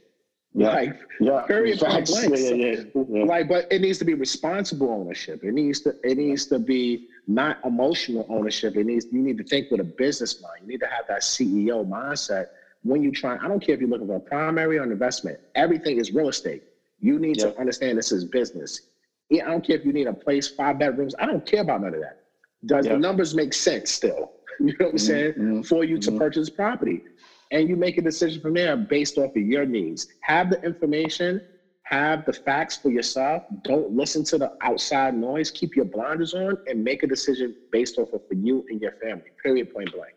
Yeah. 0.58 0.70
Like, 0.74 0.96
Yeah. 1.20 1.42
point 1.48 1.80
Facts. 1.80 2.12
blank. 2.12 2.34
Yeah, 2.38 2.54
yeah, 2.56 2.76
yeah. 3.10 3.24
like, 3.26 3.48
but 3.48 3.68
it 3.72 3.82
needs 3.82 4.00
to 4.00 4.06
be 4.06 4.16
responsible 4.16 4.90
ownership. 4.92 5.44
It 5.44 5.54
needs 5.54 5.82
to 5.82 5.96
it 6.04 6.18
needs 6.18 6.48
to 6.48 6.60
be 6.60 7.02
not 7.28 7.58
emotional 7.64 8.26
ownership. 8.30 8.76
It 8.76 8.86
needs 8.88 9.08
you 9.12 9.22
need 9.22 9.38
to 9.38 9.44
think 9.44 9.70
with 9.72 9.82
a 9.82 9.86
business 9.86 10.42
mind. 10.42 10.64
You 10.64 10.68
need 10.68 10.82
to 10.82 10.88
have 10.88 11.06
that 11.10 11.22
CEO 11.22 11.86
mindset 11.88 12.48
when 12.84 13.04
you 13.04 13.12
try. 13.12 13.38
I 13.42 13.48
don't 13.48 13.62
care 13.62 13.76
if 13.76 13.82
you're 13.82 13.90
looking 13.90 14.08
for 14.08 14.16
a 14.18 14.22
primary 14.22 14.80
or 14.80 14.84
an 14.84 14.92
investment. 14.92 15.40
Everything 15.56 15.98
is 16.00 16.12
real 16.12 16.30
estate. 16.30 16.64
You 17.00 17.20
need 17.20 17.38
to 17.40 17.58
understand 17.60 17.98
this 18.00 18.12
is 18.12 18.26
business. 18.26 18.82
Yeah, 19.30 19.46
I 19.48 19.52
don't 19.52 19.66
care 19.66 19.76
if 19.76 19.86
you 19.86 19.94
need 19.94 20.08
a 20.08 20.14
place, 20.14 20.48
five 20.48 20.80
bedrooms. 20.80 21.14
I 21.20 21.28
don't 21.28 21.46
care 21.46 21.62
about 21.62 21.82
none 21.82 21.94
of 21.94 22.02
that. 22.02 22.18
Does 22.66 22.88
the 22.88 22.98
numbers 22.98 23.36
make 23.36 23.54
sense 23.54 23.92
still? 23.92 24.32
You 24.60 24.74
know 24.80 24.86
what 24.88 24.92
I'm 24.94 24.98
saying? 24.98 25.34
mhm, 25.34 25.66
For 25.68 25.84
you 25.84 26.00
to 26.00 26.12
mhm. 26.12 26.18
purchase 26.18 26.50
property. 26.50 27.04
And 27.52 27.70
you 27.70 27.76
make 27.76 27.98
a 27.98 28.02
decision 28.02 28.42
from 28.42 28.54
there 28.54 28.76
based 28.78 29.18
off 29.18 29.32
of 29.36 29.42
your 29.42 29.66
needs. 29.66 30.08
Have 30.22 30.50
the 30.50 30.60
information, 30.66 31.42
have 31.84 32.26
the 32.26 32.34
facts 32.34 32.78
for 32.78 32.92
yourself. 32.92 33.44
Don't 33.64 33.92
listen 33.92 34.24
to 34.26 34.38
the 34.38 34.52
outside 34.62 35.16
noise. 35.16 35.52
Keep 35.52 35.76
your 35.76 35.86
blinders 35.86 36.34
on 36.34 36.58
and 36.68 36.84
make 36.84 37.04
a 37.04 37.08
decision 37.08 37.56
based 37.72 37.98
off 37.98 38.10
of 38.14 38.22
for 38.28 38.36
you 38.36 38.64
and 38.70 38.82
your 38.82 38.94
family. 39.02 39.32
Period, 39.44 39.70
point 39.70 39.92
blank. 39.94 40.14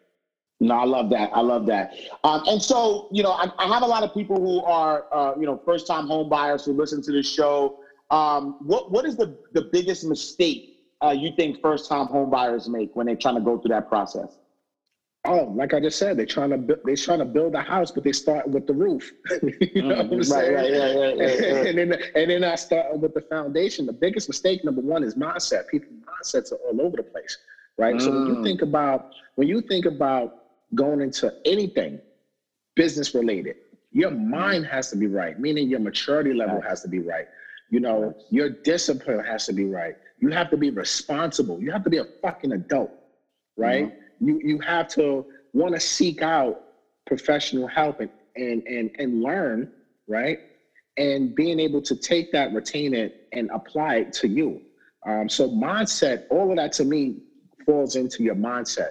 No, 0.61 0.75
I 0.75 0.85
love 0.85 1.11
that. 1.11 1.31
I 1.33 1.41
love 1.41 1.67
that. 1.67 1.91
Um, 2.25 2.43
and 2.47 2.63
so, 2.63 3.07
you 3.13 3.23
know, 3.23 3.33
I, 3.33 3.47
I 3.59 3.67
have 3.69 3.83
a 3.83 3.87
lot 3.87 4.03
of 4.03 4.13
people 4.13 4.37
who 4.37 4.63
are, 4.65 5.05
uh, 5.13 5.33
you 5.39 5.47
know, 5.47 5.61
first-time 5.65 6.07
home 6.07 6.29
buyers 6.29 6.65
who 6.65 6.73
listen 6.75 7.03
to 7.03 7.13
this 7.13 7.27
show. 7.27 7.75
Um, 8.11 8.57
what 8.61 8.91
What 8.91 9.07
is 9.07 9.17
the 9.17 9.37
the 9.53 9.63
biggest 9.73 10.05
mistake 10.05 10.65
uh, 11.03 11.11
you 11.11 11.31
think 11.37 11.59
first-time 11.63 12.09
home 12.09 12.31
buyers 12.31 12.69
make 12.69 12.91
when 12.95 13.07
they're 13.07 13.17
trying 13.17 13.37
to 13.37 13.41
go 13.41 13.59
through 13.59 13.71
that 13.71 13.89
process? 13.89 14.40
Oh, 15.27 15.45
like 15.55 15.75
I 15.75 15.81
just 15.81 15.99
said, 15.99 16.17
they're 16.17 16.27
trying 16.27 16.51
to 16.51 16.59
bu- 16.59 16.77
they're 16.85 16.97
trying 16.97 17.19
to 17.19 17.27
build 17.27 17.55
a 17.55 17.61
house, 17.61 17.91
but 17.91 18.05
they 18.05 18.13
start 18.13 18.49
with 18.49 18.67
the 18.67 18.73
roof. 18.75 19.13
you 19.75 19.83
know 19.83 19.97
what 19.97 20.07
I'm 20.13 20.21
Mhm. 20.21 20.31
Right, 20.31 20.51
saying? 20.51 20.55
right, 20.55 20.73
yeah, 20.73 20.89
yeah, 20.93 21.13
yeah, 21.15 21.63
yeah. 21.63 21.65
and 21.69 21.79
then 21.79 21.99
and 22.15 22.31
then 22.31 22.45
I 22.45 22.55
start 22.57 22.99
with 22.99 23.13
the 23.15 23.21
foundation. 23.23 23.87
The 23.87 23.93
biggest 23.93 24.29
mistake, 24.29 24.65
number 24.65 24.81
one, 24.81 25.05
is 25.05 25.15
mindset. 25.15 25.67
People 25.69 25.95
mindsets 25.97 26.53
are 26.53 26.57
all 26.57 26.81
over 26.81 26.97
the 26.97 27.05
place, 27.05 27.37
right? 27.79 28.01
So 28.01 28.13
when 28.13 28.25
you 28.27 28.37
Mm. 28.37 28.43
think 28.43 28.63
about 28.63 29.03
when 29.37 29.47
you 29.49 29.61
think 29.61 29.85
about 29.87 30.33
going 30.75 31.01
into 31.03 31.33
anything 31.45 32.01
business 32.77 33.15
related, 33.15 33.57
your 33.93 34.11
mind 34.11 34.67
has 34.67 34.91
to 34.91 34.97
be 34.97 35.07
right, 35.07 35.39
meaning 35.39 35.69
your 35.69 35.81
maturity 35.81 36.33
level 36.35 36.61
Right. 36.61 36.69
has 36.69 36.81
to 36.83 36.89
be 36.89 37.01
right. 37.01 37.27
You 37.71 37.81
know, 37.81 38.15
your 38.31 38.51
discipline 38.65 39.21
has 39.25 39.47
to 39.47 39.53
be 39.53 39.67
right. 39.67 39.95
You 40.19 40.31
have 40.31 40.51
to 40.51 40.57
be 40.57 40.71
responsible. 40.71 41.61
You 41.63 41.73
have 41.73 41.85
to 41.85 41.91
be 41.91 41.99
a 41.99 42.07
fucking 42.23 42.53
adult, 42.53 42.93
right? 43.57 43.91
You 44.21 44.41
you 44.43 44.59
have 44.61 44.89
to 44.89 45.27
want 45.53 45.75
to 45.75 45.81
seek 45.81 46.23
out 46.23 46.61
professional 47.07 47.67
help 47.67 48.01
and 48.01 48.11
and 48.37 48.63
and 48.67 48.91
and 48.99 49.23
learn, 49.23 49.73
right? 50.07 50.39
And 50.97 51.35
being 51.35 51.59
able 51.59 51.83
to 51.83 51.97
take 51.97 52.33
that, 52.33 52.53
retain 52.53 52.95
it, 52.95 53.29
and 53.33 53.51
apply 53.53 53.97
it 53.97 54.13
to 54.15 54.29
you. 54.29 54.61
Um, 55.07 55.29
so 55.29 55.49
mindset, 55.49 56.25
all 56.31 56.51
of 56.51 56.57
that 56.57 56.73
to 56.75 56.85
me 56.85 57.17
falls 57.65 57.97
into 57.97 58.23
your 58.23 58.35
mindset 58.35 58.91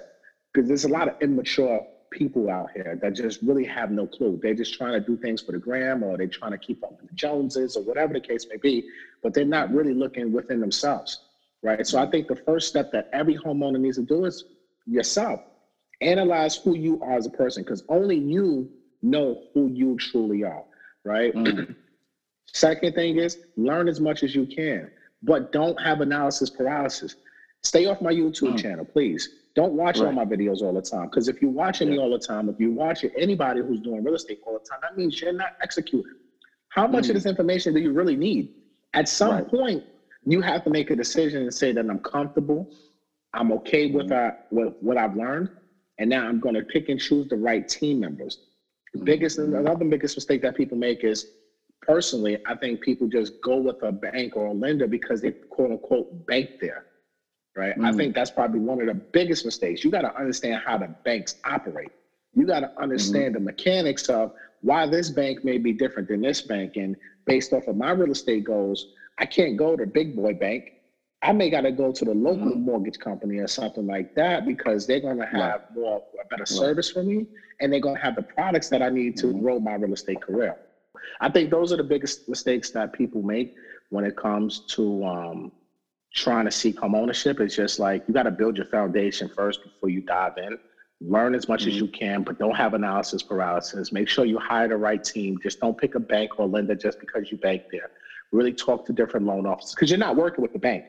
because 0.52 0.66
there's 0.66 0.84
a 0.84 0.88
lot 0.88 1.08
of 1.08 1.14
immature 1.20 1.86
people 2.10 2.50
out 2.50 2.70
here 2.74 2.98
that 3.00 3.14
just 3.14 3.40
really 3.42 3.64
have 3.64 3.90
no 3.90 4.06
clue. 4.06 4.38
They're 4.42 4.54
just 4.54 4.74
trying 4.74 4.92
to 4.92 5.00
do 5.00 5.16
things 5.16 5.40
for 5.42 5.52
the 5.52 5.58
gram 5.58 6.02
or 6.02 6.16
they're 6.16 6.26
trying 6.26 6.50
to 6.52 6.58
keep 6.58 6.82
up 6.82 7.00
with 7.00 7.10
the 7.10 7.14
Joneses 7.14 7.76
or 7.76 7.84
whatever 7.84 8.12
the 8.12 8.20
case 8.20 8.46
may 8.48 8.56
be, 8.56 8.84
but 9.22 9.32
they're 9.32 9.44
not 9.44 9.72
really 9.72 9.94
looking 9.94 10.32
within 10.32 10.60
themselves, 10.60 11.20
right? 11.62 11.86
So 11.86 11.98
I 11.98 12.06
think 12.06 12.26
the 12.26 12.36
first 12.36 12.68
step 12.68 12.90
that 12.92 13.08
every 13.12 13.36
homeowner 13.36 13.78
needs 13.78 13.96
to 13.96 14.02
do 14.02 14.24
is 14.24 14.44
yourself. 14.86 15.40
Analyze 16.00 16.56
who 16.56 16.76
you 16.76 16.98
are 17.00 17.16
as 17.16 17.26
a 17.26 17.30
person 17.30 17.62
because 17.62 17.82
only 17.88 18.16
you 18.16 18.68
know 19.02 19.36
who 19.54 19.68
you 19.68 19.96
truly 19.98 20.44
are, 20.44 20.62
right? 21.04 21.34
Mm. 21.34 21.76
Second 22.54 22.94
thing 22.94 23.18
is 23.18 23.36
learn 23.56 23.88
as 23.88 24.00
much 24.00 24.22
as 24.22 24.34
you 24.34 24.46
can, 24.46 24.90
but 25.22 25.52
don't 25.52 25.80
have 25.80 26.00
analysis 26.00 26.50
paralysis. 26.50 27.14
Stay 27.62 27.86
off 27.86 28.00
my 28.00 28.12
YouTube 28.12 28.54
Mm. 28.54 28.58
channel, 28.58 28.84
please. 28.84 29.28
Don't 29.54 29.72
watch 29.74 29.98
all 29.98 30.12
my 30.12 30.24
videos 30.24 30.62
all 30.62 30.72
the 30.72 30.80
time. 30.82 31.06
Because 31.06 31.28
if 31.28 31.42
you're 31.42 31.50
watching 31.50 31.90
me 31.90 31.98
all 31.98 32.10
the 32.10 32.18
time, 32.18 32.48
if 32.48 32.56
you're 32.58 32.70
watching 32.72 33.10
anybody 33.16 33.60
who's 33.60 33.80
doing 33.80 34.02
real 34.02 34.14
estate 34.14 34.38
all 34.42 34.54
the 34.54 34.60
time, 34.60 34.78
that 34.82 34.96
means 34.96 35.20
you're 35.20 35.32
not 35.32 35.50
executing. 35.62 36.12
How 36.70 36.86
much 36.86 37.06
Mm. 37.06 37.10
of 37.10 37.14
this 37.16 37.26
information 37.26 37.74
do 37.74 37.80
you 37.80 37.92
really 37.92 38.16
need? 38.16 38.48
At 38.94 39.08
some 39.08 39.30
Right. 39.30 39.48
point, 39.48 39.84
you 40.24 40.40
have 40.40 40.62
to 40.64 40.70
make 40.70 40.90
a 40.90 40.96
decision 40.96 41.42
and 41.42 41.52
say 41.52 41.72
that 41.72 41.84
I'm 41.88 41.98
comfortable, 42.00 42.68
I'm 43.34 43.52
okay 43.52 43.86
with, 43.86 44.08
Mm-hmm. 44.08 44.28
uh, 44.28 44.30
with 44.50 44.74
what 44.80 44.96
I've 44.96 45.14
learned, 45.16 45.48
and 45.98 46.10
now 46.10 46.26
I'm 46.26 46.40
going 46.40 46.54
to 46.54 46.62
pick 46.62 46.88
and 46.88 47.00
choose 47.00 47.28
the 47.28 47.36
right 47.36 47.66
team 47.66 48.00
members. 48.00 48.38
Mm-hmm. 48.96 49.04
Biggest 49.04 49.38
another 49.38 49.84
biggest 49.84 50.16
mistake 50.16 50.42
that 50.42 50.54
people 50.56 50.76
make 50.76 51.04
is 51.04 51.26
personally, 51.82 52.36
I 52.46 52.54
think 52.56 52.80
people 52.80 53.06
just 53.08 53.32
go 53.42 53.56
with 53.56 53.82
a 53.82 53.92
bank 53.92 54.36
or 54.36 54.46
a 54.46 54.52
lender 54.52 54.86
because 54.86 55.20
they 55.20 55.32
quote 55.50 55.70
unquote 55.70 56.26
bank 56.26 56.48
there. 56.60 56.84
Right. 57.56 57.74
I 57.82 57.90
Mm. 57.90 57.96
think 57.96 58.14
that's 58.14 58.30
probably 58.30 58.60
one 58.60 58.80
of 58.80 58.86
the 58.86 58.94
biggest 58.94 59.44
mistakes. 59.44 59.82
You 59.84 59.90
got 59.90 60.02
to 60.02 60.16
understand 60.16 60.62
how 60.64 60.78
the 60.78 60.88
banks 61.04 61.34
operate. 61.44 61.90
You 62.34 62.46
got 62.46 62.60
to 62.60 62.70
understand 62.80 63.34
the 63.34 63.40
mechanics 63.40 64.08
of 64.08 64.32
why 64.60 64.86
this 64.86 65.10
bank 65.10 65.44
may 65.44 65.58
be 65.58 65.72
different 65.72 66.08
than 66.08 66.20
this 66.20 66.40
bank. 66.42 66.76
And 66.76 66.96
based 67.26 67.52
off 67.52 67.66
of 67.66 67.76
my 67.76 67.90
real 67.90 68.12
estate 68.12 68.44
goals, 68.44 68.86
I 69.18 69.26
can't 69.26 69.56
go 69.56 69.76
to 69.76 69.84
big 69.84 70.14
boy 70.14 70.34
bank. 70.34 70.70
I 71.22 71.32
may 71.32 71.50
got 71.50 71.62
to 71.62 71.72
go 71.72 71.92
to 71.92 72.04
the 72.04 72.14
local 72.14 72.46
mm-hmm. 72.46 72.62
mortgage 72.62 72.98
company 72.98 73.38
or 73.38 73.46
something 73.46 73.86
like 73.86 74.14
that 74.14 74.46
because 74.46 74.86
they're 74.86 75.00
going 75.00 75.18
to 75.18 75.26
have 75.26 75.64
more 75.74 76.02
a 76.22 76.26
better 76.28 76.46
service 76.46 76.90
for 76.90 77.02
me 77.02 77.26
and 77.60 77.70
they're 77.70 77.80
going 77.80 77.96
to 77.96 78.00
have 78.00 78.16
the 78.16 78.22
products 78.22 78.70
that 78.70 78.82
I 78.82 78.88
need 78.88 79.18
to 79.18 79.26
mm-hmm. 79.26 79.40
grow 79.40 79.60
my 79.60 79.74
real 79.74 79.92
estate 79.92 80.22
career. 80.22 80.56
I 81.20 81.28
think 81.28 81.50
those 81.50 81.72
are 81.72 81.76
the 81.76 81.84
biggest 81.84 82.28
mistakes 82.28 82.70
that 82.70 82.94
people 82.94 83.22
make 83.22 83.54
when 83.90 84.04
it 84.04 84.16
comes 84.16 84.60
to 84.68 85.04
um, 85.04 85.52
trying 86.14 86.46
to 86.46 86.50
seek 86.50 86.78
home 86.78 86.94
ownership. 86.94 87.38
It's 87.40 87.54
just 87.54 87.78
like 87.78 88.04
you 88.08 88.14
got 88.14 88.22
to 88.22 88.30
build 88.30 88.56
your 88.56 88.66
foundation 88.66 89.28
first 89.28 89.62
before 89.62 89.90
you 89.90 90.00
dive 90.00 90.38
in. 90.38 90.58
Learn 91.02 91.34
as 91.34 91.48
much 91.48 91.66
as 91.66 91.74
mm-hmm. 91.74 91.84
you 91.84 91.90
can, 91.90 92.22
but 92.22 92.38
don't 92.38 92.56
have 92.56 92.72
analysis 92.72 93.22
paralysis. 93.22 93.92
Make 93.92 94.08
sure 94.08 94.24
you 94.24 94.38
hire 94.38 94.68
the 94.68 94.76
right 94.76 95.02
team. 95.02 95.38
Just 95.42 95.60
don't 95.60 95.76
pick 95.76 95.94
a 95.94 96.00
bank 96.00 96.38
or 96.38 96.46
lender 96.46 96.74
just 96.74 96.98
because 96.98 97.30
you 97.30 97.36
bank 97.36 97.64
there. 97.70 97.90
Really 98.32 98.52
talk 98.52 98.86
to 98.86 98.92
different 98.92 99.26
loan 99.26 99.46
officers 99.46 99.74
because 99.74 99.90
you're 99.90 99.98
not 99.98 100.16
working 100.16 100.40
with 100.40 100.52
the 100.52 100.58
bank. 100.58 100.84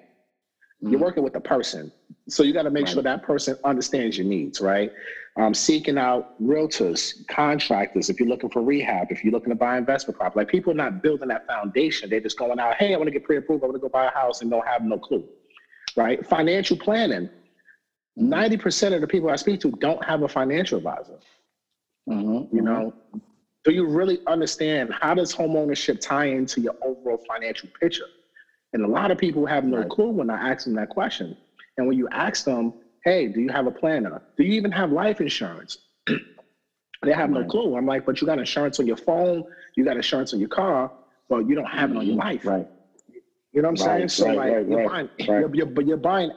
You're 0.82 1.00
working 1.00 1.24
with 1.24 1.36
a 1.36 1.42
person. 1.42 1.92
So 2.30 2.44
you 2.44 2.54
got 2.54 2.64
to 2.64 2.72
make 2.72 2.88
sure 2.88 3.04
that 3.04 3.22
person 3.24 3.56
understands 3.64 4.18
your 4.18 4.28
needs, 4.28 4.60
right? 4.62 4.92
Um, 5.38 5.54
seeking 5.54 5.98
out 5.98 6.26
realtors, 6.42 7.14
contractors, 7.30 8.10
if 8.10 8.20
you're 8.20 8.30
looking 8.30 8.50
for 8.50 8.64
rehab, 8.64 9.12
if 9.12 9.24
you're 9.24 9.32
looking 9.32 9.52
to 9.52 9.56
buy 9.56 9.78
investment 9.78 10.18
property. 10.18 10.40
Like 10.42 10.48
people 10.50 10.72
are 10.72 10.76
not 10.76 11.02
building 11.02 11.30
that 11.30 11.44
foundation. 11.48 12.10
They're 12.10 12.20
just 12.22 12.38
going 12.38 12.60
out, 12.60 12.76
hey, 12.78 12.94
I 12.94 12.98
want 12.98 13.08
to 13.08 13.12
get 13.12 13.24
pre-approved. 13.24 13.64
I 13.64 13.68
want 13.68 13.76
to 13.76 13.80
go 13.80 13.90
buy 13.90 14.06
a 14.08 14.12
house 14.12 14.42
and 14.42 14.50
don't 14.52 14.68
have 14.68 14.84
no 14.84 15.00
clue, 15.00 15.26
right? 15.96 16.26
Financial 16.28 16.78
planning. 16.78 17.30
90% 18.20 18.96
of 18.96 19.02
the 19.02 19.08
people 19.08 19.30
I 19.30 19.36
speak 19.38 19.62
to 19.62 19.72
don't 19.80 20.04
have 20.06 20.24
a 20.24 20.28
financial 20.28 20.78
advisor. 20.78 21.18
Mhm, 22.10 22.48
You 22.52 22.62
know, 22.62 22.94
do 23.64 23.72
you 23.74 23.86
really 23.86 24.20
understand 24.28 24.92
how 25.00 25.14
does 25.14 25.32
home 25.32 25.56
ownership 25.56 26.00
tie 26.02 26.26
into 26.26 26.62
your 26.62 26.74
overall 26.84 27.20
financial 27.28 27.70
picture? 27.80 28.08
And 28.74 28.84
a 28.86 28.88
lot 28.88 29.12
of 29.12 29.18
people 29.18 29.46
have 29.46 29.64
no 29.66 29.80
Right. 29.80 29.90
clue 29.90 30.10
when 30.10 30.30
I 30.30 30.52
ask 30.52 30.66
them 30.66 30.76
that 30.76 30.90
question. 30.90 31.36
And 31.78 31.88
when 31.88 31.98
you 31.98 32.08
ask 32.12 32.46
them, 32.46 32.74
hey, 33.04 33.28
do 33.28 33.42
you 33.42 33.50
have 33.50 33.68
a 33.68 33.72
planner? 33.72 34.22
Do 34.38 34.44
you 34.44 34.54
even 34.54 34.72
have 34.72 34.92
life 34.92 35.22
insurance? 35.22 35.78
they 37.04 37.14
have 37.14 37.30
no 37.30 37.44
clue. 37.46 37.76
I'm 37.76 37.86
like, 37.86 38.06
but 38.06 38.22
you 38.22 38.28
got 38.28 38.40
insurance 38.40 38.80
on 38.80 38.88
your 38.88 38.98
phone, 38.98 39.44
you 39.76 39.86
got 39.86 39.98
insurance 39.98 40.34
on 40.34 40.40
your 40.40 40.50
car, 40.50 40.92
but 41.30 41.48
you 41.48 41.56
don't 41.56 41.70
have 41.70 41.92
it 41.92 41.98
on 41.98 42.06
your 42.08 42.18
life. 42.18 42.42
Mm-hmm. 42.42 42.50
Right. 42.50 42.68
You 43.54 43.62
know 43.62 43.70
what 43.70 43.72
I'm 43.72 43.78
saying? 43.78 44.10
So 44.10 44.28
right, 44.28 44.38
like 44.38 44.52
right, 44.54 44.68
you're 44.68 44.78
right, 44.78 44.90
buying, 44.90 45.10
right. 45.28 45.40
You're, 45.42 45.56
you're, 45.56 45.82
you're 45.84 45.98
buying. 45.98 46.32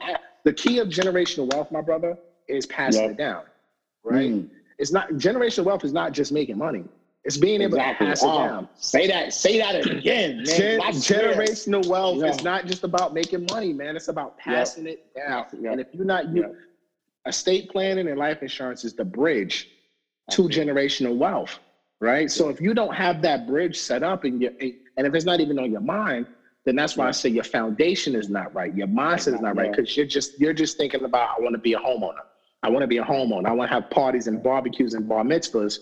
The 0.45 0.53
key 0.53 0.79
of 0.79 0.89
generational 0.89 1.53
wealth, 1.53 1.71
my 1.71 1.81
brother, 1.81 2.17
is 2.47 2.65
passing 2.65 3.03
Yep. 3.03 3.11
it 3.11 3.17
down. 3.17 3.43
Right? 4.03 4.31
Mm. 4.31 4.49
It's 4.79 4.91
not 4.91 5.09
generational 5.13 5.65
wealth 5.65 5.85
is 5.85 5.93
not 5.93 6.13
just 6.13 6.31
making 6.31 6.57
money. 6.57 6.85
It's 7.25 7.37
being 7.37 7.61
able 7.61 7.75
Exactly. 7.77 8.05
to 8.05 8.11
pass 8.11 8.23
it 8.23 8.27
Oh, 8.29 8.37
down. 8.47 8.69
Say 8.75 9.07
that. 9.07 9.33
Say 9.33 9.57
that 9.57 9.75
again, 9.91 10.37
man. 10.37 10.45
Gen- 10.45 10.79
generational 10.79 11.85
wealth 11.87 12.19
Yeah. 12.19 12.29
is 12.29 12.43
not 12.43 12.65
just 12.67 12.83
about 12.83 13.13
making 13.13 13.47
money, 13.51 13.73
man. 13.73 13.95
It's 13.95 14.07
about 14.09 14.37
passing 14.37 14.85
it 14.87 15.07
down. 15.15 15.45
Yep. 15.59 15.71
And 15.71 15.81
if 15.81 15.87
you're 15.93 16.05
not, 16.05 16.29
you, 16.29 16.41
Yep. 16.43 16.55
estate 17.27 17.69
planning 17.69 18.07
and 18.07 18.17
life 18.19 18.41
insurance 18.43 18.83
is 18.85 18.93
the 18.93 19.05
bridge 19.05 19.69
to 20.31 20.43
generational 20.43 21.17
wealth, 21.17 21.59
right? 21.99 22.29
So 22.29 22.49
if 22.49 22.61
you 22.61 22.73
don't 22.75 22.93
have 22.93 23.21
that 23.23 23.47
bridge 23.47 23.77
set 23.77 24.03
up 24.03 24.23
and 24.23 24.41
you 24.41 24.51
and 24.97 25.05
if 25.07 25.13
it's 25.13 25.25
not 25.25 25.39
even 25.39 25.57
on 25.59 25.71
your 25.71 25.81
mind, 25.81 26.27
then 26.65 26.75
that's 26.75 26.95
why 26.95 27.07
I 27.07 27.11
say 27.11 27.29
your 27.29 27.43
foundation 27.43 28.15
is 28.15 28.29
not 28.29 28.53
right. 28.55 28.73
Your 28.75 28.87
mindset 28.87 29.33
is 29.35 29.41
not 29.41 29.55
right 29.55 29.71
because 29.71 29.95
you're 29.97 30.05
just 30.05 30.39
you're 30.39 30.53
just 30.53 30.77
thinking 30.77 31.03
about 31.03 31.29
I 31.37 31.41
want 31.41 31.53
to 31.53 31.59
be 31.59 31.73
a 31.73 31.79
homeowner. 31.79 32.23
I 32.63 32.69
want 32.69 32.81
to 32.83 32.87
be 32.87 32.97
a 32.97 33.03
homeowner. 33.03 33.45
I 33.47 33.51
want 33.51 33.69
to 33.69 33.73
have 33.73 33.89
parties 33.89 34.27
and 34.27 34.41
barbecues 34.41 34.93
and 34.95 35.07
bar 35.07 35.23
mitzvahs, 35.23 35.79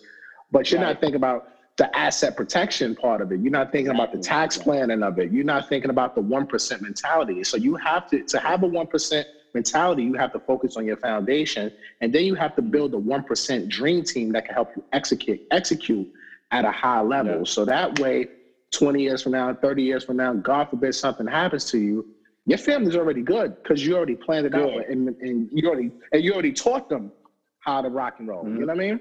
but 0.52 0.72
you're 0.72 0.82
Right. 0.82 0.88
not 0.88 1.02
thinking 1.02 1.16
about 1.16 1.50
the 1.78 1.96
asset 1.98 2.36
protection 2.38 2.96
part 2.96 3.22
of 3.22 3.32
it. 3.32 3.39
You're 3.39 3.52
not 3.52 3.72
thinking 3.72 3.94
about 3.94 4.12
the 4.12 4.20
tax 4.20 4.58
planning 4.58 5.02
of 5.02 5.18
it. 5.18 5.32
You're 5.32 5.44
not 5.44 5.68
thinking 5.70 5.89
about 5.89 6.14
the 6.14 6.22
one 6.22 6.46
percent 6.46 6.82
mentality. 6.82 7.44
So 7.44 7.58
you 7.58 7.76
have 7.76 8.08
to 8.10 8.24
to 8.24 8.39
have 8.39 8.64
a 8.64 8.68
one 8.68 8.88
percent 8.88 9.28
mentality. 9.56 10.04
You 10.04 10.14
have 10.14 10.32
to 10.34 10.39
focus 10.39 10.78
on 10.78 10.86
your 10.86 10.98
foundation, 10.98 11.72
and 12.02 12.14
then 12.14 12.26
you 12.26 12.36
have 12.36 12.56
to 12.58 12.62
build 12.62 12.94
a 12.94 12.98
one 13.00 13.24
percent 13.24 13.70
dream 13.70 14.04
team 14.04 14.32
that 14.34 14.46
can 14.46 14.54
help 14.54 14.70
you 14.76 14.84
execute 14.94 15.41
execute 15.52 16.08
at 16.52 16.66
a 16.66 16.72
high 16.72 17.02
level. 17.02 17.46
So 17.46 17.66
that 17.66 17.98
way, 18.00 18.28
20 18.72 19.02
years 19.02 19.24
from 19.24 19.32
now, 19.32 19.54
30 19.54 19.82
years 19.82 20.04
from 20.04 20.18
now, 20.18 20.34
God 20.34 20.70
forbid 20.70 20.94
something 20.94 21.26
happens 21.26 21.66
to 21.72 21.80
you, 21.80 22.06
your 22.46 22.58
family's 22.58 22.96
already 22.96 23.22
good 23.22 23.56
because 23.62 23.86
you 23.86 23.96
already 23.96 24.16
planned 24.16 24.46
it 24.46 24.54
out 24.54 24.88
and, 24.89 25.10
and 25.22 25.50
you 25.52 25.68
already 25.68 25.91
and 26.12 26.24
you 26.24 26.34
already 26.34 26.52
taught 26.52 26.89
them 26.89 27.12
how 27.60 27.82
to 27.82 27.89
rock 27.89 28.16
and 28.20 28.28
roll. 28.28 28.44
You 28.44 28.50
mm-hmm. 28.50 28.60
know 28.62 28.68
what 28.68 28.76
I 28.76 28.88
mean? 28.88 29.00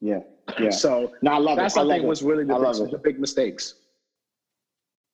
Yeah, 0.00 0.20
yeah. 0.60 0.70
So 0.70 1.10
No, 1.22 1.32
I 1.32 1.38
love 1.38 1.58
that's 1.58 1.76
it. 1.76 1.80
I 1.80 1.82
I 1.82 1.86
think 1.86 2.04
it. 2.04 2.06
was 2.06 2.22
really 2.22 2.44
the 2.44 2.54
big, 2.54 2.90
the 2.90 2.98
big 2.98 3.18
mistakes. 3.18 3.74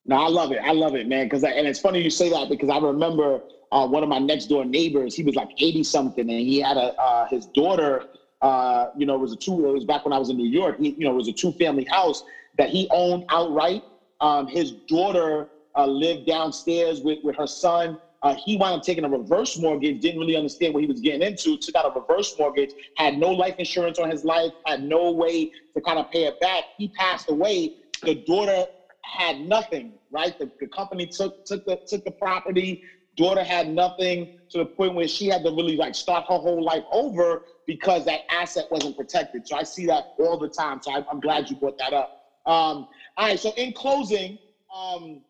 No, 0.07 0.17
I 0.17 0.29
love 0.29 0.53
it. 0.53 0.61
I 0.63 0.73
love 0.73 0.95
it, 0.95 1.09
man. 1.09 1.27
Because 1.27 1.43
and 1.45 1.67
it's 1.67 1.81
funny 1.81 2.01
you 2.01 2.11
say 2.11 2.31
that 2.31 2.49
because 2.49 2.69
I 2.69 2.79
remember 2.79 3.41
uh, 3.73 3.87
one 3.87 4.03
of 4.03 4.09
my 4.09 4.19
next 4.19 4.47
door 4.47 4.65
neighbors. 4.65 5.15
He 5.15 5.23
was 5.23 5.35
like 5.35 5.49
eighty 5.59 5.83
something, 5.83 6.29
and 6.29 6.41
he 6.41 6.61
had 6.61 6.77
a 6.77 6.93
uh, 7.01 7.27
his 7.29 7.47
daughter. 7.47 8.03
Uh, 8.43 8.87
you 8.95 9.07
know, 9.07 9.15
it 9.17 9.21
was 9.21 9.33
a 9.33 9.37
two. 9.37 9.67
It 9.67 9.73
was 9.73 9.85
back 9.85 10.05
when 10.05 10.13
I 10.13 10.19
was 10.19 10.31
in 10.31 10.37
New 10.37 10.49
York. 10.49 10.77
He, 10.79 10.95
you 10.97 11.05
know, 11.07 11.13
it 11.13 11.17
was 11.17 11.29
a 11.29 11.33
two 11.33 11.53
family 11.53 11.87
house 11.91 12.23
that 12.59 12.69
he 12.69 12.87
owned 12.91 13.25
outright. 13.31 13.83
Um, 14.21 14.47
his 14.47 14.73
daughter 14.89 15.49
uh, 15.77 15.87
lived 15.87 16.27
downstairs 16.27 17.01
with 17.03 17.19
with 17.23 17.37
her 17.37 17.47
son. 17.47 17.99
Uh, 18.27 18.35
he 18.45 18.57
wound 18.57 18.75
up 18.75 18.83
taking 18.83 19.05
a 19.05 19.09
reverse 19.09 19.57
mortgage. 19.57 20.01
Didn't 20.01 20.19
really 20.21 20.37
understand 20.37 20.75
what 20.75 20.81
he 20.83 20.89
was 20.89 21.01
getting 21.01 21.23
into. 21.23 21.57
Took 21.59 21.77
out 21.77 21.87
a 21.87 22.01
reverse 22.01 22.35
mortgage. 22.39 22.71
Had 22.97 23.17
no 23.19 23.31
life 23.31 23.55
insurance 23.59 24.01
on 24.01 24.11
his 24.11 24.25
life. 24.25 24.51
Had 24.67 24.83
no 24.83 25.13
way 25.13 25.49
to 25.77 25.83
kind 25.83 25.99
of 26.01 26.07
pay 26.11 26.25
it 26.25 26.35
back. 26.41 26.65
He 26.77 26.89
passed 26.89 27.31
away. 27.31 27.71
The 28.03 28.17
daughter 28.27 28.67
had 29.05 29.39
nothing, 29.41 29.93
right? 30.11 30.35
The, 30.41 30.51
the 30.61 30.69
company 30.69 31.09
took 31.17 31.35
took 31.47 31.63
the 31.67 31.79
took 31.87 32.03
the 32.05 32.13
property. 32.21 32.81
Daughter 33.17 33.45
had 33.45 33.69
nothing 33.69 34.29
to 34.51 34.59
the 34.59 34.67
point 34.77 34.95
where 34.95 35.09
she 35.09 35.27
had 35.29 35.45
to 35.45 35.51
really 35.51 35.77
like 35.77 35.95
start 35.95 36.25
her 36.29 36.37
whole 36.39 36.65
life 36.65 36.83
over 36.93 37.41
because 37.67 38.05
that 38.07 38.21
asset 38.31 38.67
wasn't 38.73 38.97
protected. 38.97 39.47
So 39.47 39.57
I 39.57 39.63
see 39.63 39.87
that 39.87 40.05
all 40.19 40.37
the 40.37 40.49
time. 40.49 40.81
So 40.83 40.91
I, 40.93 41.03
I'm 41.11 41.21
glad 41.21 41.49
you 41.49 41.57
brought 41.57 41.79
that 41.79 41.93
up. 41.93 42.11
Um, 42.47 42.87
all 43.17 43.29
right. 43.29 43.39
So 43.39 43.53
in 43.57 43.73
closing, 43.73 44.39
um, 44.77 45.23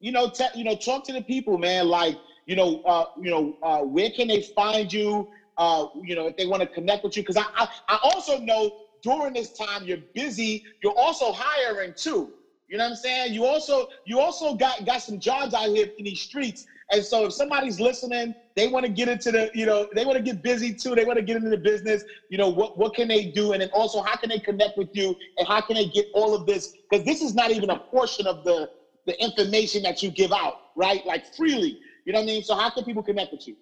you 0.00 0.12
know, 0.12 0.28
te- 0.28 0.44
you 0.54 0.64
know, 0.64 0.74
talk 0.76 1.04
to 1.04 1.12
the 1.12 1.22
people, 1.22 1.58
man. 1.58 1.88
Like, 1.88 2.18
you 2.46 2.56
know, 2.56 2.80
uh, 2.84 3.04
you 3.16 3.30
know, 3.30 3.52
uh, 3.62 3.80
where 3.82 4.10
can 4.10 4.28
they 4.28 4.42
find 4.54 4.92
you? 4.92 5.26
Uh, 5.58 5.86
you 5.94 6.14
know, 6.14 6.26
if 6.26 6.36
they 6.36 6.46
want 6.46 6.62
to 6.62 6.68
connect 6.68 7.02
with 7.04 7.16
you, 7.16 7.22
because 7.22 7.36
I, 7.36 7.44
I, 7.56 7.68
I 7.88 7.98
also 8.02 8.38
know 8.38 8.70
during 9.02 9.34
this 9.34 9.52
time 9.52 9.84
you're 9.84 9.98
busy. 10.14 10.62
You're 10.82 10.96
also 10.96 11.32
hiring 11.32 11.94
too. 11.96 12.32
You 12.68 12.78
know 12.78 12.84
what 12.84 12.90
I'm 12.90 12.96
saying? 12.96 13.32
You 13.34 13.44
also 13.44 13.86
you 14.04 14.18
also 14.18 14.54
got 14.54 14.84
got 14.84 15.02
some 15.02 15.20
jobs 15.20 15.54
out 15.54 15.68
here 15.68 15.86
in 15.98 16.04
these 16.04 16.20
streets. 16.20 16.64
And 16.90 17.04
so 17.04 17.24
if 17.24 17.32
somebody's 17.32 17.80
listening, 17.80 18.34
they 18.56 18.68
want 18.68 18.84
to 18.86 18.90
get 18.90 19.08
into 19.08 19.30
the, 19.32 19.50
you 19.54 19.66
know, 19.66 19.86
they 19.94 20.04
want 20.04 20.16
to 20.16 20.22
get 20.22 20.42
busy 20.42 20.74
too. 20.74 20.94
They 20.94 21.04
want 21.04 21.18
to 21.18 21.24
get 21.24 21.36
into 21.36 21.50
the 21.50 21.56
business. 21.58 22.02
You 22.28 22.38
know, 22.38 22.48
what 22.48 22.76
what 22.76 22.94
can 22.94 23.08
they 23.08 23.26
do? 23.26 23.52
And 23.52 23.62
then 23.62 23.68
also 23.72 24.02
how 24.02 24.16
can 24.16 24.30
they 24.30 24.40
connect 24.40 24.76
with 24.76 24.88
you 24.92 25.14
and 25.38 25.46
how 25.46 25.60
can 25.60 25.76
they 25.76 25.86
get 25.86 26.06
all 26.12 26.34
of 26.34 26.44
this? 26.46 26.72
Because 26.90 27.04
this 27.04 27.20
is 27.20 27.34
not 27.34 27.50
even 27.52 27.70
a 27.70 27.78
portion 27.92 28.26
of 28.26 28.42
the 28.42 28.68
the 29.06 29.20
information 29.22 29.82
that 29.84 30.02
you 30.02 30.10
give 30.10 30.32
out, 30.32 30.54
right? 30.74 31.04
Like 31.06 31.24
freely. 31.36 31.78
You 32.06 32.12
know 32.12 32.20
what 32.20 32.24
I 32.24 32.26
mean? 32.26 32.42
So 32.42 32.54
how 32.54 32.70
can 32.70 32.84
people 32.84 33.02
connect 33.02 33.32
with 33.32 33.46
you? 33.48 33.56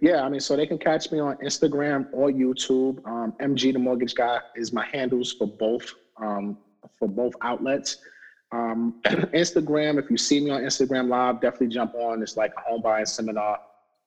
Yeah, 0.00 0.22
I 0.22 0.28
mean, 0.28 0.40
so 0.40 0.56
they 0.56 0.66
can 0.66 0.76
catch 0.76 1.10
me 1.12 1.20
on 1.20 1.36
Instagram 1.36 2.08
or 2.12 2.28
YouTube. 2.28 2.98
Um, 3.06 3.32
MG 3.40 3.72
the 3.72 3.78
Mortgage 3.78 4.14
Guy 4.14 4.40
is 4.56 4.72
my 4.72 4.84
handles 4.84 5.32
for 5.32 5.46
both 5.46 5.94
um, 6.20 6.58
for 6.98 7.08
both 7.08 7.32
outlets. 7.42 7.98
Um, 8.50 9.00
Instagram, 9.04 9.98
if 10.02 10.10
you 10.10 10.16
see 10.16 10.40
me 10.40 10.50
on 10.50 10.62
Instagram 10.62 11.08
Live, 11.08 11.40
definitely 11.40 11.68
jump 11.68 11.94
on. 11.94 12.22
It's 12.22 12.36
like 12.36 12.52
a 12.56 12.60
home 12.60 12.82
buying 12.82 13.06
seminar 13.06 13.60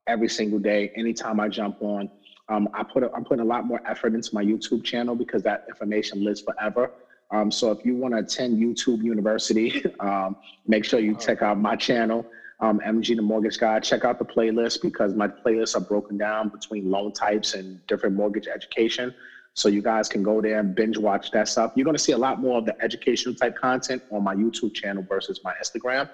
every 0.07 0.27
single 0.27 0.59
day. 0.59 0.91
Anytime 0.97 1.39
I 1.39 1.47
jump 1.47 1.77
on, 1.79 2.09
um, 2.49 2.67
I 2.73 2.83
put 2.83 3.03
a, 3.03 3.11
I'm 3.13 3.23
putting 3.23 3.41
a 3.41 3.47
lot 3.47 3.65
more 3.65 3.81
effort 3.87 4.13
into 4.13 4.35
my 4.35 4.43
YouTube 4.43 4.83
channel 4.83 5.15
because 5.15 5.41
that 5.43 5.65
information 5.69 6.23
lives 6.23 6.41
forever. 6.41 6.91
Um, 7.31 7.49
so 7.49 7.71
if 7.71 7.85
you 7.85 7.95
want 7.95 8.13
to 8.13 8.19
attend 8.19 8.57
YouTube 8.57 9.03
University, 9.03 9.85
um, 10.01 10.35
make 10.65 10.83
sure 10.83 10.99
you 10.99 11.15
check 11.15 11.41
out 11.41 11.57
my 11.57 11.77
channel, 11.77 12.25
um, 12.59 12.79
MG 12.79 13.15
the 13.15 13.21
Mortgage 13.21 13.59
Guy. 13.59 13.79
Check 13.79 14.03
out 14.03 14.19
the 14.19 14.25
playlist 14.25 14.81
because 14.81 15.13
my 15.13 15.27
playlists 15.27 15.75
are 15.75 15.81
broken 15.81 16.17
down 16.17 16.49
between 16.49 16.89
loan 16.89 17.11
types 17.11 17.53
and 17.53 17.85
different 17.87 18.15
mortgage 18.15 18.47
education. 18.47 19.13
So 19.53 19.69
you 19.69 19.81
guys 19.81 20.07
can 20.07 20.21
go 20.21 20.39
there 20.41 20.59
and 20.59 20.75
binge 20.75 20.97
watch 20.97 21.31
that 21.31 21.47
stuff. 21.47 21.71
You're 21.75 21.85
going 21.85 21.95
to 21.97 22.03
see 22.03 22.11
a 22.11 22.17
lot 22.17 22.39
more 22.39 22.59
of 22.59 22.65
the 22.65 22.79
educational 22.81 23.33
type 23.33 23.55
content 23.57 24.03
on 24.11 24.23
my 24.23 24.35
YouTube 24.35 24.73
channel 24.73 25.03
versus 25.07 25.39
my 25.43 25.53
Instagram. 25.63 26.09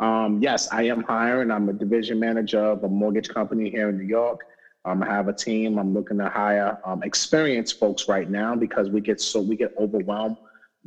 Um, 0.00 0.38
yes, 0.40 0.68
I 0.72 0.84
am 0.84 1.02
hiring. 1.02 1.50
I'm 1.50 1.68
a 1.68 1.72
division 1.72 2.18
manager 2.18 2.62
of 2.62 2.84
a 2.84 2.88
mortgage 2.88 3.28
company 3.28 3.68
here 3.68 3.88
in 3.88 3.98
New 3.98 4.06
York. 4.06 4.40
Um, 4.84 5.02
I 5.02 5.06
have 5.06 5.28
a 5.28 5.32
team. 5.32 5.78
I'm 5.78 5.92
looking 5.92 6.18
to 6.18 6.28
hire 6.28 6.78
um, 6.84 7.02
experienced 7.02 7.78
folks 7.78 8.08
right 8.08 8.30
now 8.30 8.54
because 8.54 8.88
we 8.88 9.00
get 9.00 9.20
so 9.20 9.40
we 9.40 9.56
get 9.56 9.74
overwhelmed 9.78 10.36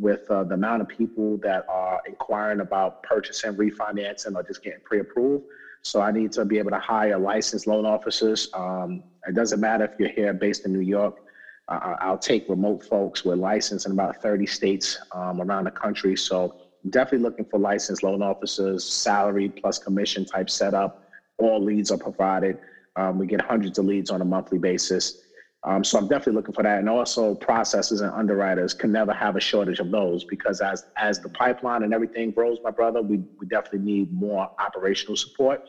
with 0.02 0.30
uh, 0.32 0.44
the 0.44 0.56
amount 0.56 0.82
of 0.82 0.88
people 0.88 1.38
that 1.38 1.66
are 1.70 2.02
inquiring 2.08 2.60
about 2.60 3.04
purchasing, 3.04 3.54
refinancing, 3.54 4.36
or 4.36 4.44
just 4.44 4.64
getting 4.64 4.82
pre-approved. 4.82 5.46
So 5.84 6.02
I 6.02 6.12
need 6.12 6.32
to 6.34 6.46
be 6.46 6.58
able 6.58 6.72
to 6.72 6.80
hire 6.80 7.18
licensed 7.18 7.68
loan 7.68 7.86
officers. 7.86 8.50
Um, 8.54 9.04
it 9.28 9.36
doesn't 9.36 9.60
matter 9.60 9.86
if 9.86 10.00
you're 10.00 10.10
here 10.10 10.34
based 10.34 10.66
in 10.66 10.74
New 10.74 10.82
York. 10.82 11.20
Uh, 11.68 11.96
I'll 12.00 12.18
take 12.18 12.50
remote 12.50 12.84
folks 12.84 13.24
with 13.24 13.38
license 13.40 13.86
in 13.86 13.92
about 13.92 14.22
30 14.22 14.46
states 14.48 14.98
um, 15.12 15.40
around 15.40 15.66
the 15.66 15.72
country. 15.72 16.16
So 16.18 16.56
definitely 16.90 17.20
looking 17.20 17.46
for 17.46 17.60
licensed 17.60 18.04
loan 18.04 18.22
officers, 18.24 18.84
salary 18.84 19.50
plus 19.50 19.78
commission 19.78 20.26
type 20.26 20.50
setup. 20.50 21.04
All 21.38 21.64
leads 21.64 21.92
are 21.92 21.98
provided. 21.98 22.58
Um, 22.96 23.18
we 23.18 23.28
get 23.28 23.42
hundreds 23.42 23.78
of 23.78 23.86
leads 23.86 24.10
on 24.10 24.22
a 24.22 24.26
monthly 24.26 24.58
basis. 24.58 25.22
Um, 25.64 25.84
so 25.84 26.00
I'm 26.00 26.08
definitely 26.08 26.34
looking 26.34 26.54
for 26.54 26.64
that. 26.64 26.80
And 26.80 26.90
also 26.90 27.36
processors 27.36 28.02
and 28.02 28.12
underwriters 28.12 28.74
can 28.74 28.92
never 28.92 29.14
have 29.14 29.36
a 29.36 29.40
shortage 29.40 29.80
of 29.80 29.92
those 29.92 30.24
because 30.24 30.60
as 30.60 30.86
as 30.98 31.20
the 31.20 31.30
pipeline 31.30 31.84
and 31.84 31.94
everything 31.94 32.32
grows, 32.32 32.58
my 32.64 32.72
brother, 32.72 33.02
we, 33.02 33.24
we 33.40 33.46
definitely 33.48 33.80
need 33.80 34.12
more 34.12 34.50
operational 34.60 35.16
support. 35.16 35.64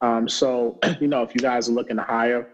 Um, 0.00 0.28
so, 0.28 0.78
you 1.00 1.08
know, 1.08 1.22
if 1.22 1.34
you 1.34 1.40
guys 1.40 1.68
are 1.68 1.72
looking 1.72 1.96
to 1.96 2.02
hire, 2.02 2.48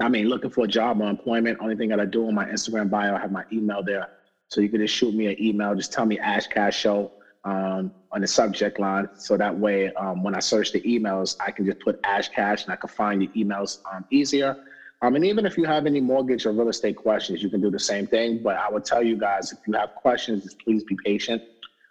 I 0.00 0.08
mean, 0.08 0.28
looking 0.28 0.50
for 0.50 0.64
a 0.64 0.68
job 0.68 1.00
or 1.00 1.08
employment, 1.08 1.58
only 1.60 1.76
thing 1.76 1.88
that 1.88 2.00
I 2.00 2.04
do 2.04 2.26
on 2.26 2.34
my 2.34 2.44
Instagram 2.44 2.90
bio, 2.90 3.14
I 3.14 3.20
have 3.20 3.32
my 3.32 3.44
email 3.50 3.82
there. 3.82 4.08
So 4.48 4.60
you 4.60 4.68
can 4.68 4.80
just 4.80 4.94
shoot 4.94 5.14
me 5.14 5.26
an 5.26 5.42
email. 5.42 5.74
Just 5.74 5.92
tell 5.92 6.04
me 6.04 6.18
Ash 6.18 6.46
Cash 6.46 6.78
Show 6.78 7.12
um, 7.44 7.92
on 8.12 8.20
the 8.20 8.26
subject 8.26 8.78
line. 8.78 9.08
So 9.16 9.36
that 9.36 9.56
way, 9.56 9.92
um, 9.94 10.22
when 10.22 10.34
I 10.34 10.40
search 10.40 10.72
the 10.72 10.80
emails, 10.82 11.36
I 11.40 11.50
can 11.50 11.64
just 11.64 11.80
put 11.80 11.98
Ash 12.04 12.28
Cash 12.28 12.64
and 12.64 12.72
I 12.72 12.76
can 12.76 12.88
find 12.88 13.22
the 13.22 13.28
emails 13.28 13.78
um, 13.92 14.04
easier. 14.10 14.56
Um, 15.02 15.14
and 15.14 15.24
even 15.24 15.44
if 15.44 15.58
you 15.58 15.64
have 15.64 15.86
any 15.86 16.00
mortgage 16.00 16.46
or 16.46 16.52
real 16.52 16.68
estate 16.68 16.96
questions, 16.96 17.42
you 17.42 17.50
can 17.50 17.60
do 17.60 17.70
the 17.70 17.78
same 17.78 18.06
thing. 18.06 18.42
But 18.42 18.56
I 18.56 18.70
would 18.70 18.84
tell 18.84 19.02
you 19.02 19.16
guys, 19.16 19.52
if 19.52 19.58
you 19.66 19.74
have 19.74 19.94
questions, 19.94 20.44
just 20.44 20.58
please 20.58 20.84
be 20.84 20.96
patient. 21.04 21.42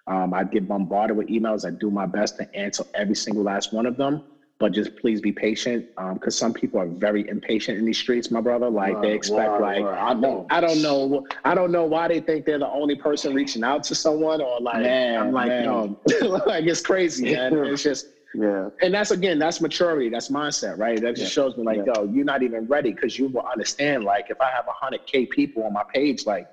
Um, 0.07 0.33
I 0.33 0.43
get 0.43 0.67
bombarded 0.67 1.17
with 1.17 1.27
emails. 1.27 1.65
I 1.65 1.71
do 1.71 1.89
my 1.89 2.05
best 2.05 2.37
to 2.37 2.55
answer 2.55 2.83
every 2.93 3.15
single 3.15 3.43
last 3.43 3.73
one 3.73 3.85
of 3.85 3.97
them. 3.97 4.23
But 4.57 4.71
just 4.71 4.95
please 4.95 5.19
be 5.19 5.33
patient, 5.33 5.85
because 6.13 6.37
some 6.37 6.53
people 6.53 6.79
are 6.79 6.87
very 6.87 7.27
impatient 7.27 7.77
in 7.77 7.85
these 7.85 7.97
streets, 7.97 8.31
my 8.31 8.39
brother. 8.39 8.69
Like 8.69 9.01
they 9.01 9.13
expect, 9.13 9.59
like. 9.59 9.83
I 9.83 10.13
know. 10.13 10.47
I 10.49 10.61
don't 10.61 10.81
know, 10.81 11.27
I 11.43 11.53
don't 11.53 11.73
know 11.73 11.83
why 11.83 12.07
they 12.07 12.21
think 12.21 12.45
they're 12.45 12.57
the 12.57 12.69
only 12.69 12.95
person 12.95 13.33
reaching 13.33 13.65
out 13.65 13.83
to 13.83 13.95
someone, 13.95 14.39
or 14.41 14.61
like 14.61 14.81
Man, 14.81 15.19
I'm 15.19 15.31
like, 15.33 15.49
man. 15.49 15.63
yo, 15.65 15.99
like 16.47 16.63
it's 16.65 16.81
crazy, 16.81 17.33
man. 17.33 17.53
It's 17.65 17.83
just 17.83 18.07
Yeah. 18.33 18.69
and 18.81 18.93
that's 18.93 19.11
again, 19.11 19.39
that's 19.39 19.61
maturity, 19.61 20.09
that's 20.09 20.29
mindset, 20.29 20.77
right? 20.77 20.99
That 21.01 21.15
just 21.15 21.31
Yeah. 21.31 21.43
shows 21.43 21.55
me 21.55 21.63
like, 21.63 21.77
Yeah. 21.85 21.93
yo, 21.95 22.03
you're 22.05 22.25
not 22.25 22.43
even 22.43 22.65
ready 22.67 22.91
because 22.91 23.17
you 23.17 23.27
will 23.27 23.43
understand. 23.51 24.03
Like, 24.03 24.29
if 24.29 24.39
I 24.41 24.49
have 24.49 24.65
hundred 24.67 25.05
k 25.05 25.25
people 25.25 25.63
on 25.63 25.73
my 25.73 25.83
page, 25.93 26.25
like, 26.25 26.47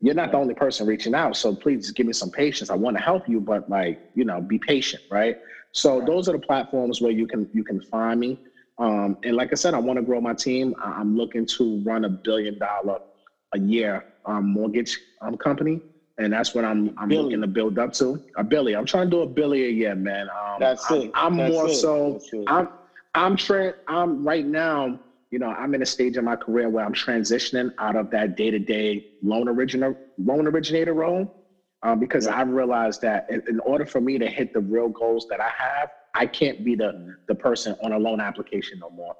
you're 0.00 0.14
not 0.14 0.30
the 0.30 0.36
only 0.36 0.54
person 0.54 0.86
reaching 0.86 1.14
out. 1.14 1.36
So 1.36 1.54
please 1.54 1.90
give 1.92 2.06
me 2.06 2.12
some 2.12 2.30
patience. 2.30 2.70
I 2.70 2.74
want 2.74 2.96
to 2.96 3.02
help 3.02 3.26
you, 3.26 3.40
but 3.40 3.66
like, 3.68 3.98
you 4.14 4.24
know, 4.24 4.40
be 4.40 4.58
patient, 4.58 5.02
right? 5.10 5.36
So 5.72 6.02
those 6.06 6.28
are 6.28 6.32
the 6.32 6.38
platforms 6.38 7.00
where 7.00 7.12
you 7.12 7.26
can 7.26 7.48
you 7.52 7.64
can 7.64 7.80
find 7.80 8.20
me. 8.20 8.38
Um, 8.78 9.16
and 9.22 9.36
like 9.36 9.50
I 9.52 9.56
said, 9.56 9.74
I 9.74 9.78
want 9.78 9.96
to 9.98 10.02
grow 10.02 10.20
my 10.20 10.34
team. 10.34 10.74
I'm 10.82 11.16
looking 11.16 11.46
to 11.58 11.80
run 11.84 12.04
a 12.04 12.10
billion 12.10 12.58
dollar 12.58 12.98
a 13.54 13.58
year 13.58 14.04
um, 14.26 14.44
mortgage 14.52 14.98
um, 15.22 15.36
company. 15.36 15.80
And 16.18 16.32
that's 16.32 16.54
what 16.54 16.64
I'm 16.64 16.90
I'm 16.96 17.08
Billion. 17.08 17.24
looking 17.24 17.40
to 17.42 17.46
build 17.46 17.78
up 17.78 17.92
to. 17.94 18.18
A 18.36 18.44
billy. 18.44 18.74
I'm 18.74 18.86
trying 18.86 19.06
to 19.06 19.16
do 19.16 19.20
a 19.22 19.26
billy 19.26 19.64
a 19.66 19.70
year, 19.70 19.94
man. 19.94 20.28
Um, 20.30 20.56
That's 20.58 20.90
I'm, 20.90 21.02
it. 21.02 21.10
I'm 21.14 21.36
That's 21.36 21.54
more 21.54 21.68
it. 21.68 21.74
so. 21.74 22.18
I'm 22.46 22.68
I'm 23.14 23.36
tra- 23.36 23.74
I'm 23.86 24.24
right 24.24 24.46
now. 24.46 24.98
You 25.30 25.38
know, 25.38 25.48
I'm 25.48 25.74
in 25.74 25.82
a 25.82 25.86
stage 25.86 26.16
of 26.16 26.24
my 26.24 26.36
career 26.36 26.70
where 26.70 26.84
I'm 26.84 26.94
transitioning 26.94 27.70
out 27.78 27.96
of 27.96 28.08
that 28.10 28.34
day 28.36 28.50
to 28.50 28.58
day 28.58 29.02
loan 29.22 29.48
originator 29.48 29.94
loan 30.18 30.46
originator 30.46 30.94
role 30.94 31.28
um, 31.82 31.98
because 31.98 32.26
I've 32.26 32.48
realized 32.48 33.02
that 33.02 33.24
in, 33.28 33.42
in 33.48 33.60
order 33.60 33.84
for 33.84 34.00
me 34.00 34.18
to 34.18 34.26
hit 34.26 34.52
the 34.52 34.60
real 34.60 34.88
goals 34.88 35.26
that 35.28 35.40
I 35.40 35.50
have, 35.56 35.88
I 36.14 36.26
can't 36.26 36.62
be 36.64 36.74
the 36.74 37.14
the 37.28 37.34
person 37.34 37.74
on 37.82 37.92
a 37.92 37.98
loan 37.98 38.20
application 38.20 38.78
no 38.78 38.88
more. 38.90 39.14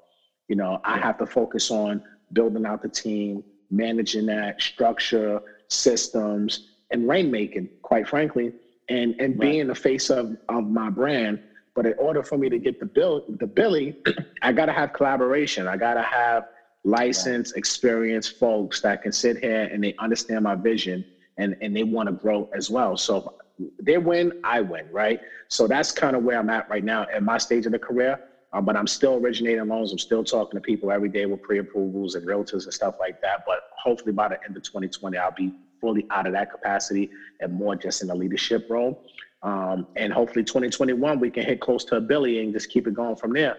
You 0.47 0.55
know, 0.55 0.79
I 0.83 0.97
have 0.97 1.17
to 1.17 1.27
focus 1.27 1.69
on 1.69 2.01
building 2.33 2.65
out 2.65 2.81
the 2.81 2.89
team, 2.89 3.43
managing 3.69 4.25
that 4.27 4.59
structure, 4.61 5.39
systems, 5.69 6.61
and 6.91 7.03
rainmaking, 7.03 7.69
quite 7.81 8.07
frankly, 8.07 8.53
and 8.89 9.15
and 9.19 9.37
being 9.39 9.67
the 9.67 9.75
face 9.75 10.09
of, 10.09 10.37
of 10.49 10.65
my 10.65 10.89
brand. 10.89 11.39
But 11.75 11.85
in 11.85 11.93
order 11.99 12.23
for 12.23 12.37
me 12.37 12.49
to 12.49 12.57
get 12.57 12.79
the 12.79 12.85
bill 12.85 13.25
the 13.27 13.47
Billy, 13.47 13.97
I 14.41 14.51
gotta 14.51 14.71
have 14.71 14.93
collaboration. 14.93 15.67
I 15.67 15.77
gotta 15.77 16.01
have 16.01 16.45
licensed, 16.83 17.57
experienced 17.57 18.39
folks 18.39 18.81
that 18.81 19.01
can 19.01 19.11
sit 19.11 19.37
here 19.37 19.63
and 19.71 19.83
they 19.83 19.93
understand 19.99 20.43
my 20.43 20.55
vision 20.55 21.05
and 21.37 21.55
and 21.61 21.75
they 21.75 21.83
want 21.83 22.07
to 22.07 22.13
grow 22.13 22.49
as 22.55 22.69
well. 22.69 22.97
So 22.97 23.35
they 23.81 23.97
win, 23.97 24.39
I 24.43 24.61
win, 24.61 24.87
right? 24.91 25.19
So 25.49 25.67
that's 25.67 25.91
kind 25.91 26.15
of 26.15 26.23
where 26.23 26.39
I'm 26.39 26.49
at 26.49 26.69
right 26.69 26.83
now 26.83 27.03
at 27.13 27.23
my 27.23 27.37
stage 27.37 27.65
of 27.65 27.71
the 27.71 27.79
career. 27.79 28.19
Um, 28.53 28.63
but 28.63 28.77
I'm 28.77 28.87
still 28.87 29.15
originating 29.15 29.67
loans. 29.67 29.91
I'm 29.91 29.99
still 29.99 30.23
talking 30.23 30.57
to 30.57 30.61
people 30.61 30.89
every 30.89 31.09
day 31.09 31.25
with 31.25 31.41
pre-approvals 31.41 32.15
and 32.15 32.25
realtors 32.25 32.63
and 32.63 32.73
stuff 32.73 32.95
like 32.99 33.21
that. 33.21 33.43
But 33.45 33.63
hopefully 33.77 34.13
by 34.13 34.29
the 34.29 34.43
end 34.45 34.55
of 34.55 34.63
2020, 34.63 35.17
I'll 35.17 35.31
be 35.31 35.53
fully 35.87 36.05
out 36.11 36.27
of 36.27 36.33
that 36.33 36.51
capacity 36.51 37.09
and 37.39 37.53
more 37.53 37.75
just 37.75 38.01
in 38.01 38.09
a 38.09 38.15
leadership 38.15 38.65
role. 38.69 39.01
Um, 39.43 39.87
and 39.95 40.11
hopefully 40.11 40.43
2021, 40.43 41.19
we 41.19 41.29
can 41.29 41.43
hit 41.45 41.61
close 41.61 41.85
to 41.85 41.95
a 41.95 42.01
billion 42.01 42.45
and 42.45 42.53
just 42.53 42.69
keep 42.69 42.87
it 42.87 42.93
going 42.93 43.15
from 43.15 43.31
there. 43.33 43.55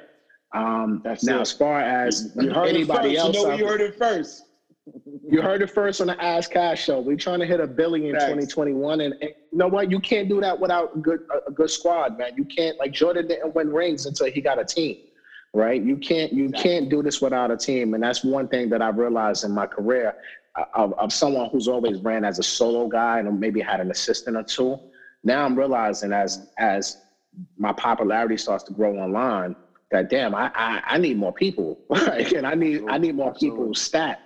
Um, 0.54 1.00
That's 1.04 1.24
now, 1.24 1.38
it. 1.38 1.42
as 1.42 1.52
far 1.52 1.80
as 1.80 2.32
You 2.38 2.50
heard 2.50 2.68
anybody 2.68 3.14
it 3.14 3.20
first. 3.20 3.24
else, 3.26 3.36
You 3.36 3.42
know 3.48 3.54
you 3.56 3.66
heard 3.66 3.80
it 3.80 3.94
first. 3.96 4.44
you 5.30 5.40
heard 5.42 5.62
it 5.62 5.70
first 5.70 6.00
on 6.00 6.08
the 6.08 6.22
Ash 6.22 6.46
Cash 6.48 6.84
show. 6.84 7.00
We're 7.00 7.16
trying 7.16 7.40
to 7.40 7.46
hit 7.46 7.60
a 7.60 7.66
billion 7.66 8.08
in 8.08 8.14
2021, 8.14 9.00
and, 9.02 9.14
and 9.20 9.30
you 9.52 9.58
know 9.58 9.68
what? 9.68 9.90
You 9.90 10.00
can't 10.00 10.28
do 10.28 10.40
that 10.40 10.58
without 10.58 10.96
a 10.96 10.98
good 10.98 11.20
a, 11.34 11.48
a 11.50 11.52
good 11.52 11.70
squad, 11.70 12.18
man. 12.18 12.32
You 12.36 12.44
can't 12.44 12.78
like 12.78 12.92
Jordan 12.92 13.26
didn't 13.28 13.54
win 13.54 13.70
rings 13.70 14.06
until 14.06 14.30
he 14.30 14.40
got 14.40 14.58
a 14.58 14.64
team, 14.64 14.96
right? 15.54 15.80
You 15.82 15.96
can't 15.98 16.32
you 16.32 16.48
can't 16.50 16.88
do 16.88 17.02
this 17.02 17.20
without 17.20 17.50
a 17.50 17.56
team, 17.56 17.92
and 17.94 18.02
that's 18.02 18.24
one 18.24 18.48
thing 18.48 18.70
that 18.70 18.80
I've 18.82 18.96
realized 18.96 19.44
in 19.44 19.52
my 19.52 19.66
career 19.66 20.14
of, 20.74 20.92
of 20.98 21.12
someone 21.12 21.48
who's 21.50 21.68
always 21.68 21.98
ran 22.00 22.24
as 22.24 22.38
a 22.38 22.42
solo 22.42 22.88
guy 22.88 23.18
and 23.18 23.40
maybe 23.40 23.60
had 23.60 23.80
an 23.80 23.90
assistant 23.90 24.36
or 24.36 24.42
two. 24.42 24.76
Now 25.24 25.44
I'm 25.44 25.56
realizing 25.56 26.12
as 26.12 26.38
as 26.58 26.96
my 27.56 27.72
popularity 27.72 28.36
starts 28.36 28.64
to 28.64 28.72
grow 28.72 28.96
online 28.98 29.54
that 29.90 30.08
damn, 30.08 30.34
I 30.34 30.50
I, 30.54 30.82
I 30.86 30.98
need 30.98 31.16
more 31.16 31.32
people, 31.32 31.78
like, 31.88 32.32
and 32.32 32.46
I 32.46 32.54
need 32.54 32.82
I 32.88 32.98
need 32.98 33.14
more 33.14 33.32
people 33.32 33.74
stat. 33.74 34.18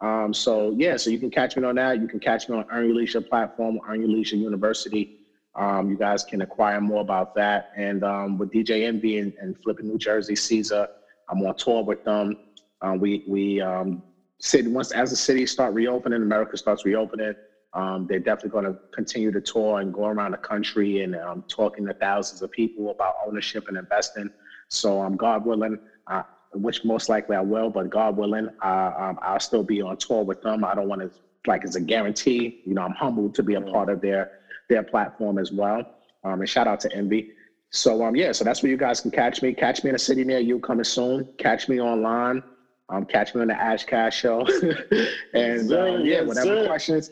Um, 0.00 0.32
so 0.32 0.74
yeah, 0.76 0.96
so 0.96 1.10
you 1.10 1.18
can 1.18 1.30
catch 1.30 1.56
me 1.56 1.64
on 1.64 1.74
that. 1.76 2.00
You 2.00 2.06
can 2.06 2.20
catch 2.20 2.48
me 2.48 2.56
on 2.56 2.64
Earn 2.70 2.86
Your 2.86 2.94
Leisure 2.96 3.20
platform, 3.20 3.80
Earn 3.88 4.00
Your 4.00 4.10
Leisure 4.10 4.36
University. 4.36 5.10
Um, 5.56 5.90
you 5.90 5.96
guys 5.96 6.22
can 6.22 6.40
acquire 6.40 6.80
more 6.80 7.00
about 7.00 7.34
that. 7.34 7.64
And 7.76 8.04
um, 8.04 8.38
with 8.38 8.50
DJ 8.52 8.86
Envy 8.86 9.18
and, 9.18 9.32
and 9.40 9.56
Flipping 9.64 9.88
New 9.88 9.98
Jersey, 9.98 10.36
Cesar, 10.36 10.86
I'm 11.28 11.42
on 11.42 11.54
tour 11.56 11.82
with 11.82 12.02
them. 12.04 12.36
Um, 12.80 13.00
we 13.00 13.22
we 13.26 13.60
um, 13.60 14.02
city 14.40 14.68
once 14.68 14.92
as 14.92 15.10
the 15.10 15.16
city 15.16 15.46
start 15.46 15.74
reopening, 15.74 16.22
America 16.22 16.56
starts 16.56 16.84
reopening. 16.84 17.34
Um, 17.74 18.06
they're 18.06 18.18
definitely 18.18 18.50
going 18.50 18.64
to 18.64 18.78
continue 18.92 19.30
to 19.30 19.40
tour 19.40 19.80
and 19.80 19.92
go 19.92 20.06
around 20.06 20.32
the 20.32 20.38
country 20.38 21.02
and 21.02 21.14
um, 21.16 21.44
talking 21.48 21.86
to 21.86 21.94
thousands 21.94 22.40
of 22.40 22.50
people 22.50 22.90
about 22.90 23.14
ownership 23.26 23.64
and 23.68 23.76
investing. 23.76 24.30
So 24.68 25.00
um, 25.02 25.16
God 25.16 25.44
willing, 25.44 25.76
uh, 26.06 26.22
which 26.54 26.82
most 26.84 27.08
likely 27.08 27.36
I 27.36 27.42
will, 27.42 27.68
but 27.68 27.90
God 27.90 28.16
willing, 28.16 28.48
uh, 28.64 28.90
um, 28.96 29.18
I'll 29.20 29.40
still 29.40 29.62
be 29.62 29.82
on 29.82 29.96
tour 29.98 30.24
with 30.24 30.40
them. 30.40 30.64
I 30.64 30.74
don't 30.74 30.88
want 30.88 31.02
to 31.02 31.10
like 31.46 31.64
it's 31.64 31.76
a 31.76 31.80
guarantee. 31.80 32.54
You 32.64 32.74
know, 32.74 32.82
I'm 32.82 32.92
humbled 32.92 33.34
to 33.34 33.42
be 33.42 33.54
a 33.54 33.60
part 33.60 33.88
of 33.90 34.00
their 34.00 34.28
their 34.68 34.82
platform 34.82 35.38
as 35.38 35.52
well. 35.52 35.82
Um, 36.24 36.40
and 36.40 36.48
shout 36.48 36.66
out 36.66 36.80
to 36.80 36.92
Envy. 36.94 37.26
So 37.70 38.02
um, 38.04 38.16
yeah, 38.16 38.32
so 38.32 38.44
that's 38.44 38.62
where 38.62 38.70
you 38.70 38.76
guys 38.78 39.00
can 39.00 39.10
catch 39.10 39.42
me. 39.42 39.52
Catch 39.54 39.84
me 39.84 39.90
in 39.90 39.96
a 39.96 39.98
city 39.98 40.24
near 40.24 40.38
you 40.38 40.58
coming 40.60 40.84
soon. 40.84 41.26
Catch 41.38 41.68
me 41.68 41.80
online. 41.80 42.42
Um, 42.90 43.04
catch 43.04 43.34
me 43.34 43.42
on 43.42 43.48
the 43.48 43.54
Ash 43.54 43.84
Cash 43.84 44.18
show. 44.18 44.46
and 45.34 45.72
um, 45.72 46.04
yeah, 46.04 46.22
whatever 46.22 46.66
questions, 46.66 47.10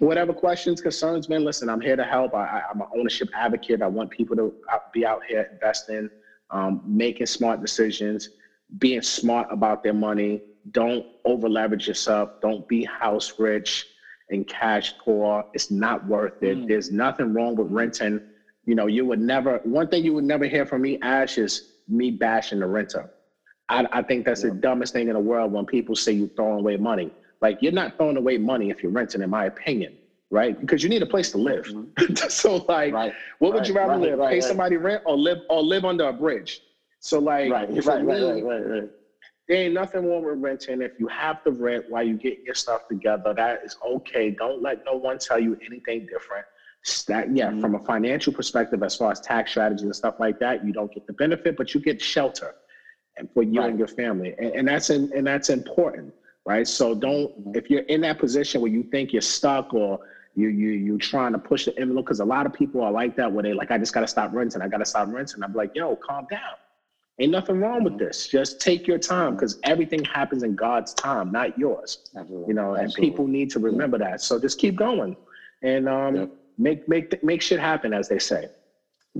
whatever 0.00 0.32
questions, 0.34 0.80
concerns, 0.80 1.28
man. 1.28 1.44
Listen, 1.44 1.70
I'm 1.70 1.80
here 1.80 1.96
to 1.96 2.04
help. 2.04 2.34
I, 2.34 2.62
I'm 2.70 2.80
an 2.80 2.88
ownership 2.94 3.28
advocate. 3.34 3.80
I 3.80 3.86
want 3.86 4.10
people 4.10 4.36
to 4.36 4.54
be 4.92 5.06
out 5.06 5.22
here 5.26 5.48
investing, 5.52 6.10
um, 6.50 6.82
making 6.84 7.26
smart 7.26 7.62
decisions, 7.62 8.30
being 8.78 9.00
smart 9.00 9.48
about 9.50 9.82
their 9.82 9.94
money. 9.94 10.42
Don't 10.72 11.06
over 11.24 11.48
leverage 11.48 11.88
yourself. 11.88 12.32
Don't 12.42 12.68
be 12.68 12.84
house 12.84 13.38
rich 13.38 13.86
and 14.28 14.46
cash 14.46 14.92
poor. 14.98 15.44
It's 15.54 15.70
not 15.70 16.06
worth 16.06 16.42
it. 16.42 16.68
There's 16.68 16.90
nothing 16.90 17.32
wrong 17.32 17.56
with 17.56 17.68
renting. 17.70 18.20
You 18.66 18.74
know, 18.74 18.86
you 18.86 19.06
would 19.06 19.20
never. 19.20 19.60
One 19.64 19.88
thing 19.88 20.04
you 20.04 20.12
would 20.12 20.24
never 20.24 20.44
hear 20.44 20.66
from 20.66 20.82
me, 20.82 20.98
Ash, 21.00 21.38
is 21.38 21.72
me 21.88 22.10
bashing 22.10 22.60
the 22.60 22.66
renter. 22.66 23.10
I, 23.68 23.84
I 23.92 24.02
think 24.02 24.24
that's 24.24 24.42
the 24.42 24.50
dumbest 24.50 24.92
thing 24.92 25.08
in 25.08 25.14
the 25.14 25.20
world 25.20 25.52
when 25.52 25.66
people 25.66 25.94
say 25.96 26.12
you're 26.12 26.30
throwing 26.36 26.60
away 26.60 26.76
money. 26.76 27.12
Like 27.40 27.58
you're 27.60 27.72
not 27.72 27.92
throwing 27.98 28.16
away 28.16 28.38
money 28.38 28.70
if 28.70 28.82
you're 28.82 28.92
renting, 28.92 29.22
in 29.22 29.30
my 29.30 29.46
opinion, 29.46 29.96
right? 30.30 30.58
Because 30.58 30.82
you 30.82 30.88
need 30.88 31.02
a 31.02 31.06
place 31.06 31.30
to 31.32 31.38
live. 31.38 31.70
so 32.28 32.64
like, 32.68 32.92
Right. 32.92 33.12
what 33.38 33.54
would 33.54 33.66
you 33.68 33.74
rather 33.74 33.92
right, 33.94 34.00
live? 34.00 34.18
right, 34.18 34.30
Pay 34.30 34.36
right. 34.36 34.44
somebody 34.44 34.76
rent 34.76 35.02
or 35.04 35.16
live 35.16 35.38
or 35.48 35.62
live 35.62 35.84
under 35.84 36.08
a 36.08 36.12
bridge? 36.12 36.62
So 37.00 37.18
like, 37.20 37.50
Right, 37.50 37.68
right, 37.70 38.04
right, 38.04 38.04
me, 38.04 38.22
right, 38.24 38.44
right, 38.44 38.66
right. 38.66 38.88
there 39.48 39.58
ain't 39.64 39.74
nothing 39.74 40.06
wrong 40.08 40.24
with 40.24 40.38
renting. 40.38 40.82
If 40.82 40.92
you 40.98 41.06
have 41.08 41.36
to 41.44 41.52
rent 41.52 41.84
while 41.88 42.02
you 42.02 42.16
get 42.16 42.38
your 42.44 42.54
stuff 42.54 42.82
together, 42.88 43.34
that 43.36 43.60
is 43.64 43.76
okay. 43.86 44.30
Don't 44.30 44.62
let 44.62 44.78
no 44.84 44.94
one 44.96 45.18
tell 45.18 45.38
you 45.38 45.56
anything 45.64 46.06
different. 46.10 46.46
That, 47.08 47.34
yeah, 47.34 47.50
Mm-hmm. 47.50 47.60
from 47.60 47.74
a 47.74 47.80
financial 47.80 48.32
perspective, 48.32 48.82
as 48.82 48.96
far 48.96 49.10
as 49.12 49.20
tax 49.20 49.50
strategy 49.50 49.84
and 49.84 49.94
stuff 49.94 50.14
like 50.18 50.38
that, 50.38 50.64
you 50.64 50.72
don't 50.72 50.92
get 50.92 51.06
the 51.06 51.12
benefit, 51.14 51.56
but 51.56 51.74
you 51.74 51.80
get 51.80 52.00
shelter 52.00 52.54
and 53.18 53.28
for 53.34 53.42
you 53.42 53.60
Right. 53.60 53.70
and 53.70 53.78
your 53.78 53.88
family. 53.88 54.34
And, 54.38 54.52
and 54.54 54.68
that's 54.68 54.90
in, 54.90 55.08
and 55.14 55.26
that's 55.26 55.50
important, 55.50 56.14
right? 56.46 56.66
So 56.66 56.94
don't 56.94 57.30
Mm-hmm. 57.38 57.52
if 57.56 57.68
you're 57.70 57.82
in 57.88 58.00
that 58.02 58.18
position 58.18 58.60
where 58.60 58.70
you 58.70 58.84
think 58.90 59.12
you're 59.12 59.22
stuck 59.22 59.72
or 59.74 59.98
you 60.34 60.48
you 60.48 60.70
you 60.70 60.98
trying 60.98 61.32
to 61.32 61.38
push 61.38 61.64
the 61.64 61.78
envelope, 61.78 62.06
because 62.06 62.20
a 62.20 62.24
lot 62.24 62.46
of 62.46 62.52
people 62.52 62.80
are 62.82 62.92
like 62.92 63.14
that 63.16 63.32
where 63.32 63.42
they 63.42 63.52
like, 63.54 63.70
I 63.70 63.78
just 63.78 63.92
gotta 63.92 64.06
stop 64.06 64.30
renting, 64.32 64.62
I 64.62 64.68
gotta 64.68 64.84
stop 64.86 65.08
renting. 65.10 65.42
I'm 65.42 65.52
like, 65.52 65.70
yo, 65.74 65.96
calm 65.96 66.26
down. 66.30 66.40
Ain't 67.20 67.32
nothing 67.32 67.56
wrong 67.58 67.82
with 67.82 67.98
this. 67.98 68.28
Just 68.28 68.60
take 68.60 68.86
your 68.86 68.98
time 68.98 69.32
because 69.32 69.56
everything 69.64 70.04
happens 70.04 70.44
in 70.44 70.54
God's 70.54 70.94
time, 70.94 71.32
not 71.32 71.56
yours. 71.58 71.98
Absolutely. 72.16 72.48
You 72.48 72.54
know, 72.54 72.74
and 72.74 72.84
Absolutely. 72.84 73.10
people 73.10 73.26
need 73.26 73.50
to 73.50 73.58
remember 73.58 73.98
that. 73.98 74.20
So 74.20 74.38
just 74.38 74.58
keep 74.58 74.76
going 74.76 75.16
and 75.62 75.88
um, 75.88 76.14
Yep. 76.14 76.28
make 76.58 76.78
make 76.86 77.18
make 77.22 77.42
shit 77.42 77.58
happen, 77.58 77.92
as 77.92 78.06
they 78.06 78.20
say. 78.20 78.46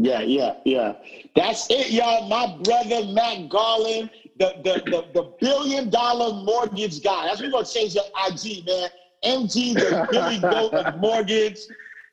Yeah, 0.01 0.21
yeah, 0.21 0.53
yeah. 0.65 0.93
That's 1.35 1.67
it, 1.71 1.91
y'all. 1.91 2.29
My 2.29 2.47
brother 2.63 3.05
Matt 3.13 3.49
Garland, 3.49 4.09
the 4.39 4.53
the 4.63 4.81
the, 4.87 5.03
the 5.13 5.25
billion 5.41 5.91
dollar 5.91 6.33
mortgage 6.45 7.03
guy. 7.03 7.27
That's 7.27 7.41
what 7.41 7.49
we're 7.49 7.53
gonna 7.53 7.65
change 7.65 7.97
your 7.97 8.05
IG, 8.29 8.65
man. 8.65 8.89
MG, 9.25 9.75
the 9.75 10.07
Billy 10.09 10.39
Goat 10.39 10.73
of 10.77 10.95
mortgage. 11.01 11.67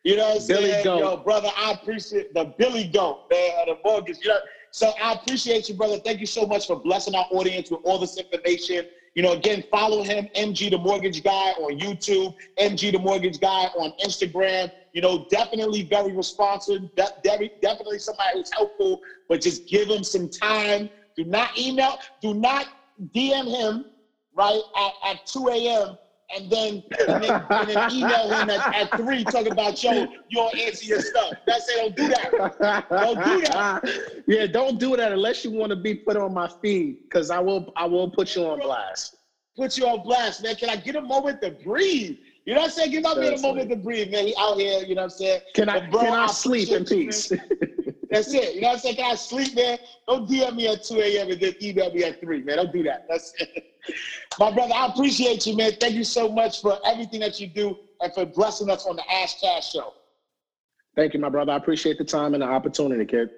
You 0.04 0.16
know 0.16 0.30
what 0.30 0.36
I'm 0.38 0.48
Billy 0.48 0.64
saying? 0.72 0.84
Goat. 0.84 1.00
Yo, 1.00 1.18
brother, 1.18 1.50
I 1.56 1.72
appreciate 1.72 2.34
the 2.34 2.46
Billy 2.58 2.88
Goat, 2.88 3.20
man, 3.30 3.52
of 3.60 3.68
the 3.68 3.76
mortgage. 3.88 4.18
You 4.24 4.30
know, 4.30 4.40
so 4.72 4.92
I 5.00 5.14
appreciate 5.14 5.70
you, 5.70 5.76
brother. 5.76 6.00
Thank 6.04 6.20
you 6.20 6.26
so 6.26 6.46
much 6.48 6.66
for 6.66 6.76
blessing 6.76 7.14
our 7.14 7.26
audience 7.30 7.70
with 7.70 7.82
all 7.84 8.00
this 8.00 8.18
information. 8.18 8.84
You 9.16 9.24
know, 9.24 9.32
again, 9.32 9.64
follow 9.72 10.04
him, 10.04 10.28
MG 10.36 10.70
the 10.70 10.78
Mortgage 10.78 11.24
Guy 11.24 11.52
on 11.52 11.80
YouTube, 11.80 12.34
MG 12.60 12.92
the 12.92 13.00
Mortgage 13.00 13.40
Guy 13.40 13.70
on 13.78 13.94
Instagram. 14.04 14.70
You 14.92 15.02
know, 15.02 15.26
definitely 15.30 15.84
very 15.84 16.12
responsive, 16.12 16.82
de- 16.96 17.08
de- 17.24 17.52
definitely 17.62 18.00
somebody 18.00 18.32
who's 18.40 18.50
helpful, 18.54 19.00
but 19.30 19.42
just 19.42 19.66
give 19.68 19.90
him 19.90 20.04
some 20.04 20.30
time. 20.30 20.90
Do 21.16 21.24
not 21.24 21.58
email, 21.58 21.98
do 22.22 22.34
not 22.34 22.68
DM 23.14 23.48
him, 23.50 23.86
right, 24.34 24.62
at, 24.76 24.92
at 25.04 25.26
2 25.26 25.48
a.m. 25.48 25.98
And 26.34 26.50
then, 26.50 26.84
and 27.08 27.24
then, 27.24 27.46
and 27.50 27.70
then 27.70 27.92
email 27.92 28.30
him 28.32 28.50
at, 28.50 28.76
at 28.76 28.92
3 28.98 29.24
talking 29.26 29.52
about, 29.52 29.82
yo, 29.84 29.92
you 29.92 30.08
don't 30.34 30.58
answer 30.60 30.86
your 30.86 31.00
stuff. 31.00 31.34
That's 31.46 31.70
it, 31.70 31.76
don't 31.78 31.96
do 31.96 32.08
that. 32.08 32.86
Don't 32.90 33.24
do 33.24 33.42
that. 33.42 34.24
yeah, 34.28 34.48
don't 34.48 34.80
do 34.80 34.96
that 34.96 35.12
unless 35.12 35.44
you 35.44 35.52
want 35.52 35.70
to 35.70 35.76
be 35.76 35.96
put 35.96 36.18
on 36.18 36.34
my 36.34 36.50
feed, 36.62 36.98
because 37.04 37.30
I 37.30 37.40
will 37.40 37.72
I 37.76 37.86
will 37.86 38.10
put 38.10 38.36
you 38.36 38.44
on 38.46 38.60
blast. 38.60 39.18
put 39.56 39.78
you 39.78 39.86
on 39.88 40.02
blast, 40.04 40.42
man. 40.44 40.56
Can 40.56 40.70
I 40.70 40.78
get 40.78 40.96
a 40.96 41.02
moment 41.02 41.42
to 41.42 41.52
breathe? 41.52 42.18
You 42.46 42.54
know 42.54 42.62
what 42.62 42.66
I'm 42.66 42.72
saying? 42.72 42.92
Give 42.92 43.04
my 43.04 43.16
man 43.16 43.34
a 43.34 43.40
moment 43.40 43.70
to 43.70 43.76
breathe, 43.76 44.12
man. 44.12 44.28
He 44.28 44.36
out 44.38 44.58
here, 44.58 44.82
you 44.82 44.96
know 44.96 45.02
what 45.02 45.06
I'm 45.06 45.10
saying? 45.12 45.42
Can 45.54 45.70
I 45.70 45.88
bro, 45.90 46.02
can 46.02 46.14
I 46.14 46.28
sleep 46.28 46.70
in 46.70 46.86
peace? 46.86 47.32
That's 48.10 48.34
it. 48.34 48.56
You 48.56 48.62
know 48.62 48.68
what 48.68 48.74
I'm 48.74 48.80
saying? 48.80 48.96
Can 48.96 49.12
I 49.12 49.16
sleep, 49.16 49.56
man? 49.56 49.78
Don't 50.08 50.28
DM 50.28 50.56
me 50.56 50.68
at 50.68 50.84
2 50.84 51.00
a.m. 51.00 51.32
and 51.32 51.40
then 51.40 51.54
email 51.62 51.92
me 51.92 52.04
at 52.04 52.20
3, 52.20 52.44
man. 52.44 52.58
Don't 52.58 52.72
do 52.72 52.84
that. 52.84 53.02
That's 53.08 53.34
it. 53.40 53.50
My 54.40 54.52
brother, 54.52 54.74
I 54.74 54.88
appreciate 54.88 55.46
you, 55.46 55.56
man. 55.56 55.72
Thank 55.80 55.96
you 55.96 56.04
so 56.04 56.30
much 56.30 56.62
for 56.62 56.78
everything 56.86 57.20
that 57.22 57.40
you 57.40 57.48
do 57.48 57.78
and 58.02 58.14
for 58.14 58.26
blessing 58.26 58.70
us 58.70 58.86
on 58.86 58.96
the 58.96 59.04
Ash 59.12 59.36
Cash 59.36 59.72
Show. 59.72 59.94
Thank 60.96 61.14
you, 61.14 61.20
my 61.20 61.30
brother. 61.30 61.52
I 61.52 61.58
appreciate 61.58 61.98
the 61.98 62.06
time 62.06 62.34
and 62.34 62.42
the 62.42 62.48
opportunity, 62.48 63.06
kid. 63.06 63.30